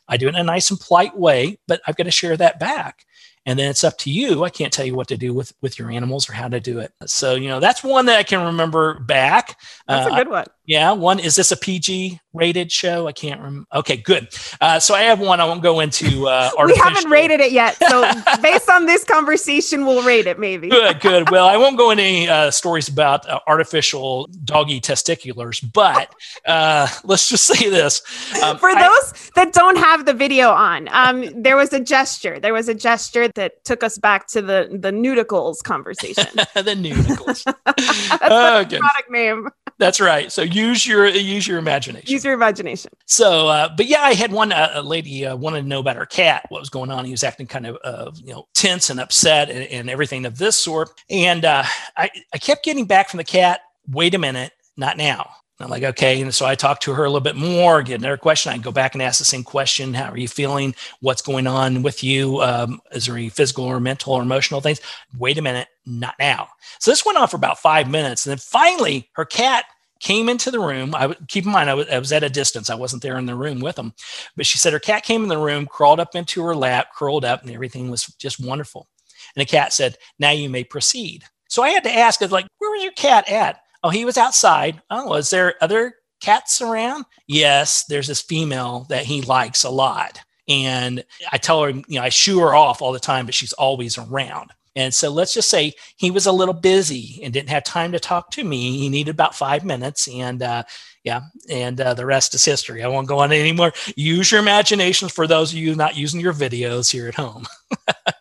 I 0.09 0.17
do 0.17 0.27
it 0.27 0.31
in 0.31 0.41
a 0.41 0.43
nice 0.43 0.71
and 0.71 0.81
polite 0.81 1.17
way, 1.17 1.59
but 1.69 1.81
I've 1.87 1.97
got 1.97 2.05
to 2.05 2.11
share 2.11 2.37
that 2.37 2.59
back 2.59 3.05
and 3.47 3.59
then 3.59 3.71
it's 3.71 3.85
up 3.85 3.99
to 3.99 4.11
you. 4.11 4.45
I 4.45 4.51
can't 4.51 4.73
tell 4.73 4.85
you 4.85 4.95
what 4.95 5.09
to 5.09 5.17
do 5.17 5.33
with 5.33 5.53
with 5.61 5.79
your 5.79 5.91
animals 5.91 6.29
or 6.29 6.33
how 6.33 6.49
to 6.49 6.61
do 6.61 6.79
it. 6.79 6.93
So 7.07 7.35
you 7.35 7.49
know 7.49 7.61
that's 7.61 7.83
one 7.83 8.07
that 8.07 8.19
i 8.19 8.23
can 8.23 8.45
remember 8.45 9.01
back. 9.01 9.59
That's 9.87 10.11
uh, 10.11 10.15
a 10.15 10.17
good 10.17 10.29
one 10.29 10.47
yeah 10.69 10.93
one 10.93 11.19
is 11.19 11.35
this 11.35 11.51
a 11.51 11.57
pg 11.57 12.21
rated 12.33 12.71
show 12.71 13.09
i 13.09 13.13
can't 13.13 13.41
remember 13.41 13.67
okay 13.75 13.97
good 13.97 14.29
uh, 14.61 14.79
so 14.79 14.95
i 14.95 15.01
have 15.01 15.19
one 15.19 15.41
i 15.41 15.45
won't 15.45 15.63
go 15.63 15.81
into 15.81 16.29
uh 16.29 16.51
we 16.67 16.77
haven't 16.77 17.11
rated 17.11 17.41
it 17.41 17.51
yet 17.51 17.77
so 17.89 18.09
based 18.43 18.71
on 18.71 18.87
this 18.87 19.03
conversation 19.03 19.85
we'll 19.85 20.05
rate 20.05 20.27
it 20.27 20.39
maybe 20.39 20.69
good 20.69 21.01
good 21.01 21.29
well 21.31 21.47
i 21.47 21.57
won't 21.57 21.77
go 21.77 21.91
into 21.91 22.05
any 22.05 22.29
uh, 22.29 22.51
stories 22.51 22.89
about 22.89 23.29
uh, 23.29 23.41
artificial 23.49 24.29
doggy 24.45 24.81
testiculars 24.81 25.61
but 25.73 26.15
uh, 26.47 26.87
let's 27.03 27.29
just 27.29 27.45
say 27.45 27.69
this 27.69 28.03
um, 28.43 28.57
for 28.59 28.73
those 28.73 29.13
I, 29.15 29.31
that 29.35 29.53
don't 29.53 29.77
have 29.77 30.07
the 30.07 30.15
video 30.15 30.51
on 30.51 30.89
um, 30.93 31.43
there 31.43 31.57
was 31.57 31.73
a 31.73 31.81
gesture 31.81 32.39
there 32.39 32.53
was 32.55 32.69
a 32.69 32.75
gesture 32.75 33.27
that 33.35 33.65
took 33.65 33.83
us 33.83 33.99
back 33.99 34.29
to 34.29 34.43
the 34.43 34.69
the 34.71 34.91
Neuticles 34.91 35.63
conversation. 35.63 36.27
the 36.35 36.75
Neuticles. 36.75 37.45
That's 37.65 38.67
okay. 38.67 38.79
product 38.79 39.11
name. 39.11 39.49
That's 39.79 40.01
right. 40.01 40.31
So 40.33 40.43
use 40.43 40.87
your 40.87 41.07
use 41.07 41.47
your 41.47 41.59
imagination. 41.59 42.11
Use 42.11 42.25
your 42.25 42.35
imagination. 42.35 42.91
So, 43.07 43.47
uh, 43.47 43.69
but 43.77 43.87
yeah, 43.87 44.01
I 44.01 44.13
had 44.13 44.33
one 44.33 44.53
uh, 44.53 44.73
a 44.75 44.83
lady 44.83 45.25
uh, 45.25 45.37
wanted 45.37 45.63
to 45.63 45.69
know 45.69 45.79
about 45.79 45.95
her 45.95 46.07
cat, 46.07 46.47
what 46.49 46.61
was 46.61 46.69
going 46.69 46.91
on. 46.91 47.05
He 47.05 47.13
was 47.13 47.23
acting 47.23 47.47
kind 47.47 47.67
of 47.67 47.79
uh, 47.85 48.11
you 48.17 48.33
know 48.33 48.49
tense 48.55 48.91
and 48.91 48.99
upset 48.99 49.51
and, 49.51 49.65
and 49.65 49.89
everything 49.89 50.27
of 50.27 50.39
this 50.39 50.59
sort. 50.59 50.91
And 51.09 51.45
uh, 51.45 51.65
I 51.97 52.11
I 52.33 52.39
kept 52.39 52.65
getting 52.65 52.87
back 52.87 53.09
from 53.09 53.19
the 53.19 53.25
cat. 53.25 53.61
Wait 53.89 54.15
a 54.15 54.19
minute, 54.19 54.53
not 54.77 54.97
now. 54.97 55.31
I'm 55.61 55.71
like, 55.71 55.83
okay. 55.83 56.21
And 56.23 56.33
so 56.33 56.47
I 56.47 56.55
talked 56.55 56.85
to 56.85 56.95
her 56.95 57.05
a 57.05 57.09
little 57.09 57.21
bit 57.21 57.35
more, 57.35 57.83
get 57.83 58.01
another 58.01 58.17
question. 58.17 58.53
I 58.53 58.59
go 58.59 58.71
back 58.71 58.95
and 58.95 59.03
ask 59.03 59.19
the 59.19 59.25
same 59.25 59.43
question. 59.43 59.93
How 59.93 60.13
are 60.13 60.17
you 60.17 60.29
feeling? 60.29 60.75
What's 61.01 61.23
going 61.23 61.49
on 61.49 61.83
with 61.83 62.05
you? 62.05 62.41
Um, 62.43 62.81
is 62.93 63.07
there 63.07 63.17
any 63.17 63.29
physical 63.29 63.65
or 63.65 63.81
mental 63.81 64.13
or 64.13 64.23
emotional 64.23 64.61
things? 64.61 64.81
Wait 65.19 65.37
a 65.37 65.43
minute, 65.43 65.67
not 65.85 66.15
now. 66.21 66.49
So 66.79 66.93
this 66.93 67.05
went 67.05 67.19
on 67.19 67.27
for 67.27 67.37
about 67.37 67.59
five 67.59 67.91
minutes. 67.91 68.25
And 68.25 68.31
then 68.31 68.39
finally, 68.39 69.11
her 69.15 69.25
cat 69.25 69.65
came 69.99 70.29
into 70.29 70.53
the 70.53 70.61
room. 70.61 70.95
I 70.95 71.07
would 71.07 71.27
keep 71.27 71.45
in 71.45 71.51
mind, 71.51 71.69
I 71.69 71.75
was, 71.75 71.89
was 71.89 72.13
at 72.13 72.23
a 72.23 72.31
distance. 72.31 72.71
I 72.71 72.77
wasn't 72.77 73.03
there 73.03 73.19
in 73.19 73.27
the 73.27 73.35
room 73.35 73.59
with 73.59 73.75
them. 73.75 73.93
But 74.37 74.47
she 74.47 74.59
said 74.59 74.73
her 74.73 74.79
cat 74.79 75.03
came 75.03 75.25
in 75.25 75.29
the 75.29 75.39
room, 75.39 75.67
crawled 75.67 75.99
up 75.99 76.15
into 76.15 76.41
her 76.45 76.55
lap, 76.55 76.95
curled 76.95 77.25
up, 77.25 77.43
and 77.43 77.51
everything 77.51 77.91
was 77.91 78.07
just 78.19 78.39
wonderful. 78.39 78.89
And 79.35 79.43
the 79.43 79.51
cat 79.51 79.73
said, 79.73 79.97
Now 80.21 80.31
you 80.31 80.49
may 80.49 80.63
proceed. 80.63 81.25
So 81.49 81.63
I 81.63 81.71
had 81.71 81.83
to 81.85 81.95
ask, 81.95 82.21
like, 82.21 82.47
where 82.59 82.71
was 82.71 82.83
your 82.83 82.93
cat 82.93 83.29
at? 83.29 83.61
Oh, 83.83 83.91
he 83.91 84.05
was 84.05 84.19
outside. 84.19 84.83
Oh, 84.91 85.09
was 85.09 85.31
there 85.31 85.55
other 85.61 85.95
cats 86.21 86.61
around? 86.61 87.05
Yes, 87.27 87.85
there's 87.85 88.09
this 88.09 88.21
female 88.21 88.87
that 88.89 89.05
he 89.05 89.23
likes 89.23 89.65
a 89.65 89.71
lot. 89.71 90.21
And 90.49 91.05
I 91.31 91.39
tell 91.39 91.63
her, 91.63 91.71
you 91.71 91.85
know, 91.89 92.03
I 92.03 92.09
shoo 92.09 92.41
her 92.41 92.55
off 92.55 92.81
all 92.83 92.93
the 92.93 92.99
time, 92.99 93.27
but 93.27 93.35
she's 93.35 93.53
always 93.53 93.99
around. 93.99 94.51
And 94.75 94.95
so 94.95 95.11
let's 95.11 95.35
just 95.35 95.51
say 95.51 95.73
he 95.97 96.11
was 96.11 96.27
a 96.27 96.33
little 96.33 96.55
busy 96.55 97.21
and 97.23 97.33
didn't 97.33 97.51
have 97.51 97.65
time 97.65 97.93
to 97.93 98.01
talk 98.01 98.31
to 98.33 98.45
me. 98.45 98.79
He 98.79 98.89
needed 98.89 99.11
about 99.11 99.35
five 99.35 99.65
minutes. 99.65 100.09
And 100.09 100.43
uh, 100.43 100.63
yeah, 101.03 101.23
and 101.51 101.81
uh, 101.81 101.95
the 101.95 102.07
rest 102.07 102.35
is 102.35 102.45
history. 102.45 102.83
I 102.83 102.89
won't 102.89 103.09
go 103.09 103.19
on 103.19 103.33
anymore. 103.33 103.73
Use 103.97 104.31
your 104.31 104.41
imaginations 104.41 105.13
for 105.13 105.27
those 105.27 105.53
of 105.53 105.59
you 105.59 105.75
not 105.75 105.97
using 105.97 106.21
your 106.21 106.33
videos 106.33 106.93
here 106.93 107.09
at 107.09 107.15
home. 107.15 107.47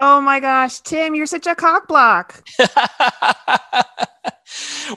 oh 0.00 0.20
my 0.20 0.40
gosh, 0.40 0.80
Tim, 0.80 1.14
you're 1.14 1.26
such 1.26 1.46
a 1.46 1.54
cock 1.54 1.86
block. 1.88 2.42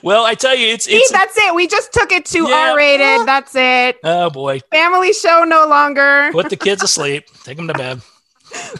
well, 0.02 0.24
I 0.24 0.34
tell 0.34 0.54
you, 0.54 0.68
it's, 0.68 0.84
See, 0.86 0.96
it's 0.96 1.10
that's 1.12 1.36
it. 1.38 1.54
We 1.54 1.66
just 1.66 1.92
took 1.92 2.10
it 2.12 2.24
to 2.26 2.48
Yeah. 2.48 2.70
R 2.72 2.76
rated. 2.76 3.26
That's 3.26 3.54
it. 3.54 3.98
oh 4.04 4.30
boy, 4.30 4.60
Family 4.72 5.12
show 5.12 5.44
no 5.44 5.66
longer. 5.66 6.30
put 6.32 6.50
the 6.50 6.56
kids 6.56 6.82
asleep, 6.82 7.24
take 7.44 7.56
them 7.56 7.68
to 7.68 7.74
bed. 7.74 8.00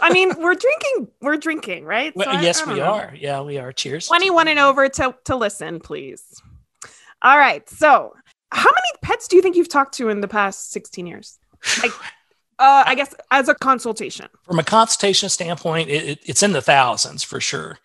I 0.01 0.13
mean, 0.13 0.31
we're 0.39 0.55
drinking. 0.55 1.09
We're 1.21 1.37
drinking, 1.37 1.85
right? 1.85 2.15
Well, 2.15 2.27
So 2.27 2.33
I- 2.33 2.43
yes, 2.43 2.63
I 2.67 2.73
we 2.73 2.79
know. 2.79 2.85
are. 2.93 3.15
Yeah, 3.17 3.41
we 3.43 3.59
are. 3.59 3.73
Cheers. 3.73 4.07
21 4.07 4.49
and 4.49 4.59
over 4.59 4.89
to, 4.89 5.15
to 5.25 5.37
listen, 5.37 5.81
please. 5.81 6.23
All 7.23 7.37
right. 7.39 7.69
So, 7.69 8.15
how 8.53 8.69
many 8.71 8.89
pets 9.03 9.27
do 9.27 9.35
you 9.37 9.43
think 9.43 9.57
you've 9.57 9.69
talked 9.69 9.95
to 9.95 10.11
in 10.11 10.21
the 10.21 10.29
past 10.29 10.71
16 10.71 11.07
years? 11.07 11.39
Like, 11.83 11.91
uh, 12.59 12.85
I 12.87 12.95
guess 12.95 13.15
as 13.31 13.49
a 13.49 13.55
consultation. 13.55 14.27
From 14.45 14.59
a 14.59 14.65
consultation 14.65 15.29
standpoint, 15.29 15.89
it, 15.91 16.05
it- 16.11 16.19
it's 16.25 16.43
in 16.43 16.53
the 16.53 16.63
thousands 16.63 17.23
for 17.23 17.41
sure. 17.41 17.79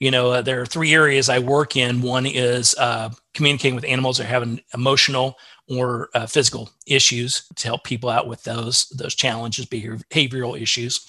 You 0.00 0.10
know, 0.10 0.32
uh, 0.32 0.42
there 0.42 0.60
are 0.60 0.66
three 0.66 0.92
areas 0.94 1.28
I 1.28 1.38
work 1.38 1.76
in. 1.76 2.02
One 2.02 2.26
is 2.26 2.74
uh, 2.78 3.10
communicating 3.34 3.74
with 3.76 3.84
animals 3.84 4.18
are 4.20 4.24
having 4.24 4.60
emotional 4.74 5.36
or 5.68 6.10
uh, 6.14 6.26
physical 6.26 6.68
issues 6.86 7.46
to 7.56 7.68
help 7.68 7.84
people 7.84 8.10
out 8.10 8.26
with 8.28 8.42
those 8.44 8.86
those 8.90 9.14
challenges, 9.14 9.66
behavioral 9.66 10.60
issues. 10.60 11.00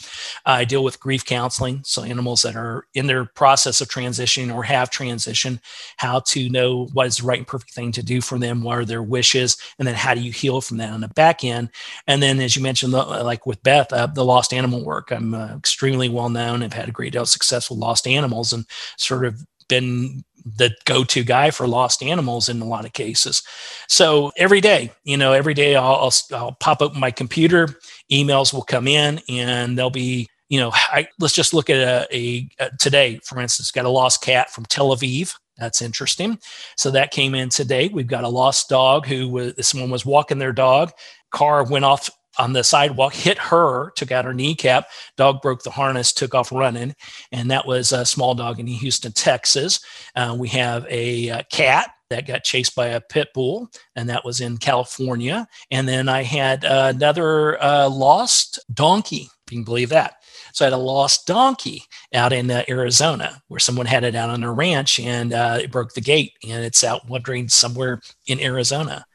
I 0.45 0.63
deal 0.63 0.83
with 0.83 0.99
grief 0.99 1.25
counseling, 1.25 1.81
so 1.83 2.03
animals 2.03 2.41
that 2.43 2.55
are 2.55 2.85
in 2.93 3.07
their 3.07 3.25
process 3.25 3.81
of 3.81 3.89
transitioning 3.89 4.53
or 4.53 4.63
have 4.63 4.89
transitioned, 4.89 5.59
how 5.97 6.21
to 6.21 6.49
know 6.49 6.85
what 6.93 7.07
is 7.07 7.17
the 7.17 7.25
right 7.25 7.39
and 7.39 7.47
perfect 7.47 7.73
thing 7.73 7.91
to 7.93 8.03
do 8.03 8.21
for 8.21 8.39
them, 8.39 8.63
what 8.63 8.77
are 8.77 8.85
their 8.85 9.03
wishes, 9.03 9.57
and 9.77 9.87
then 9.87 9.95
how 9.95 10.13
do 10.13 10.21
you 10.21 10.31
heal 10.31 10.61
from 10.61 10.77
that 10.77 10.91
on 10.91 11.01
the 11.01 11.09
back 11.09 11.43
end. 11.43 11.69
And 12.07 12.23
then, 12.23 12.39
as 12.39 12.55
you 12.55 12.63
mentioned, 12.63 12.93
the- 12.93 13.03
like 13.03 13.45
with 13.45 13.61
Beth, 13.63 13.91
uh, 13.91 14.07
the 14.07 14.25
lost 14.25 14.53
animal 14.53 14.83
work, 14.83 15.11
I'm 15.11 15.33
uh, 15.33 15.55
extremely 15.55 16.07
well 16.09 16.29
known. 16.29 16.63
I've 16.63 16.73
had 16.73 16.89
a 16.89 16.93
great 16.93 17.13
deal 17.13 17.23
of 17.23 17.29
success 17.29 17.69
with 17.69 17.79
lost 17.79 18.07
animals 18.07 18.53
and 18.53 18.65
sort 18.97 19.25
of 19.25 19.45
been 19.67 20.23
the 20.45 20.75
go-to 20.86 21.23
guy 21.23 21.49
for 21.49 21.67
lost 21.67 22.03
animals 22.03 22.49
in 22.49 22.62
a 22.62 22.65
lot 22.65 22.86
of 22.86 22.93
cases. 22.93 23.41
So 23.88 24.31
every 24.38 24.62
day, 24.62 24.91
you 25.03 25.17
know, 25.17 25.34
every 25.34 25.55
day 25.55 25.75
I'll, 25.75 25.95
I'll, 25.95 26.38
I'll 26.38 26.51
pop 26.53 26.81
open 26.81 26.99
my 26.99 27.12
computer, 27.12 27.67
emails 28.12 28.53
will 28.53 28.62
come 28.62 28.88
in 28.88 29.19
and 29.27 29.77
they'll 29.77 29.89
be, 29.89 30.27
you 30.49 30.60
know, 30.60 30.71
I, 30.73 31.08
let's 31.19 31.34
just 31.34 31.55
look 31.55 31.71
at 31.71 31.77
a, 31.77 32.15
a, 32.15 32.47
a 32.60 32.69
today, 32.77 33.19
for 33.23 33.41
instance, 33.41 33.71
got 33.71 33.86
a 33.86 33.89
lost 33.89 34.21
cat 34.21 34.51
from 34.51 34.65
Tel 34.65 34.95
Aviv. 34.95 35.34
That's 35.58 35.81
interesting. 35.81 36.38
So 36.77 36.91
that 36.91 37.12
came 37.12 37.34
in 37.34 37.49
today. 37.49 37.88
We've 37.88 38.05
got 38.05 38.23
a 38.23 38.29
lost 38.29 38.69
dog 38.69 39.08
who 39.08 39.29
was, 39.29 39.67
someone 39.67 39.89
was 39.89 40.05
walking 40.05 40.38
their 40.38 40.53
dog. 40.53 40.91
Car 41.31 41.63
went 41.63 41.86
off 41.86 42.10
on 42.37 42.53
the 42.53 42.63
sidewalk, 42.63 43.13
hit 43.13 43.37
her, 43.37 43.91
took 43.91 44.11
out 44.11 44.25
her 44.25 44.33
kneecap. 44.33 44.87
Dog 45.17 45.41
broke 45.41 45.63
the 45.63 45.71
harness, 45.71 46.13
took 46.13 46.35
off 46.35 46.51
running. 46.51 46.95
And 47.31 47.51
that 47.51 47.65
was 47.65 47.91
a 47.91 48.05
small 48.05 48.35
dog 48.35 48.59
in 48.59 48.67
Houston, 48.67 49.11
Texas. 49.11 49.79
Uh, 50.15 50.35
we 50.37 50.49
have 50.49 50.85
a, 50.89 51.29
uh 51.29 51.41
cat 51.51 51.91
that 52.09 52.27
got 52.27 52.43
chased 52.43 52.75
by 52.75 52.87
a 52.87 53.01
pit 53.01 53.29
bull, 53.33 53.69
and 53.95 54.09
that 54.09 54.23
was 54.23 54.41
in 54.41 54.57
California. 54.57 55.47
And 55.71 55.87
then 55.87 56.07
I 56.07 56.23
had 56.23 56.63
another 56.63 57.61
uh, 57.61 57.89
lost 57.89 58.59
donkey, 58.73 59.29
if 59.45 59.51
you 59.51 59.57
can 59.57 59.63
believe 59.63 59.89
that. 59.89 60.15
So 60.53 60.65
I 60.65 60.67
had 60.67 60.73
a 60.73 60.77
lost 60.77 61.25
donkey 61.27 61.83
out 62.13 62.31
in 62.31 62.49
uh, 62.49 62.63
Arizona 62.69 63.41
where 63.47 63.59
someone 63.59 63.87
had 63.87 64.03
it 64.03 64.15
out 64.15 64.29
on 64.29 64.41
their 64.41 64.53
ranch 64.53 64.99
and 64.99 65.33
uh, 65.33 65.59
it 65.61 65.71
broke 65.71 65.93
the 65.93 66.01
gate 66.01 66.33
and 66.47 66.63
it's 66.63 66.83
out 66.83 67.09
wandering 67.09 67.49
somewhere 67.49 68.01
in 68.27 68.39
Arizona. 68.39 69.05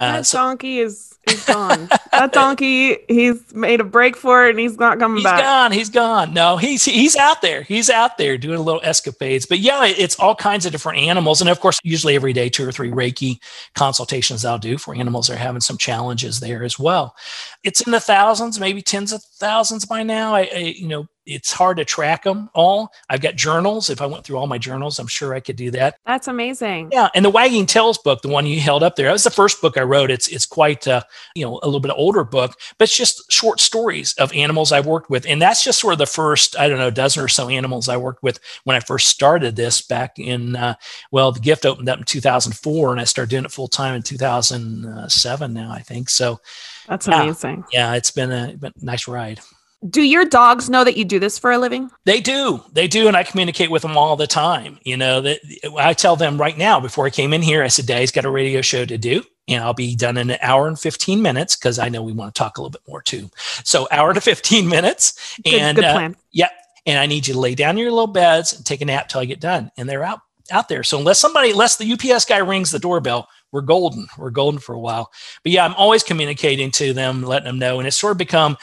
Uh, 0.00 0.12
That 0.12 0.26
so 0.26 0.38
donkey 0.38 0.80
is, 0.80 1.07
is 1.26 1.44
gone. 1.44 1.88
that 2.12 2.32
donkey, 2.32 2.98
he's 3.08 3.54
made 3.54 3.80
a 3.80 3.84
break 3.84 4.16
for 4.16 4.46
it 4.46 4.50
and 4.50 4.58
he's 4.58 4.78
not 4.78 4.98
coming 4.98 5.18
he's 5.18 5.24
back. 5.24 5.38
He's 5.38 5.44
gone. 5.44 5.72
He's 5.72 5.90
gone. 5.90 6.34
No, 6.34 6.56
he's 6.56 6.84
he's 6.84 7.16
out 7.16 7.42
there. 7.42 7.62
He's 7.62 7.90
out 7.90 8.18
there 8.18 8.38
doing 8.38 8.58
a 8.58 8.62
little 8.62 8.80
escapades. 8.84 9.46
But 9.46 9.58
yeah, 9.58 9.86
it's 9.86 10.18
all 10.18 10.34
kinds 10.34 10.66
of 10.66 10.72
different 10.72 11.00
animals, 11.00 11.40
and 11.40 11.50
of 11.50 11.60
course, 11.60 11.78
usually 11.82 12.14
every 12.14 12.32
day, 12.32 12.48
two 12.48 12.66
or 12.66 12.72
three 12.72 12.90
Reiki 12.90 13.38
consultations 13.74 14.44
I'll 14.44 14.58
do 14.58 14.78
for 14.78 14.94
animals 14.94 15.28
that 15.28 15.34
are 15.34 15.38
having 15.38 15.60
some 15.60 15.78
challenges 15.78 16.40
there 16.40 16.62
as 16.64 16.78
well. 16.78 17.14
It's 17.64 17.80
in 17.80 17.92
the 17.92 18.00
thousands, 18.00 18.60
maybe 18.60 18.82
tens 18.82 19.12
of 19.12 19.22
thousands 19.22 19.84
by 19.84 20.02
now. 20.02 20.34
I, 20.34 20.50
I 20.54 20.74
you 20.76 20.88
know. 20.88 21.06
It's 21.28 21.52
hard 21.52 21.76
to 21.76 21.84
track 21.84 22.24
them 22.24 22.48
all. 22.54 22.90
I've 23.10 23.20
got 23.20 23.36
journals. 23.36 23.90
If 23.90 24.00
I 24.00 24.06
went 24.06 24.24
through 24.24 24.38
all 24.38 24.46
my 24.46 24.56
journals, 24.56 24.98
I'm 24.98 25.06
sure 25.06 25.34
I 25.34 25.40
could 25.40 25.56
do 25.56 25.70
that. 25.72 25.98
That's 26.06 26.26
amazing. 26.26 26.88
Yeah, 26.90 27.08
and 27.14 27.24
the 27.24 27.30
Wagging 27.30 27.66
Tails 27.66 27.98
book, 27.98 28.22
the 28.22 28.28
one 28.28 28.46
you 28.46 28.60
held 28.60 28.82
up 28.82 28.96
there, 28.96 29.06
that 29.06 29.12
was 29.12 29.24
the 29.24 29.30
first 29.30 29.60
book 29.60 29.76
I 29.76 29.82
wrote. 29.82 30.10
It's 30.10 30.28
it's 30.28 30.46
quite 30.46 30.88
uh, 30.88 31.02
you 31.34 31.44
know 31.44 31.60
a 31.62 31.66
little 31.66 31.80
bit 31.80 31.92
older 31.94 32.24
book, 32.24 32.54
but 32.78 32.88
it's 32.88 32.96
just 32.96 33.30
short 33.30 33.60
stories 33.60 34.14
of 34.14 34.32
animals 34.32 34.72
I've 34.72 34.86
worked 34.86 35.10
with, 35.10 35.26
and 35.26 35.40
that's 35.40 35.62
just 35.62 35.80
sort 35.80 35.92
of 35.92 35.98
the 35.98 36.06
first 36.06 36.58
I 36.58 36.68
don't 36.68 36.78
know 36.78 36.90
dozen 36.90 37.22
or 37.22 37.28
so 37.28 37.48
animals 37.48 37.88
I 37.88 37.98
worked 37.98 38.22
with 38.22 38.40
when 38.64 38.76
I 38.76 38.80
first 38.80 39.08
started 39.08 39.54
this 39.54 39.82
back 39.82 40.18
in 40.18 40.56
uh, 40.56 40.74
well 41.12 41.32
the 41.32 41.40
gift 41.40 41.66
opened 41.66 41.88
up 41.88 41.98
in 41.98 42.04
2004, 42.04 42.92
and 42.92 43.00
I 43.00 43.04
started 43.04 43.30
doing 43.30 43.44
it 43.44 43.52
full 43.52 43.68
time 43.68 43.94
in 43.94 44.02
2007 44.02 45.52
now 45.52 45.70
I 45.70 45.80
think. 45.80 46.08
So 46.08 46.40
That's 46.88 47.06
yeah, 47.06 47.22
amazing. 47.22 47.64
Yeah, 47.72 47.94
it's 47.94 48.10
been 48.10 48.32
a, 48.32 48.56
been 48.56 48.72
a 48.80 48.84
nice 48.84 49.06
ride. 49.06 49.40
Do 49.88 50.02
your 50.02 50.24
dogs 50.24 50.68
know 50.68 50.82
that 50.82 50.96
you 50.96 51.04
do 51.04 51.20
this 51.20 51.38
for 51.38 51.52
a 51.52 51.58
living? 51.58 51.90
They 52.04 52.20
do. 52.20 52.62
They 52.72 52.88
do. 52.88 53.06
And 53.06 53.16
I 53.16 53.22
communicate 53.22 53.70
with 53.70 53.82
them 53.82 53.96
all 53.96 54.16
the 54.16 54.26
time. 54.26 54.78
You 54.82 54.96
know, 54.96 55.20
that 55.20 55.38
I 55.78 55.94
tell 55.94 56.16
them 56.16 56.38
right 56.38 56.58
now 56.58 56.80
before 56.80 57.06
I 57.06 57.10
came 57.10 57.32
in 57.32 57.42
here, 57.42 57.62
I 57.62 57.68
said, 57.68 57.86
Daddy's 57.86 58.10
got 58.10 58.24
a 58.24 58.30
radio 58.30 58.60
show 58.60 58.84
to 58.84 58.98
do. 58.98 59.22
And 59.46 59.62
I'll 59.62 59.74
be 59.74 59.94
done 59.94 60.16
in 60.16 60.30
an 60.30 60.38
hour 60.42 60.66
and 60.66 60.78
15 60.78 61.22
minutes 61.22 61.56
because 61.56 61.78
I 61.78 61.88
know 61.88 62.02
we 62.02 62.12
want 62.12 62.34
to 62.34 62.38
talk 62.38 62.58
a 62.58 62.60
little 62.60 62.72
bit 62.72 62.82
more 62.88 63.00
too. 63.00 63.30
So, 63.64 63.88
hour 63.90 64.12
to 64.12 64.20
15 64.20 64.68
minutes. 64.68 65.38
Good- 65.44 65.54
and 65.54 65.76
good 65.76 65.84
uh, 65.84 65.92
plan. 65.92 66.16
Yep. 66.32 66.50
And 66.86 66.98
I 66.98 67.06
need 67.06 67.28
you 67.28 67.34
to 67.34 67.40
lay 67.40 67.54
down 67.54 67.76
in 67.76 67.78
your 67.78 67.92
little 67.92 68.08
beds 68.08 68.52
and 68.52 68.66
take 68.66 68.80
a 68.80 68.84
nap 68.84 69.08
till 69.08 69.20
I 69.20 69.26
get 69.26 69.40
done. 69.40 69.70
And 69.76 69.88
they're 69.88 70.04
out 70.04 70.20
out 70.50 70.68
there. 70.68 70.82
So 70.82 70.98
unless 70.98 71.18
somebody, 71.18 71.50
unless 71.50 71.76
the 71.76 71.92
UPS 71.92 72.24
guy 72.24 72.38
rings 72.38 72.70
the 72.70 72.78
doorbell, 72.78 73.28
we're 73.52 73.62
golden. 73.62 74.06
We're 74.18 74.30
golden 74.30 74.60
for 74.60 74.74
a 74.74 74.78
while. 74.78 75.10
But 75.42 75.52
yeah, 75.52 75.64
I'm 75.64 75.74
always 75.74 76.02
communicating 76.02 76.70
to 76.72 76.92
them, 76.92 77.22
letting 77.22 77.46
them 77.46 77.58
know. 77.58 77.78
And 77.78 77.86
it's 77.86 77.96
sort 77.96 78.12
of 78.12 78.18
become, 78.18 78.56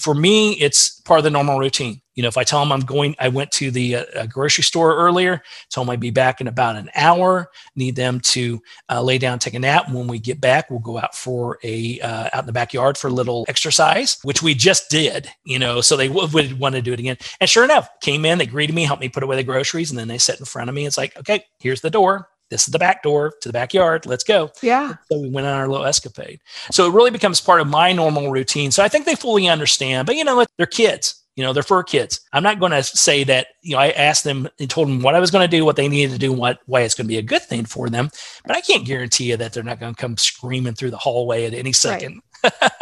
for 0.00 0.14
me, 0.14 0.52
it's 0.52 1.00
part 1.00 1.18
of 1.18 1.24
the 1.24 1.30
normal 1.30 1.58
routine. 1.58 2.00
You 2.14 2.22
know, 2.22 2.28
if 2.28 2.36
I 2.36 2.44
tell 2.44 2.60
them 2.60 2.72
I'm 2.72 2.80
going, 2.80 3.16
I 3.18 3.28
went 3.28 3.50
to 3.52 3.70
the 3.70 3.96
uh, 3.96 4.26
grocery 4.26 4.64
store 4.64 4.94
earlier, 4.96 5.42
told 5.70 5.86
them 5.86 5.92
I'd 5.92 6.00
be 6.00 6.10
back 6.10 6.40
in 6.40 6.46
about 6.46 6.76
an 6.76 6.90
hour, 6.94 7.50
need 7.74 7.96
them 7.96 8.20
to 8.20 8.60
uh, 8.90 9.02
lay 9.02 9.16
down, 9.16 9.38
take 9.38 9.54
a 9.54 9.58
nap. 9.58 9.90
When 9.90 10.06
we 10.06 10.18
get 10.18 10.40
back, 10.40 10.70
we'll 10.70 10.80
go 10.80 10.98
out 10.98 11.14
for 11.14 11.58
a, 11.64 11.98
uh, 12.00 12.28
out 12.32 12.42
in 12.42 12.46
the 12.46 12.52
backyard 12.52 12.98
for 12.98 13.08
a 13.08 13.12
little 13.12 13.46
exercise, 13.48 14.18
which 14.24 14.42
we 14.42 14.54
just 14.54 14.90
did, 14.90 15.28
you 15.44 15.58
know, 15.58 15.80
so 15.80 15.96
they 15.96 16.10
would, 16.10 16.34
would 16.34 16.58
want 16.58 16.74
to 16.74 16.82
do 16.82 16.92
it 16.92 17.00
again. 17.00 17.16
And 17.40 17.48
sure 17.48 17.64
enough, 17.64 17.88
came 18.02 18.24
in, 18.26 18.38
they 18.38 18.46
greeted 18.46 18.74
me, 18.74 18.84
helped 18.84 19.00
me 19.00 19.08
put 19.08 19.22
away 19.22 19.36
the 19.36 19.42
groceries, 19.42 19.90
and 19.90 19.98
then 19.98 20.08
they 20.08 20.18
sit 20.18 20.38
in 20.38 20.44
front 20.44 20.68
of 20.68 20.74
me. 20.74 20.86
It's 20.86 20.98
like, 20.98 21.16
okay, 21.16 21.46
here's 21.60 21.80
the 21.80 21.90
door. 21.90 22.28
This 22.52 22.68
is 22.68 22.72
the 22.72 22.78
back 22.78 23.02
door 23.02 23.32
to 23.40 23.48
the 23.48 23.52
backyard. 23.52 24.04
Let's 24.04 24.24
go. 24.24 24.50
Yeah. 24.62 24.94
So 25.10 25.18
we 25.18 25.30
went 25.30 25.46
on 25.46 25.54
our 25.54 25.68
little 25.68 25.86
escapade. 25.86 26.38
So 26.70 26.86
it 26.86 26.92
really 26.92 27.10
becomes 27.10 27.40
part 27.40 27.62
of 27.62 27.66
my 27.66 27.92
normal 27.92 28.30
routine. 28.30 28.70
So 28.70 28.84
I 28.84 28.88
think 28.88 29.06
they 29.06 29.14
fully 29.14 29.48
understand. 29.48 30.06
But 30.06 30.16
you 30.16 30.24
know, 30.24 30.44
they're 30.58 30.66
kids. 30.66 31.18
You 31.34 31.42
know, 31.42 31.54
they're 31.54 31.62
fur 31.62 31.82
kids. 31.82 32.20
I'm 32.34 32.42
not 32.42 32.60
going 32.60 32.72
to 32.72 32.82
say 32.82 33.24
that, 33.24 33.46
you 33.62 33.74
know, 33.74 33.78
I 33.78 33.88
asked 33.88 34.22
them 34.22 34.50
and 34.60 34.68
told 34.68 34.88
them 34.88 35.00
what 35.00 35.14
I 35.14 35.20
was 35.20 35.30
going 35.30 35.48
to 35.48 35.56
do, 35.56 35.64
what 35.64 35.76
they 35.76 35.88
needed 35.88 36.12
to 36.12 36.18
do, 36.18 36.30
what 36.30 36.58
why 36.66 36.82
it's 36.82 36.94
going 36.94 37.06
to 37.06 37.08
be 37.08 37.16
a 37.16 37.22
good 37.22 37.40
thing 37.40 37.64
for 37.64 37.88
them. 37.88 38.10
But 38.44 38.54
I 38.54 38.60
can't 38.60 38.84
guarantee 38.84 39.30
you 39.30 39.38
that 39.38 39.54
they're 39.54 39.62
not 39.62 39.80
going 39.80 39.94
to 39.94 40.00
come 40.00 40.18
screaming 40.18 40.74
through 40.74 40.90
the 40.90 40.98
hallway 40.98 41.46
at 41.46 41.54
any 41.54 41.72
second. 41.72 42.20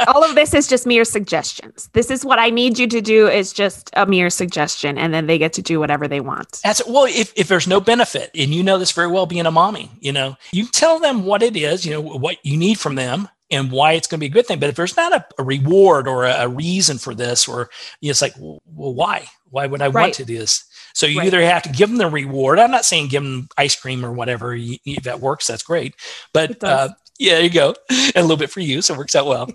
All 0.07 0.25
of 0.25 0.35
this 0.35 0.55
is 0.55 0.67
just 0.67 0.87
mere 0.87 1.05
suggestions. 1.05 1.91
This 1.93 2.11
is 2.11 2.25
what 2.25 2.39
I 2.39 2.51
need 2.51 2.79
you 2.79 2.87
to 2.87 3.01
do 3.01 3.29
is 3.29 3.53
just 3.53 3.91
a 3.95 4.07
mere 4.07 4.31
suggestion, 4.31 4.99
and 4.99 5.13
then 5.13 5.27
they 5.27 5.39
get 5.39 5.53
to 5.55 5.63
do 5.63 5.79
whatever 5.79 6.09
they 6.09 6.21
want. 6.21 6.61
That's 6.65 6.85
well, 6.87 7.05
if, 7.05 7.33
if 7.37 7.49
there's 7.49 7.69
no 7.69 7.81
benefit, 7.81 8.31
and 8.35 8.55
you 8.55 8.63
know 8.63 8.79
this 8.79 8.93
very 8.93 9.09
well 9.09 9.27
being 9.27 9.47
a 9.47 9.51
mommy, 9.51 9.91
you 10.01 10.13
know, 10.13 10.37
you 10.53 10.67
tell 10.67 10.99
them 10.99 11.25
what 11.25 11.43
it 11.43 11.57
is, 11.57 11.85
you 11.85 11.93
know, 11.93 12.01
what 12.01 12.39
you 12.43 12.57
need 12.57 12.79
from 12.79 12.95
them 12.95 13.29
and 13.51 13.73
why 13.73 13.93
it's 13.93 14.07
going 14.07 14.19
to 14.19 14.21
be 14.21 14.27
a 14.27 14.31
good 14.31 14.47
thing. 14.47 14.61
But 14.61 14.71
if 14.71 14.77
there's 14.77 14.97
not 14.97 15.13
a, 15.13 15.27
a 15.39 15.43
reward 15.43 16.07
or 16.07 16.25
a, 16.25 16.43
a, 16.43 16.49
reason 16.49 16.99
for 16.99 17.15
this, 17.15 17.49
or 17.49 17.69
you 18.01 18.09
know, 18.09 18.11
it's 18.11 18.23
like, 18.23 18.35
well, 18.39 18.61
why? 18.65 19.27
Why 19.51 19.67
would 19.67 19.83
I 19.83 19.89
right. 19.89 20.03
want 20.03 20.15
to 20.15 20.25
do 20.25 20.39
this? 20.39 20.65
So 20.95 21.07
you 21.07 21.19
right. 21.19 21.27
either 21.27 21.43
have 21.43 21.63
to 21.65 21.69
give 21.71 21.89
them 21.89 21.99
the 21.99 22.09
reward. 22.09 22.59
I'm 22.59 22.71
not 22.71 22.85
saying 22.85 23.09
give 23.09 23.23
them 23.23 23.49
ice 23.57 23.75
cream 23.75 24.05
or 24.05 24.13
whatever. 24.13 24.55
You, 24.55 24.79
if 24.85 25.05
that 25.05 25.21
works, 25.21 25.47
that's 25.47 25.63
great. 25.63 25.95
But 26.33 26.63
uh, 26.63 26.91
yeah, 27.21 27.35
there 27.35 27.43
you 27.43 27.51
go. 27.51 27.75
And 27.91 28.13
a 28.17 28.23
little 28.23 28.39
bit 28.39 28.51
for 28.51 28.61
you, 28.61 28.81
so 28.81 28.95
it 28.95 28.97
works 28.97 29.15
out 29.15 29.27
well. 29.27 29.47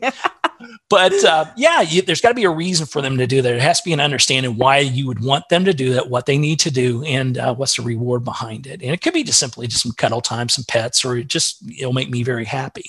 but 0.89 1.13
uh, 1.25 1.45
yeah, 1.57 1.81
you, 1.81 2.03
there's 2.03 2.21
got 2.21 2.29
to 2.29 2.35
be 2.35 2.43
a 2.43 2.49
reason 2.49 2.85
for 2.85 3.01
them 3.01 3.17
to 3.17 3.25
do 3.25 3.41
that. 3.41 3.55
It 3.55 3.61
has 3.61 3.81
to 3.81 3.85
be 3.85 3.91
an 3.91 3.99
understanding 3.99 4.55
why 4.55 4.77
you 4.77 5.07
would 5.07 5.23
want 5.23 5.49
them 5.49 5.65
to 5.65 5.73
do 5.73 5.91
that, 5.95 6.11
what 6.11 6.27
they 6.27 6.37
need 6.37 6.59
to 6.59 6.71
do, 6.71 7.03
and 7.05 7.39
uh, 7.39 7.55
what's 7.55 7.75
the 7.77 7.81
reward 7.81 8.23
behind 8.23 8.67
it. 8.67 8.83
And 8.83 8.91
it 8.91 9.01
could 9.01 9.13
be 9.13 9.23
just 9.23 9.39
simply 9.39 9.65
just 9.65 9.81
some 9.81 9.93
cuddle 9.93 10.21
time, 10.21 10.47
some 10.47 10.63
pets, 10.67 11.03
or 11.03 11.17
it 11.17 11.27
just 11.27 11.57
it'll 11.67 11.91
make 11.91 12.11
me 12.11 12.21
very 12.21 12.45
happy. 12.45 12.85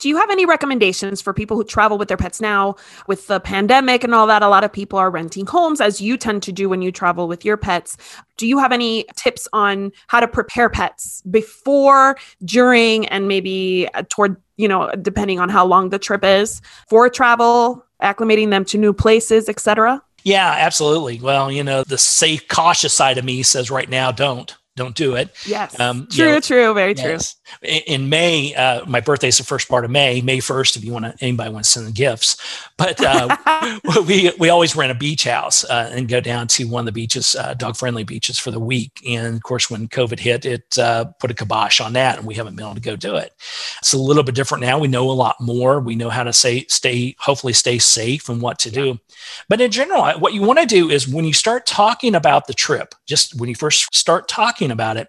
Do 0.00 0.08
you 0.08 0.16
have 0.16 0.30
any 0.30 0.46
recommendations 0.46 1.20
for 1.20 1.34
people 1.34 1.58
who 1.58 1.64
travel 1.64 1.98
with 1.98 2.08
their 2.08 2.16
pets 2.16 2.40
now 2.40 2.76
with 3.06 3.26
the 3.26 3.38
pandemic 3.38 4.02
and 4.02 4.14
all 4.14 4.26
that? 4.26 4.42
A 4.42 4.48
lot 4.48 4.64
of 4.64 4.72
people 4.72 4.98
are 4.98 5.10
renting 5.10 5.44
homes, 5.44 5.78
as 5.78 6.00
you 6.00 6.16
tend 6.16 6.42
to 6.44 6.52
do 6.52 6.70
when 6.70 6.80
you 6.80 6.90
travel 6.90 7.28
with 7.28 7.44
your 7.44 7.58
pets. 7.58 7.98
Do 8.38 8.46
you 8.46 8.58
have 8.58 8.72
any 8.72 9.04
tips 9.16 9.46
on 9.52 9.92
how 10.06 10.20
to 10.20 10.26
prepare 10.26 10.70
pets 10.70 11.22
before, 11.30 12.16
during, 12.42 13.06
and 13.08 13.28
maybe 13.28 13.88
uh, 13.92 14.02
toward, 14.08 14.36
you 14.56 14.66
know, 14.66 14.90
depending 15.02 15.38
on 15.38 15.50
how 15.50 15.66
long 15.66 15.90
the 15.90 15.98
trip 15.98 16.24
is 16.24 16.62
for 16.88 17.10
travel, 17.10 17.84
acclimating 18.02 18.48
them 18.48 18.64
to 18.66 18.78
new 18.78 18.94
places, 18.94 19.50
etc.? 19.50 20.02
Yeah, 20.24 20.54
absolutely. 20.58 21.20
Well, 21.20 21.52
you 21.52 21.62
know, 21.62 21.84
the 21.84 21.98
safe, 21.98 22.48
cautious 22.48 22.94
side 22.94 23.18
of 23.18 23.24
me 23.26 23.42
says 23.42 23.70
right 23.70 23.88
now, 23.88 24.12
don't 24.12 24.56
don't 24.76 24.94
do 24.94 25.14
it. 25.14 25.30
Yes. 25.46 25.78
Um, 25.78 26.06
true, 26.10 26.24
you 26.24 26.32
know, 26.32 26.40
true, 26.40 26.72
very 26.72 26.94
yes. 26.94 27.36
In, 27.62 28.08
May, 28.08 28.54
uh, 28.54 28.84
my 28.86 29.00
birthday 29.00 29.28
is 29.28 29.38
the 29.38 29.44
first 29.44 29.68
part 29.68 29.84
of 29.84 29.90
May, 29.90 30.20
May 30.20 30.38
1st, 30.38 30.76
if 30.76 30.84
you 30.84 30.92
want 30.92 31.04
to, 31.04 31.14
anybody 31.20 31.50
wants 31.50 31.72
to 31.72 31.80
send 31.80 31.94
gifts. 31.94 32.36
But 32.76 33.00
uh, 33.04 33.36
we, 34.06 34.32
we 34.38 34.48
always 34.48 34.74
rent 34.74 34.92
a 34.92 34.94
beach 34.94 35.24
house 35.24 35.64
uh, 35.64 35.90
and 35.92 36.08
go 36.08 36.20
down 36.20 36.48
to 36.48 36.64
one 36.64 36.80
of 36.80 36.86
the 36.86 36.92
beaches, 36.92 37.34
uh, 37.34 37.54
dog 37.54 37.76
friendly 37.76 38.04
beaches 38.04 38.38
for 38.38 38.50
the 38.50 38.60
week. 38.60 39.00
And 39.06 39.36
of 39.36 39.42
course, 39.42 39.70
when 39.70 39.88
COVID 39.88 40.18
hit, 40.18 40.44
it 40.44 40.78
uh, 40.78 41.06
put 41.18 41.30
a 41.30 41.34
kibosh 41.34 41.80
on 41.80 41.92
that 41.94 42.18
and 42.18 42.26
we 42.26 42.34
haven't 42.34 42.56
been 42.56 42.64
able 42.64 42.74
to 42.74 42.80
go 42.80 42.96
do 42.96 43.16
it. 43.16 43.32
It's 43.78 43.92
a 43.92 43.98
little 43.98 44.22
bit 44.22 44.34
different 44.34 44.62
now. 44.62 44.78
We 44.78 44.88
know 44.88 45.10
a 45.10 45.12
lot 45.12 45.40
more. 45.40 45.80
We 45.80 45.96
know 45.96 46.10
how 46.10 46.24
to 46.24 46.32
say, 46.32 46.64
stay, 46.68 47.14
hopefully 47.18 47.52
stay 47.52 47.78
safe 47.78 48.28
and 48.28 48.40
what 48.40 48.58
to 48.60 48.70
do. 48.70 48.98
But 49.48 49.60
in 49.60 49.70
general, 49.70 50.10
what 50.18 50.34
you 50.34 50.42
want 50.42 50.58
to 50.60 50.66
do 50.66 50.90
is 50.90 51.08
when 51.08 51.24
you 51.24 51.32
start 51.32 51.66
talking 51.66 52.14
about 52.14 52.46
the 52.46 52.54
trip, 52.54 52.94
just 53.06 53.38
when 53.38 53.48
you 53.48 53.54
first 53.54 53.94
start 53.94 54.28
talking 54.28 54.70
about 54.70 54.96
it, 54.96 55.08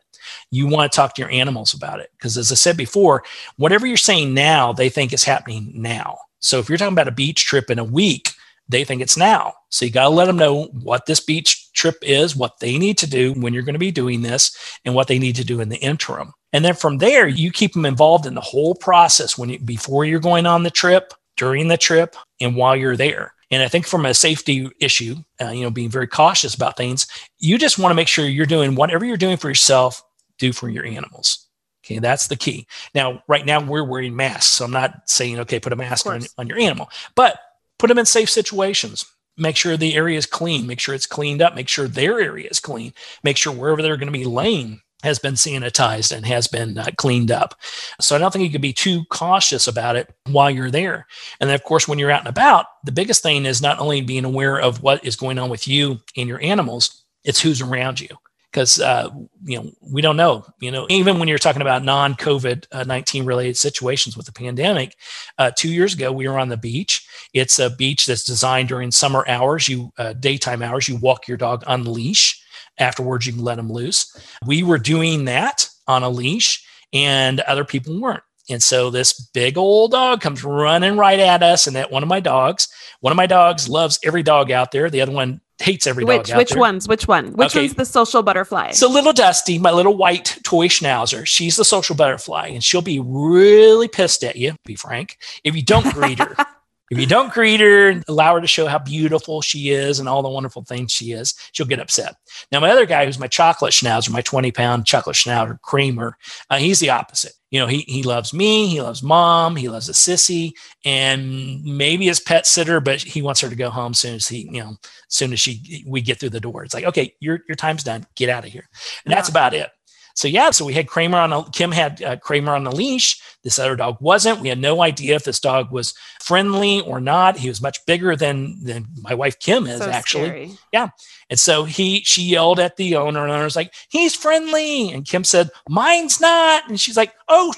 you 0.50 0.68
want 0.68 0.92
to 0.92 0.96
talk 0.96 1.16
to 1.16 1.22
your 1.22 1.32
animals 1.32 1.74
about 1.74 2.00
it. 2.00 2.10
Because 2.18 2.38
as 2.38 2.52
I 2.52 2.56
said 2.56 2.78
before, 2.78 3.24
whatever 3.58 3.88
you're 3.88 3.98
saying 3.98 4.34
now, 4.34 4.74
they 4.74 4.90
think 4.90 5.14
is 5.14 5.24
happening 5.24 5.72
now. 5.76 6.18
So 6.40 6.60
if 6.60 6.70
you're 6.70 6.78
talking 6.78 6.94
about 6.94 7.08
a 7.08 7.12
beach 7.12 7.46
trip 7.46 7.70
in 7.70 7.80
a 7.80 7.84
week, 7.84 8.32
they 8.68 8.84
think 8.84 9.02
it's 9.02 9.18
now. 9.18 9.54
So 9.70 9.86
you 9.86 9.92
got 9.92 10.04
to 10.04 10.10
let 10.10 10.26
them 10.26 10.38
know 10.38 10.66
what 10.66 11.06
this 11.06 11.20
beach 11.20 11.72
trip 11.74 11.98
is, 12.02 12.36
what 12.36 12.60
they 12.60 12.78
need 12.78 12.98
to 13.00 13.10
do 13.10 13.34
when 13.34 13.54
you're 13.54 13.64
going 13.64 13.74
to 13.74 13.80
be 13.80 13.92
doing 13.92 14.22
this, 14.22 14.56
and 14.86 14.96
what 14.96 15.08
they 15.08 15.20
need 15.20 15.36
to 15.36 15.46
do 15.46 15.60
in 15.60 15.70
the 15.70 15.78
interim. 15.78 16.34
And 16.54 16.64
then 16.66 16.74
from 16.74 16.98
there, 16.98 17.28
you 17.28 17.52
keep 17.52 17.74
them 17.74 17.86
involved 17.86 18.26
in 18.26 18.34
the 18.34 18.42
whole 18.42 18.76
process 18.76 19.38
when 19.38 19.50
you, 19.50 19.60
before 19.60 20.06
you're 20.06 20.20
going 20.20 20.46
on 20.46 20.64
the 20.64 20.72
trip, 20.72 21.14
during 21.38 21.68
the 21.68 21.78
trip, 21.78 22.16
and 22.40 22.56
while 22.56 22.76
you're 22.76 22.98
there. 22.98 23.34
And 23.52 23.62
I 23.62 23.68
think 23.68 23.86
from 23.86 24.06
a 24.06 24.14
safety 24.14 24.70
issue, 24.80 25.16
uh, 25.42 25.50
you 25.50 25.64
know, 25.64 25.70
being 25.70 25.90
very 25.90 26.08
cautious 26.08 26.56
about 26.56 26.78
things, 26.78 27.08
you 27.40 27.58
just 27.58 27.78
want 27.78 27.92
to 27.92 27.96
make 27.96 28.08
sure 28.08 28.26
you're 28.26 28.46
doing 28.46 28.76
whatever 28.76 29.04
you're 29.04 29.18
doing 29.18 29.38
for 29.38 29.50
yourself, 29.50 30.02
do 30.42 30.52
for 30.52 30.70
your 30.70 30.86
animals. 30.86 31.48
Okay, 31.86 32.00
that's 32.00 32.28
the 32.28 32.36
key. 32.36 32.68
Now, 32.94 33.24
right 33.28 33.46
now 33.46 33.62
we're 33.62 33.84
wearing 33.84 34.16
masks, 34.16 34.54
so 34.54 34.66
I'm 34.66 34.72
not 34.72 35.10
saying 35.10 35.40
okay, 35.40 35.60
put 35.60 35.74
a 35.74 35.78
mask 35.78 36.06
on, 36.06 36.22
on 36.38 36.48
your 36.48 36.60
animal, 36.60 36.90
but 37.16 37.40
put 37.80 37.88
them 37.88 37.98
in 37.98 38.06
safe 38.06 38.30
situations. 38.30 39.06
Make 39.38 39.56
sure 39.56 39.78
the 39.78 39.96
area 39.96 40.18
is 40.18 40.26
clean. 40.26 40.68
Make 40.68 40.80
sure 40.80 40.94
it's 40.94 41.08
cleaned 41.08 41.42
up. 41.42 41.56
Make 41.56 41.70
sure 41.70 41.88
their 41.88 42.20
area 42.20 42.48
is 42.52 42.60
clean. 42.60 42.94
Make 43.24 43.38
sure 43.38 43.54
wherever 43.54 43.82
they're 43.82 43.98
going 43.98 44.12
to 44.12 44.20
be 44.20 44.26
laying 44.26 44.82
has 45.04 45.18
been 45.18 45.34
sanitized 45.34 46.16
and 46.16 46.26
has 46.26 46.48
been 46.48 46.78
uh, 46.78 46.88
cleaned 46.98 47.32
up. 47.32 47.56
So 48.00 48.16
I 48.16 48.20
don't 48.20 48.32
think 48.32 48.44
you 48.44 48.52
can 48.52 48.62
be 48.62 48.74
too 48.74 49.04
cautious 49.10 49.68
about 49.68 49.96
it 49.96 50.14
while 50.28 50.52
you're 50.52 50.70
there. 50.70 51.08
And 51.40 51.50
then, 51.50 51.56
of 51.56 51.64
course, 51.64 51.88
when 51.88 51.98
you're 51.98 52.12
out 52.12 52.20
and 52.20 52.28
about, 52.28 52.68
the 52.84 52.92
biggest 52.92 53.24
thing 53.24 53.46
is 53.46 53.62
not 53.62 53.80
only 53.80 54.02
being 54.02 54.26
aware 54.26 54.60
of 54.60 54.84
what 54.84 55.04
is 55.04 55.16
going 55.16 55.40
on 55.40 55.50
with 55.50 55.68
you 55.68 56.00
and 56.16 56.28
your 56.28 56.42
animals, 56.44 57.04
it's 57.24 57.42
who's 57.42 57.62
around 57.62 58.00
you. 58.00 58.10
Because 58.52 58.82
uh, 58.82 59.10
you 59.44 59.58
know 59.58 59.72
we 59.82 60.02
don't 60.02 60.18
know. 60.18 60.46
You 60.60 60.72
know, 60.72 60.86
even 60.90 61.20
when 61.20 61.28
you're 61.28 61.38
talking 61.38 61.62
about 61.62 61.84
non-COVID 61.84 62.68
uh, 62.72 62.84
19 62.84 63.26
related 63.26 63.56
situations 63.58 64.18
with 64.18 64.26
the 64.26 64.34
pandemic, 64.34 64.98
uh, 65.38 65.52
two 65.56 65.70
years 65.70 65.94
ago 65.94 66.12
we 66.12 66.28
were 66.28 66.38
on 66.38 66.50
the 66.50 66.58
beach. 66.58 67.08
It's 67.34 67.60
a 67.60 67.70
beach 67.70 68.06
that's 68.06 68.26
designed 68.26 68.68
during 68.68 68.92
summer 68.92 69.24
hours. 69.28 69.70
You 69.70 69.92
uh, 69.98 70.14
daytime 70.14 70.62
hours. 70.62 70.90
You 70.90 70.98
walk 70.98 71.28
your 71.28 71.38
dog 71.38 71.64
on 71.66 71.86
leash 71.86 72.42
Afterwards, 72.82 73.28
you 73.28 73.34
can 73.34 73.44
let 73.44 73.56
them 73.56 73.72
loose. 73.72 74.16
We 74.46 74.64
were 74.64 74.80
doing 74.80 75.26
that 75.26 75.70
on 75.88 76.04
a 76.04 76.10
leash, 76.10 76.66
and 76.94 77.40
other 77.42 77.66
people 77.66 78.00
weren't. 78.00 78.24
And 78.50 78.62
so 78.62 78.90
this 78.90 79.14
big 79.14 79.58
old 79.58 79.92
dog 79.92 80.20
comes 80.20 80.44
running 80.44 80.98
right 80.98 81.20
at 81.20 81.44
us. 81.44 81.68
And 81.68 81.76
that 81.76 81.92
one 81.92 82.04
of 82.04 82.10
my 82.10 82.20
dogs, 82.20 82.68
one 83.00 83.12
of 83.12 83.18
my 83.18 83.28
dogs 83.28 83.70
loves 83.70 84.00
every 84.04 84.24
dog 84.24 84.52
out 84.52 84.72
there. 84.72 84.90
The 84.90 85.02
other 85.02 85.12
one 85.12 85.42
hates 85.62 85.88
every 85.88 86.04
which, 86.04 86.28
dog. 86.28 86.38
Which 86.38 86.50
there. 86.52 86.60
ones? 86.60 86.88
Which 86.88 87.08
one? 87.08 87.34
Which 87.34 87.56
okay. 87.56 87.62
one's 87.62 87.76
the 87.76 87.86
social 87.86 88.24
butterfly? 88.24 88.72
So 88.72 88.90
little 88.90 89.14
Dusty, 89.14 89.58
my 89.58 89.72
little 89.72 89.96
white 89.96 90.38
toy 90.44 90.68
schnauzer, 90.68 91.26
she's 91.26 91.56
the 91.56 91.66
social 91.66 91.96
butterfly, 91.96 92.48
and 92.48 92.64
she'll 92.64 92.82
be 92.82 93.00
really 93.00 93.88
pissed 93.88 94.24
at 94.24 94.36
you. 94.36 94.56
Be 94.66 94.76
frank, 94.76 95.18
if 95.44 95.56
you 95.56 95.64
don't 95.64 95.92
greet 95.94 96.20
her. 96.20 96.36
If 96.92 97.00
you 97.00 97.06
don't 97.06 97.34
greet 97.34 97.62
her, 97.62 97.88
and 97.88 98.04
allow 98.10 98.36
her 98.36 98.42
to 98.42 98.48
show 98.48 98.68
how 98.68 98.78
beautiful 98.78 99.42
she 99.42 99.70
is 99.70 100.00
and 100.00 100.10
all 100.10 100.22
the 100.22 100.30
wonderful 100.30 100.66
things 100.66 100.92
she 100.92 101.14
is, 101.14 101.34
she'll 101.54 101.66
get 101.66 101.80
upset. 101.80 102.16
Now, 102.52 102.60
my 102.60 102.70
other 102.70 102.86
guy, 102.86 103.06
who's 103.06 103.18
my 103.18 103.28
chocolate 103.28 103.72
schnauzer, 103.72 104.12
my 104.12 104.22
20 104.22 104.52
pound 104.52 104.86
chocolate 104.86 105.16
schnauzer 105.16 105.58
Kramer, 105.62 106.18
uh, 106.50 106.58
he's 106.58 106.82
the 106.82 106.90
opposite. 106.90 107.32
You 107.50 107.62
know, 107.62 107.68
he, 107.68 107.86
he 107.88 108.04
loves 108.04 108.34
me, 108.34 108.68
he 108.68 108.82
loves 108.82 109.02
mom, 109.02 109.56
he 109.56 109.70
loves 109.70 109.88
a 109.88 109.94
sissy, 109.94 110.52
and 110.84 111.64
maybe 111.64 112.08
his 112.08 112.20
pet 112.20 112.46
sitter, 112.46 112.82
but 112.82 113.02
he 113.02 113.22
wants 113.22 113.40
her 113.40 113.50
to 113.50 113.56
go 113.56 113.70
home 113.70 113.94
soon 113.94 114.16
as 114.16 114.28
he, 114.28 114.50
you 114.52 114.62
know, 114.62 114.76
soon 115.08 115.32
as 115.32 115.40
she 115.40 115.86
we 115.88 116.02
get 116.02 116.20
through 116.20 116.30
the 116.30 116.40
door. 116.42 116.66
It's 116.66 116.74
like, 116.74 116.86
okay, 116.86 117.14
your 117.22 117.40
your 117.48 117.56
time's 117.56 117.84
done. 117.84 118.06
Get 118.16 118.30
out 118.30 118.46
of 118.46 118.52
here. 118.52 118.68
And 119.06 119.12
yeah. 119.12 119.16
that's 119.16 119.30
about 119.30 119.54
it. 119.54 119.70
So 120.16 120.28
yeah, 120.28 120.52
so 120.52 120.66
we 120.66 120.74
had 120.74 120.88
Kramer 120.88 121.18
on 121.18 121.34
a 121.34 121.44
Kim 121.52 121.72
had 121.72 122.02
uh, 122.02 122.18
Kramer 122.18 122.54
on 122.54 122.64
the 122.64 122.72
leash. 122.72 123.20
This 123.44 123.58
other 123.58 123.76
dog 123.76 123.98
wasn't. 124.00 124.40
We 124.40 124.50
had 124.50 124.60
no 124.60 124.82
idea 124.82 125.16
if 125.16 125.24
this 125.24 125.40
dog 125.40 125.72
was 125.72 125.94
friendly 126.22 126.82
or 126.82 127.00
not. 127.00 127.38
He 127.38 127.50
was 127.50 127.62
much 127.62 127.84
bigger 127.86 128.16
than 128.16 128.64
than 128.64 128.88
my 129.02 129.14
wife 129.14 129.40
Kim 129.40 129.68
is 129.68 129.80
so 129.80 129.90
actually. 129.90 130.26
Scary. 130.26 130.52
Yeah. 130.72 130.90
And 131.30 131.40
so 131.40 131.64
he 131.64 132.02
she 132.04 132.24
yelled 132.24 132.60
at 132.60 132.78
the 132.78 132.96
owner 132.96 133.22
and 133.22 133.32
the 133.32 133.36
owner's 133.36 133.56
like, 133.56 133.74
"He's 133.90 134.16
friendly." 134.16 134.92
And 134.92 135.06
Kim 135.06 135.24
said, 135.24 135.50
"Mine's 135.70 136.20
not." 136.20 136.70
And 136.70 136.80
she's 136.80 136.98
like, 136.98 137.14
"Oh, 137.28 137.54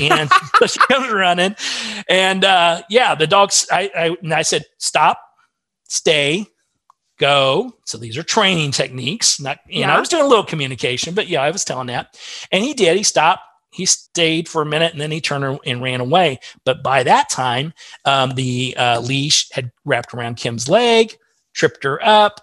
and 0.00 0.30
so 0.58 0.66
she 0.66 0.78
comes 0.80 1.10
running 1.10 1.56
and 2.08 2.44
uh, 2.44 2.82
yeah 2.88 3.14
the 3.14 3.26
dogs 3.26 3.66
I, 3.70 4.16
I, 4.22 4.34
I 4.34 4.42
said 4.42 4.64
stop 4.78 5.20
stay 5.88 6.46
go. 7.18 7.72
So 7.84 7.98
these 7.98 8.16
are 8.16 8.22
training 8.22 8.70
techniques. 8.70 9.40
Not, 9.40 9.58
you 9.68 9.80
yeah. 9.80 9.88
know, 9.88 9.94
I 9.94 10.00
was 10.00 10.08
doing 10.08 10.24
a 10.24 10.28
little 10.28 10.44
communication, 10.44 11.14
but 11.14 11.28
yeah, 11.28 11.42
I 11.42 11.50
was 11.50 11.64
telling 11.64 11.88
that. 11.88 12.18
And 12.50 12.64
he 12.64 12.74
did. 12.74 12.96
He 12.96 13.02
stopped. 13.02 13.42
He 13.70 13.84
stayed 13.84 14.48
for 14.48 14.62
a 14.62 14.66
minute 14.66 14.92
and 14.92 15.00
then 15.00 15.10
he 15.10 15.20
turned 15.20 15.60
and 15.66 15.82
ran 15.82 16.00
away. 16.00 16.40
But 16.64 16.82
by 16.82 17.02
that 17.02 17.28
time, 17.28 17.74
um, 18.04 18.30
the 18.30 18.74
uh, 18.78 19.00
leash 19.00 19.50
had 19.52 19.70
wrapped 19.84 20.14
around 20.14 20.36
Kim's 20.36 20.68
leg, 20.68 21.16
tripped 21.52 21.84
her 21.84 22.04
up, 22.04 22.40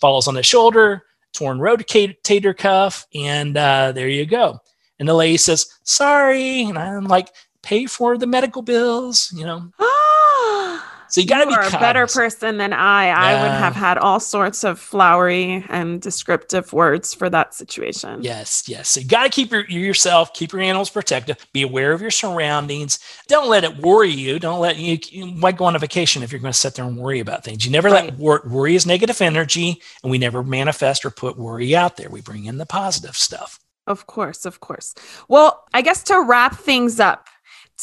falls 0.00 0.28
on 0.28 0.34
the 0.34 0.42
shoulder, 0.42 1.02
torn 1.32 1.58
rotator 1.58 2.56
cuff, 2.56 3.06
and 3.14 3.56
uh, 3.56 3.92
there 3.92 4.08
you 4.08 4.26
go. 4.26 4.60
And 4.98 5.08
the 5.08 5.14
lady 5.14 5.38
says, 5.38 5.66
"Sorry," 5.82 6.62
and 6.62 6.78
I'm 6.78 7.04
like, 7.04 7.30
"Pay 7.62 7.86
for 7.86 8.18
the 8.18 8.26
medical 8.26 8.62
bills," 8.62 9.32
you 9.34 9.44
know. 9.44 9.70
So 11.10 11.20
you 11.20 11.26
got 11.26 11.44
to 11.44 11.46
be 11.46 11.54
are 11.54 11.66
a 11.66 11.70
better 11.70 12.06
person 12.06 12.58
than 12.58 12.72
I. 12.72 13.08
I 13.08 13.42
would 13.42 13.50
have 13.50 13.74
had 13.74 13.98
all 13.98 14.20
sorts 14.20 14.64
of 14.64 14.78
flowery 14.78 15.64
and 15.68 16.00
descriptive 16.00 16.72
words 16.72 17.14
for 17.14 17.28
that 17.30 17.54
situation. 17.54 18.22
Yes, 18.22 18.68
yes. 18.68 18.90
So 18.90 19.00
you 19.00 19.08
got 19.08 19.24
to 19.24 19.30
keep 19.30 19.50
your, 19.50 19.64
yourself, 19.66 20.32
keep 20.34 20.52
your 20.52 20.62
animals 20.62 20.90
protected. 20.90 21.36
Be 21.52 21.62
aware 21.62 21.92
of 21.92 22.00
your 22.00 22.10
surroundings. 22.10 22.98
Don't 23.28 23.48
let 23.48 23.64
it 23.64 23.78
worry 23.78 24.10
you. 24.10 24.38
Don't 24.38 24.60
let 24.60 24.76
you. 24.78 24.98
you 25.10 25.26
might 25.26 25.56
go 25.56 25.64
on 25.64 25.76
a 25.76 25.78
vacation 25.80 26.22
if 26.22 26.32
you're 26.32 26.40
going 26.40 26.52
to 26.52 26.58
sit 26.58 26.74
there 26.74 26.84
and 26.84 26.96
worry 26.96 27.20
about 27.20 27.44
things. 27.44 27.64
You 27.64 27.72
never 27.72 27.90
let 27.90 28.16
wor- 28.16 28.42
worry 28.48 28.74
is 28.74 28.86
negative 28.86 29.20
energy, 29.20 29.80
and 30.02 30.10
we 30.10 30.18
never 30.18 30.42
manifest 30.42 31.04
or 31.04 31.10
put 31.10 31.38
worry 31.38 31.74
out 31.74 31.96
there. 31.96 32.08
We 32.08 32.20
bring 32.20 32.44
in 32.44 32.58
the 32.58 32.66
positive 32.66 33.16
stuff. 33.16 33.58
Of 33.86 34.06
course, 34.06 34.44
of 34.44 34.60
course. 34.60 34.94
Well, 35.28 35.64
I 35.74 35.82
guess 35.82 36.04
to 36.04 36.22
wrap 36.22 36.56
things 36.56 37.00
up, 37.00 37.26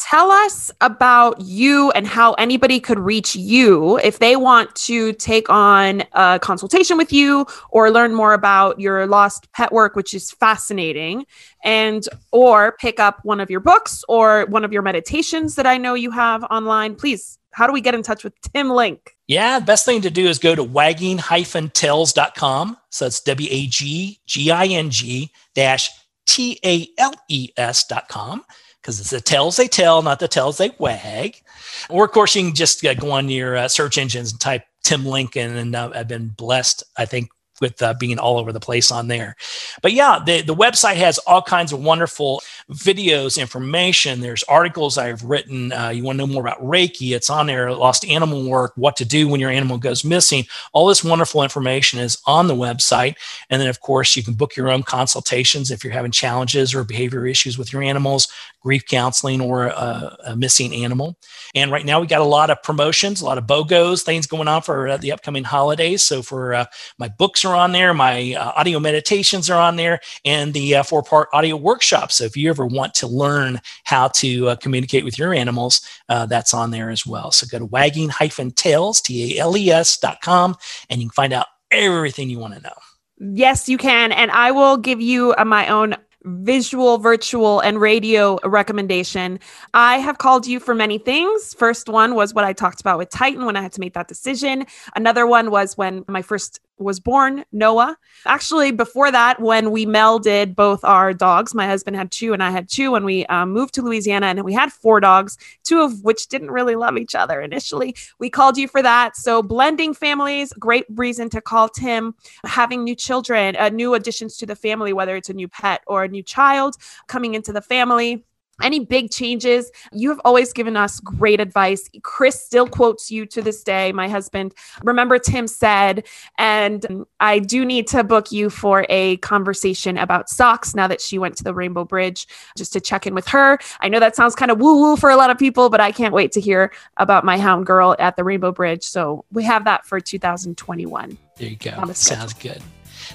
tell 0.09 0.31
us 0.31 0.71
about 0.81 1.39
you 1.41 1.91
and 1.91 2.05
how 2.05 2.33
anybody 2.33 2.79
could 2.79 2.99
reach 2.99 3.35
you 3.35 3.97
if 3.99 4.19
they 4.19 4.35
want 4.35 4.73
to 4.75 5.13
take 5.13 5.49
on 5.49 6.03
a 6.13 6.39
consultation 6.41 6.97
with 6.97 7.11
you 7.11 7.45
or 7.71 7.89
learn 7.89 8.13
more 8.13 8.33
about 8.33 8.79
your 8.79 9.07
lost 9.07 9.51
pet 9.53 9.71
work 9.71 9.95
which 9.95 10.13
is 10.13 10.31
fascinating 10.31 11.25
and 11.63 12.07
or 12.31 12.75
pick 12.79 12.99
up 12.99 13.19
one 13.23 13.39
of 13.39 13.49
your 13.49 13.59
books 13.59 14.03
or 14.07 14.45
one 14.49 14.63
of 14.63 14.71
your 14.71 14.81
meditations 14.81 15.55
that 15.55 15.65
I 15.65 15.77
know 15.77 15.95
you 15.95 16.11
have 16.11 16.43
online. 16.45 16.95
Please, 16.95 17.39
how 17.51 17.65
do 17.65 17.73
we 17.73 17.81
get 17.81 17.95
in 17.95 18.03
touch 18.03 18.23
with 18.23 18.39
Tim 18.41 18.69
Link? 18.69 19.15
Yeah, 19.27 19.59
best 19.59 19.85
thing 19.85 20.01
to 20.01 20.11
do 20.11 20.27
is 20.27 20.37
go 20.37 20.53
to 20.53 20.63
wagging-tails.com. 20.63 22.77
So 22.91 23.05
it's 23.07 23.19
W 23.21 23.49
A 23.51 23.67
G 23.67 24.19
G 24.27 24.51
I 24.51 24.67
N 24.67 24.91
G 24.91 25.31
dash 25.55 25.89
T 26.27 26.59
A 26.63 26.87
L 26.97 27.13
E 27.29 27.49
S 27.57 27.85
dot 27.85 28.07
com 28.09 28.43
because 28.81 28.99
it's 28.99 29.09
the 29.09 29.21
tails 29.21 29.57
they 29.57 29.67
tell, 29.67 30.01
not 30.01 30.19
the 30.19 30.27
tails 30.27 30.57
they 30.57 30.71
wag. 30.77 31.41
Or, 31.89 32.05
of 32.05 32.11
course, 32.11 32.35
you 32.35 32.43
can 32.43 32.55
just 32.55 32.85
uh, 32.85 32.93
go 32.93 33.11
on 33.11 33.29
your 33.29 33.57
uh, 33.57 33.67
search 33.67 33.97
engines 33.97 34.31
and 34.31 34.39
type 34.39 34.63
Tim 34.83 35.05
Lincoln. 35.05 35.55
And 35.55 35.75
uh, 35.75 35.91
I've 35.93 36.07
been 36.07 36.29
blessed, 36.29 36.83
I 36.97 37.05
think, 37.05 37.29
with 37.59 37.81
uh, 37.81 37.93
being 37.99 38.19
all 38.19 38.37
over 38.37 38.51
the 38.51 38.59
place 38.59 38.91
on 38.91 39.07
there. 39.07 39.35
But 39.81 39.93
yeah, 39.93 40.19
the, 40.23 40.41
the 40.41 40.55
website 40.55 40.95
has 40.95 41.17
all 41.19 41.41
kinds 41.41 41.73
of 41.73 41.79
wonderful 41.79 42.41
videos, 42.71 43.39
information. 43.39 44.19
There's 44.19 44.43
articles 44.43 44.97
I've 44.97 45.23
written. 45.23 45.71
Uh, 45.71 45.89
you 45.89 46.03
want 46.03 46.19
to 46.19 46.25
know 46.25 46.33
more 46.33 46.41
about 46.41 46.61
Reiki? 46.61 47.15
It's 47.15 47.29
on 47.29 47.47
there. 47.47 47.71
Lost 47.71 48.05
animal 48.05 48.49
work, 48.49 48.73
what 48.75 48.97
to 48.97 49.05
do 49.05 49.27
when 49.27 49.39
your 49.39 49.49
animal 49.49 49.77
goes 49.77 50.03
missing. 50.03 50.45
All 50.73 50.87
this 50.87 51.03
wonderful 51.03 51.43
information 51.43 51.99
is 51.99 52.17
on 52.25 52.47
the 52.47 52.55
website. 52.55 53.15
And 53.49 53.61
then, 53.61 53.69
of 53.69 53.79
course, 53.79 54.15
you 54.15 54.23
can 54.23 54.33
book 54.33 54.55
your 54.55 54.69
own 54.69 54.83
consultations 54.83 55.71
if 55.71 55.83
you're 55.83 55.93
having 55.93 56.11
challenges 56.11 56.75
or 56.75 56.83
behavior 56.83 57.25
issues 57.25 57.57
with 57.57 57.71
your 57.71 57.81
animals, 57.81 58.27
grief 58.61 58.85
counseling, 58.85 59.39
or 59.39 59.67
a, 59.67 60.17
a 60.25 60.35
missing 60.35 60.73
animal. 60.73 61.17
And 61.55 61.71
right 61.71 61.85
now, 61.85 62.01
we 62.01 62.07
got 62.07 62.21
a 62.21 62.25
lot 62.25 62.49
of 62.49 62.61
promotions, 62.63 63.21
a 63.21 63.25
lot 63.25 63.37
of 63.37 63.45
BOGOs, 63.45 64.03
things 64.03 64.27
going 64.27 64.49
on 64.49 64.61
for 64.61 64.89
uh, 64.89 64.97
the 64.97 65.13
upcoming 65.13 65.45
holidays. 65.45 66.03
So 66.03 66.21
for 66.21 66.53
uh, 66.53 66.65
my 66.97 67.07
books 67.07 67.45
are 67.45 67.55
on 67.55 67.71
there, 67.71 67.93
my 67.93 68.35
uh, 68.37 68.51
audio 68.57 68.79
meditations 68.79 69.49
are 69.49 69.61
on 69.61 69.77
there, 69.77 70.01
and 70.25 70.53
the 70.53 70.75
uh, 70.75 70.83
four 70.83 71.01
part 71.01 71.29
audio 71.31 71.55
workshop. 71.55 72.11
So 72.11 72.25
if 72.25 72.35
you 72.35 72.49
ever 72.49 72.56
want 72.65 72.93
to 72.95 73.07
learn 73.07 73.61
how 73.83 74.07
to 74.09 74.49
uh, 74.49 74.55
communicate 74.55 75.05
with 75.05 75.19
your 75.19 75.33
animals, 75.33 75.81
uh, 76.09 76.25
that's 76.25 76.53
on 76.53 76.71
there 76.71 76.89
as 76.89 77.05
well. 77.05 77.31
So 77.31 77.45
go 77.47 77.59
to 77.59 77.65
wagging 77.65 78.09
tails, 78.55 79.01
T 79.01 79.37
A 79.37 79.41
L 79.41 79.55
E 79.57 79.69
S 79.69 79.97
dot 79.97 80.21
com, 80.21 80.55
and 80.89 81.01
you 81.01 81.07
can 81.07 81.13
find 81.13 81.33
out 81.33 81.47
everything 81.71 82.29
you 82.29 82.39
want 82.39 82.55
to 82.55 82.61
know. 82.61 82.73
Yes, 83.19 83.67
you 83.67 83.77
can. 83.77 84.11
And 84.11 84.31
I 84.31 84.51
will 84.51 84.77
give 84.77 85.01
you 85.01 85.33
uh, 85.37 85.45
my 85.45 85.67
own 85.67 85.95
visual, 86.23 86.97
virtual, 86.97 87.61
and 87.61 87.79
radio 87.79 88.37
recommendation. 88.43 89.39
I 89.73 89.97
have 89.99 90.17
called 90.17 90.45
you 90.45 90.59
for 90.59 90.75
many 90.75 90.97
things. 90.97 91.53
First 91.53 91.87
one 91.87 92.15
was 92.15 92.33
what 92.33 92.43
I 92.43 92.53
talked 92.53 92.81
about 92.81 92.97
with 92.97 93.09
Titan 93.09 93.45
when 93.45 93.55
I 93.55 93.61
had 93.61 93.71
to 93.73 93.79
make 93.79 93.93
that 93.93 94.07
decision. 94.07 94.65
Another 94.95 95.25
one 95.25 95.51
was 95.51 95.77
when 95.77 96.03
my 96.07 96.21
first 96.21 96.59
was 96.79 96.99
born, 96.99 97.43
Noah. 97.51 97.97
Actually, 98.25 98.71
before 98.71 99.11
that, 99.11 99.41
when 99.41 99.71
we 99.71 99.85
melded 99.85 100.55
both 100.55 100.83
our 100.83 101.13
dogs, 101.13 101.53
my 101.53 101.65
husband 101.65 101.95
had 101.95 102.11
two 102.11 102.33
and 102.33 102.43
I 102.43 102.51
had 102.51 102.69
two 102.69 102.91
when 102.91 103.03
we 103.03 103.25
um, 103.27 103.51
moved 103.51 103.73
to 103.75 103.81
Louisiana, 103.81 104.27
and 104.27 104.43
we 104.43 104.53
had 104.53 104.71
four 104.71 104.99
dogs, 104.99 105.37
two 105.63 105.81
of 105.81 106.03
which 106.03 106.27
didn't 106.27 106.51
really 106.51 106.75
love 106.75 106.97
each 106.97 107.15
other 107.15 107.41
initially. 107.41 107.95
We 108.19 108.29
called 108.29 108.57
you 108.57 108.67
for 108.67 108.81
that. 108.81 109.15
So, 109.15 109.41
blending 109.41 109.93
families, 109.93 110.53
great 110.53 110.85
reason 110.89 111.29
to 111.31 111.41
call 111.41 111.69
Tim. 111.69 112.15
Having 112.45 112.83
new 112.83 112.95
children, 112.95 113.55
uh, 113.55 113.69
new 113.69 113.93
additions 113.93 114.37
to 114.37 114.45
the 114.45 114.55
family, 114.55 114.93
whether 114.93 115.15
it's 115.15 115.29
a 115.29 115.33
new 115.33 115.47
pet 115.47 115.81
or 115.87 116.03
a 116.03 116.07
new 116.07 116.23
child 116.23 116.75
coming 117.07 117.33
into 117.33 117.53
the 117.53 117.61
family 117.61 118.23
any 118.61 118.79
big 118.79 119.11
changes 119.11 119.71
you 119.91 120.09
have 120.09 120.19
always 120.25 120.53
given 120.53 120.75
us 120.75 120.99
great 121.01 121.39
advice 121.39 121.89
chris 122.03 122.41
still 122.41 122.67
quotes 122.67 123.11
you 123.11 123.25
to 123.25 123.41
this 123.41 123.63
day 123.63 123.91
my 123.91 124.07
husband 124.07 124.53
remember 124.83 125.19
tim 125.19 125.47
said 125.47 126.05
and 126.37 127.05
i 127.19 127.39
do 127.39 127.65
need 127.65 127.87
to 127.87 128.03
book 128.03 128.31
you 128.31 128.49
for 128.49 128.85
a 128.89 129.17
conversation 129.17 129.97
about 129.97 130.29
socks 130.29 130.75
now 130.75 130.87
that 130.87 131.01
she 131.01 131.17
went 131.17 131.35
to 131.35 131.43
the 131.43 131.53
rainbow 131.53 131.83
bridge 131.83 132.27
just 132.55 132.73
to 132.73 132.79
check 132.79 133.05
in 133.05 133.13
with 133.13 133.27
her 133.27 133.57
i 133.81 133.87
know 133.87 133.99
that 133.99 134.15
sounds 134.15 134.35
kind 134.35 134.51
of 134.51 134.59
woo 134.59 134.79
woo 134.79 134.95
for 134.95 135.09
a 135.09 135.15
lot 135.15 135.29
of 135.29 135.37
people 135.37 135.69
but 135.69 135.79
i 135.79 135.91
can't 135.91 136.13
wait 136.13 136.31
to 136.31 136.41
hear 136.41 136.71
about 136.97 137.23
my 137.23 137.37
hound 137.37 137.65
girl 137.65 137.95
at 137.99 138.15
the 138.15 138.23
rainbow 138.23 138.51
bridge 138.51 138.83
so 138.83 139.25
we 139.31 139.43
have 139.43 139.65
that 139.65 139.85
for 139.85 139.99
2021 139.99 141.17
There 141.37 141.49
you 141.49 141.55
go. 141.55 141.71
On 141.77 141.87
the 141.87 141.93
schedule. 141.93 142.21
Sounds 142.21 142.33
good. 142.33 142.61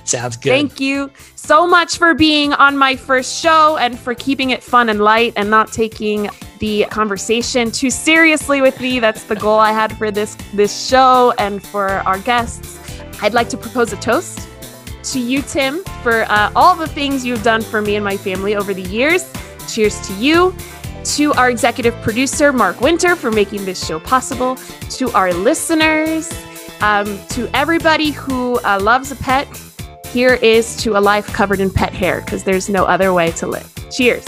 Sounds 0.05 0.37
good. 0.37 0.51
Thank 0.51 0.81
you 0.81 1.11
so 1.37 1.67
much 1.67 1.99
for 1.99 2.15
being 2.15 2.53
on 2.55 2.77
my 2.77 2.97
first 2.97 3.41
show 3.41 3.77
and 3.77 3.99
for 3.99 4.15
keeping 4.15 4.51
it 4.51 4.63
fun 4.63 4.89
and 4.89 5.01
light 5.01 5.33
and 5.37 5.51
not 5.51 5.73
taking 5.73 6.29
the 6.59 6.87
conversation 6.91 7.71
too 7.71 7.91
seriously 7.91 8.61
with 8.61 8.81
me. 8.81 9.01
That's 9.01 9.25
the 9.25 9.37
goal 9.37 9.59
I 9.59 9.73
had 9.73 9.97
for 9.97 10.11
this 10.11 10.37
this 10.55 10.87
show 10.89 11.35
and 11.39 11.63
for 11.63 11.89
our 11.89 12.19
guests. 12.19 12.79
I'd 13.21 13.35
like 13.35 13.49
to 13.51 13.57
propose 13.57 13.93
a 13.93 13.97
toast 13.97 14.49
to 15.05 15.21
you, 15.21 15.43
Tim, 15.43 15.83
for 16.03 16.23
uh, 16.29 16.53
all 16.55 16.77
the 16.77 16.87
things 16.87 17.25
you've 17.25 17.43
done 17.43 17.63
for 17.63 17.83
me 17.83 17.97
and 17.97 18.05
my 18.05 18.17
family 18.17 18.55
over 18.55 18.73
the 18.73 18.83
years. 18.83 19.31
Cheers 19.73 20.07
to 20.09 20.15
you. 20.15 20.55
To 21.17 21.33
our 21.35 21.51
executive 21.51 21.95
producer, 22.03 22.53
Mark 22.53 22.81
Winter, 22.81 23.17
for 23.17 23.33
making 23.33 23.65
this 23.65 23.85
show 23.85 23.99
possible. 23.99 24.57
To 24.91 25.11
our 25.13 25.33
listeners, 25.33 26.33
um, 26.81 27.19
to 27.31 27.51
everybody 27.55 28.11
who 28.11 28.61
uh, 28.61 28.79
loves 28.81 29.11
a 29.11 29.17
pet, 29.17 29.49
here 30.13 30.35
is 30.35 30.77
to 30.83 30.99
a 30.99 31.01
life 31.01 31.27
covered 31.29 31.61
in 31.61 31.71
pet 31.71 31.93
hair 31.93 32.21
because 32.21 32.45
there's 32.45 32.69
no 32.69 32.85
other 32.85 33.15
way 33.15 33.31
to 33.33 33.47
live. 33.47 33.73
Cheers. 33.91 34.25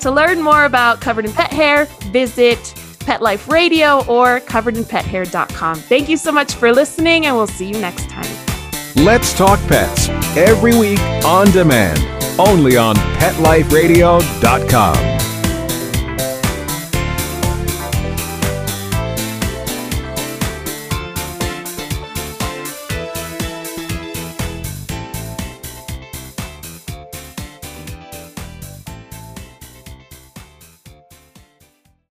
To 0.00 0.10
learn 0.10 0.42
more 0.42 0.64
about 0.64 1.00
Covered 1.00 1.24
in 1.24 1.32
Pet 1.32 1.52
Hair, 1.52 1.86
visit 2.12 2.74
Pet 3.00 3.20
Life 3.20 3.48
Radio 3.48 4.04
or 4.06 4.38
coveredinpethair.com. 4.40 5.76
Thank 5.76 6.08
you 6.08 6.16
so 6.16 6.30
much 6.30 6.54
for 6.54 6.72
listening, 6.72 7.26
and 7.26 7.34
we'll 7.34 7.48
see 7.48 7.66
you 7.66 7.80
next 7.80 8.08
time. 8.08 8.32
Let's 8.96 9.36
Talk 9.36 9.58
Pets 9.68 10.08
every 10.36 10.78
week 10.78 11.00
on 11.24 11.50
demand, 11.50 11.98
only 12.38 12.76
on 12.76 12.94
PetLifeRadio.com. 12.94 15.37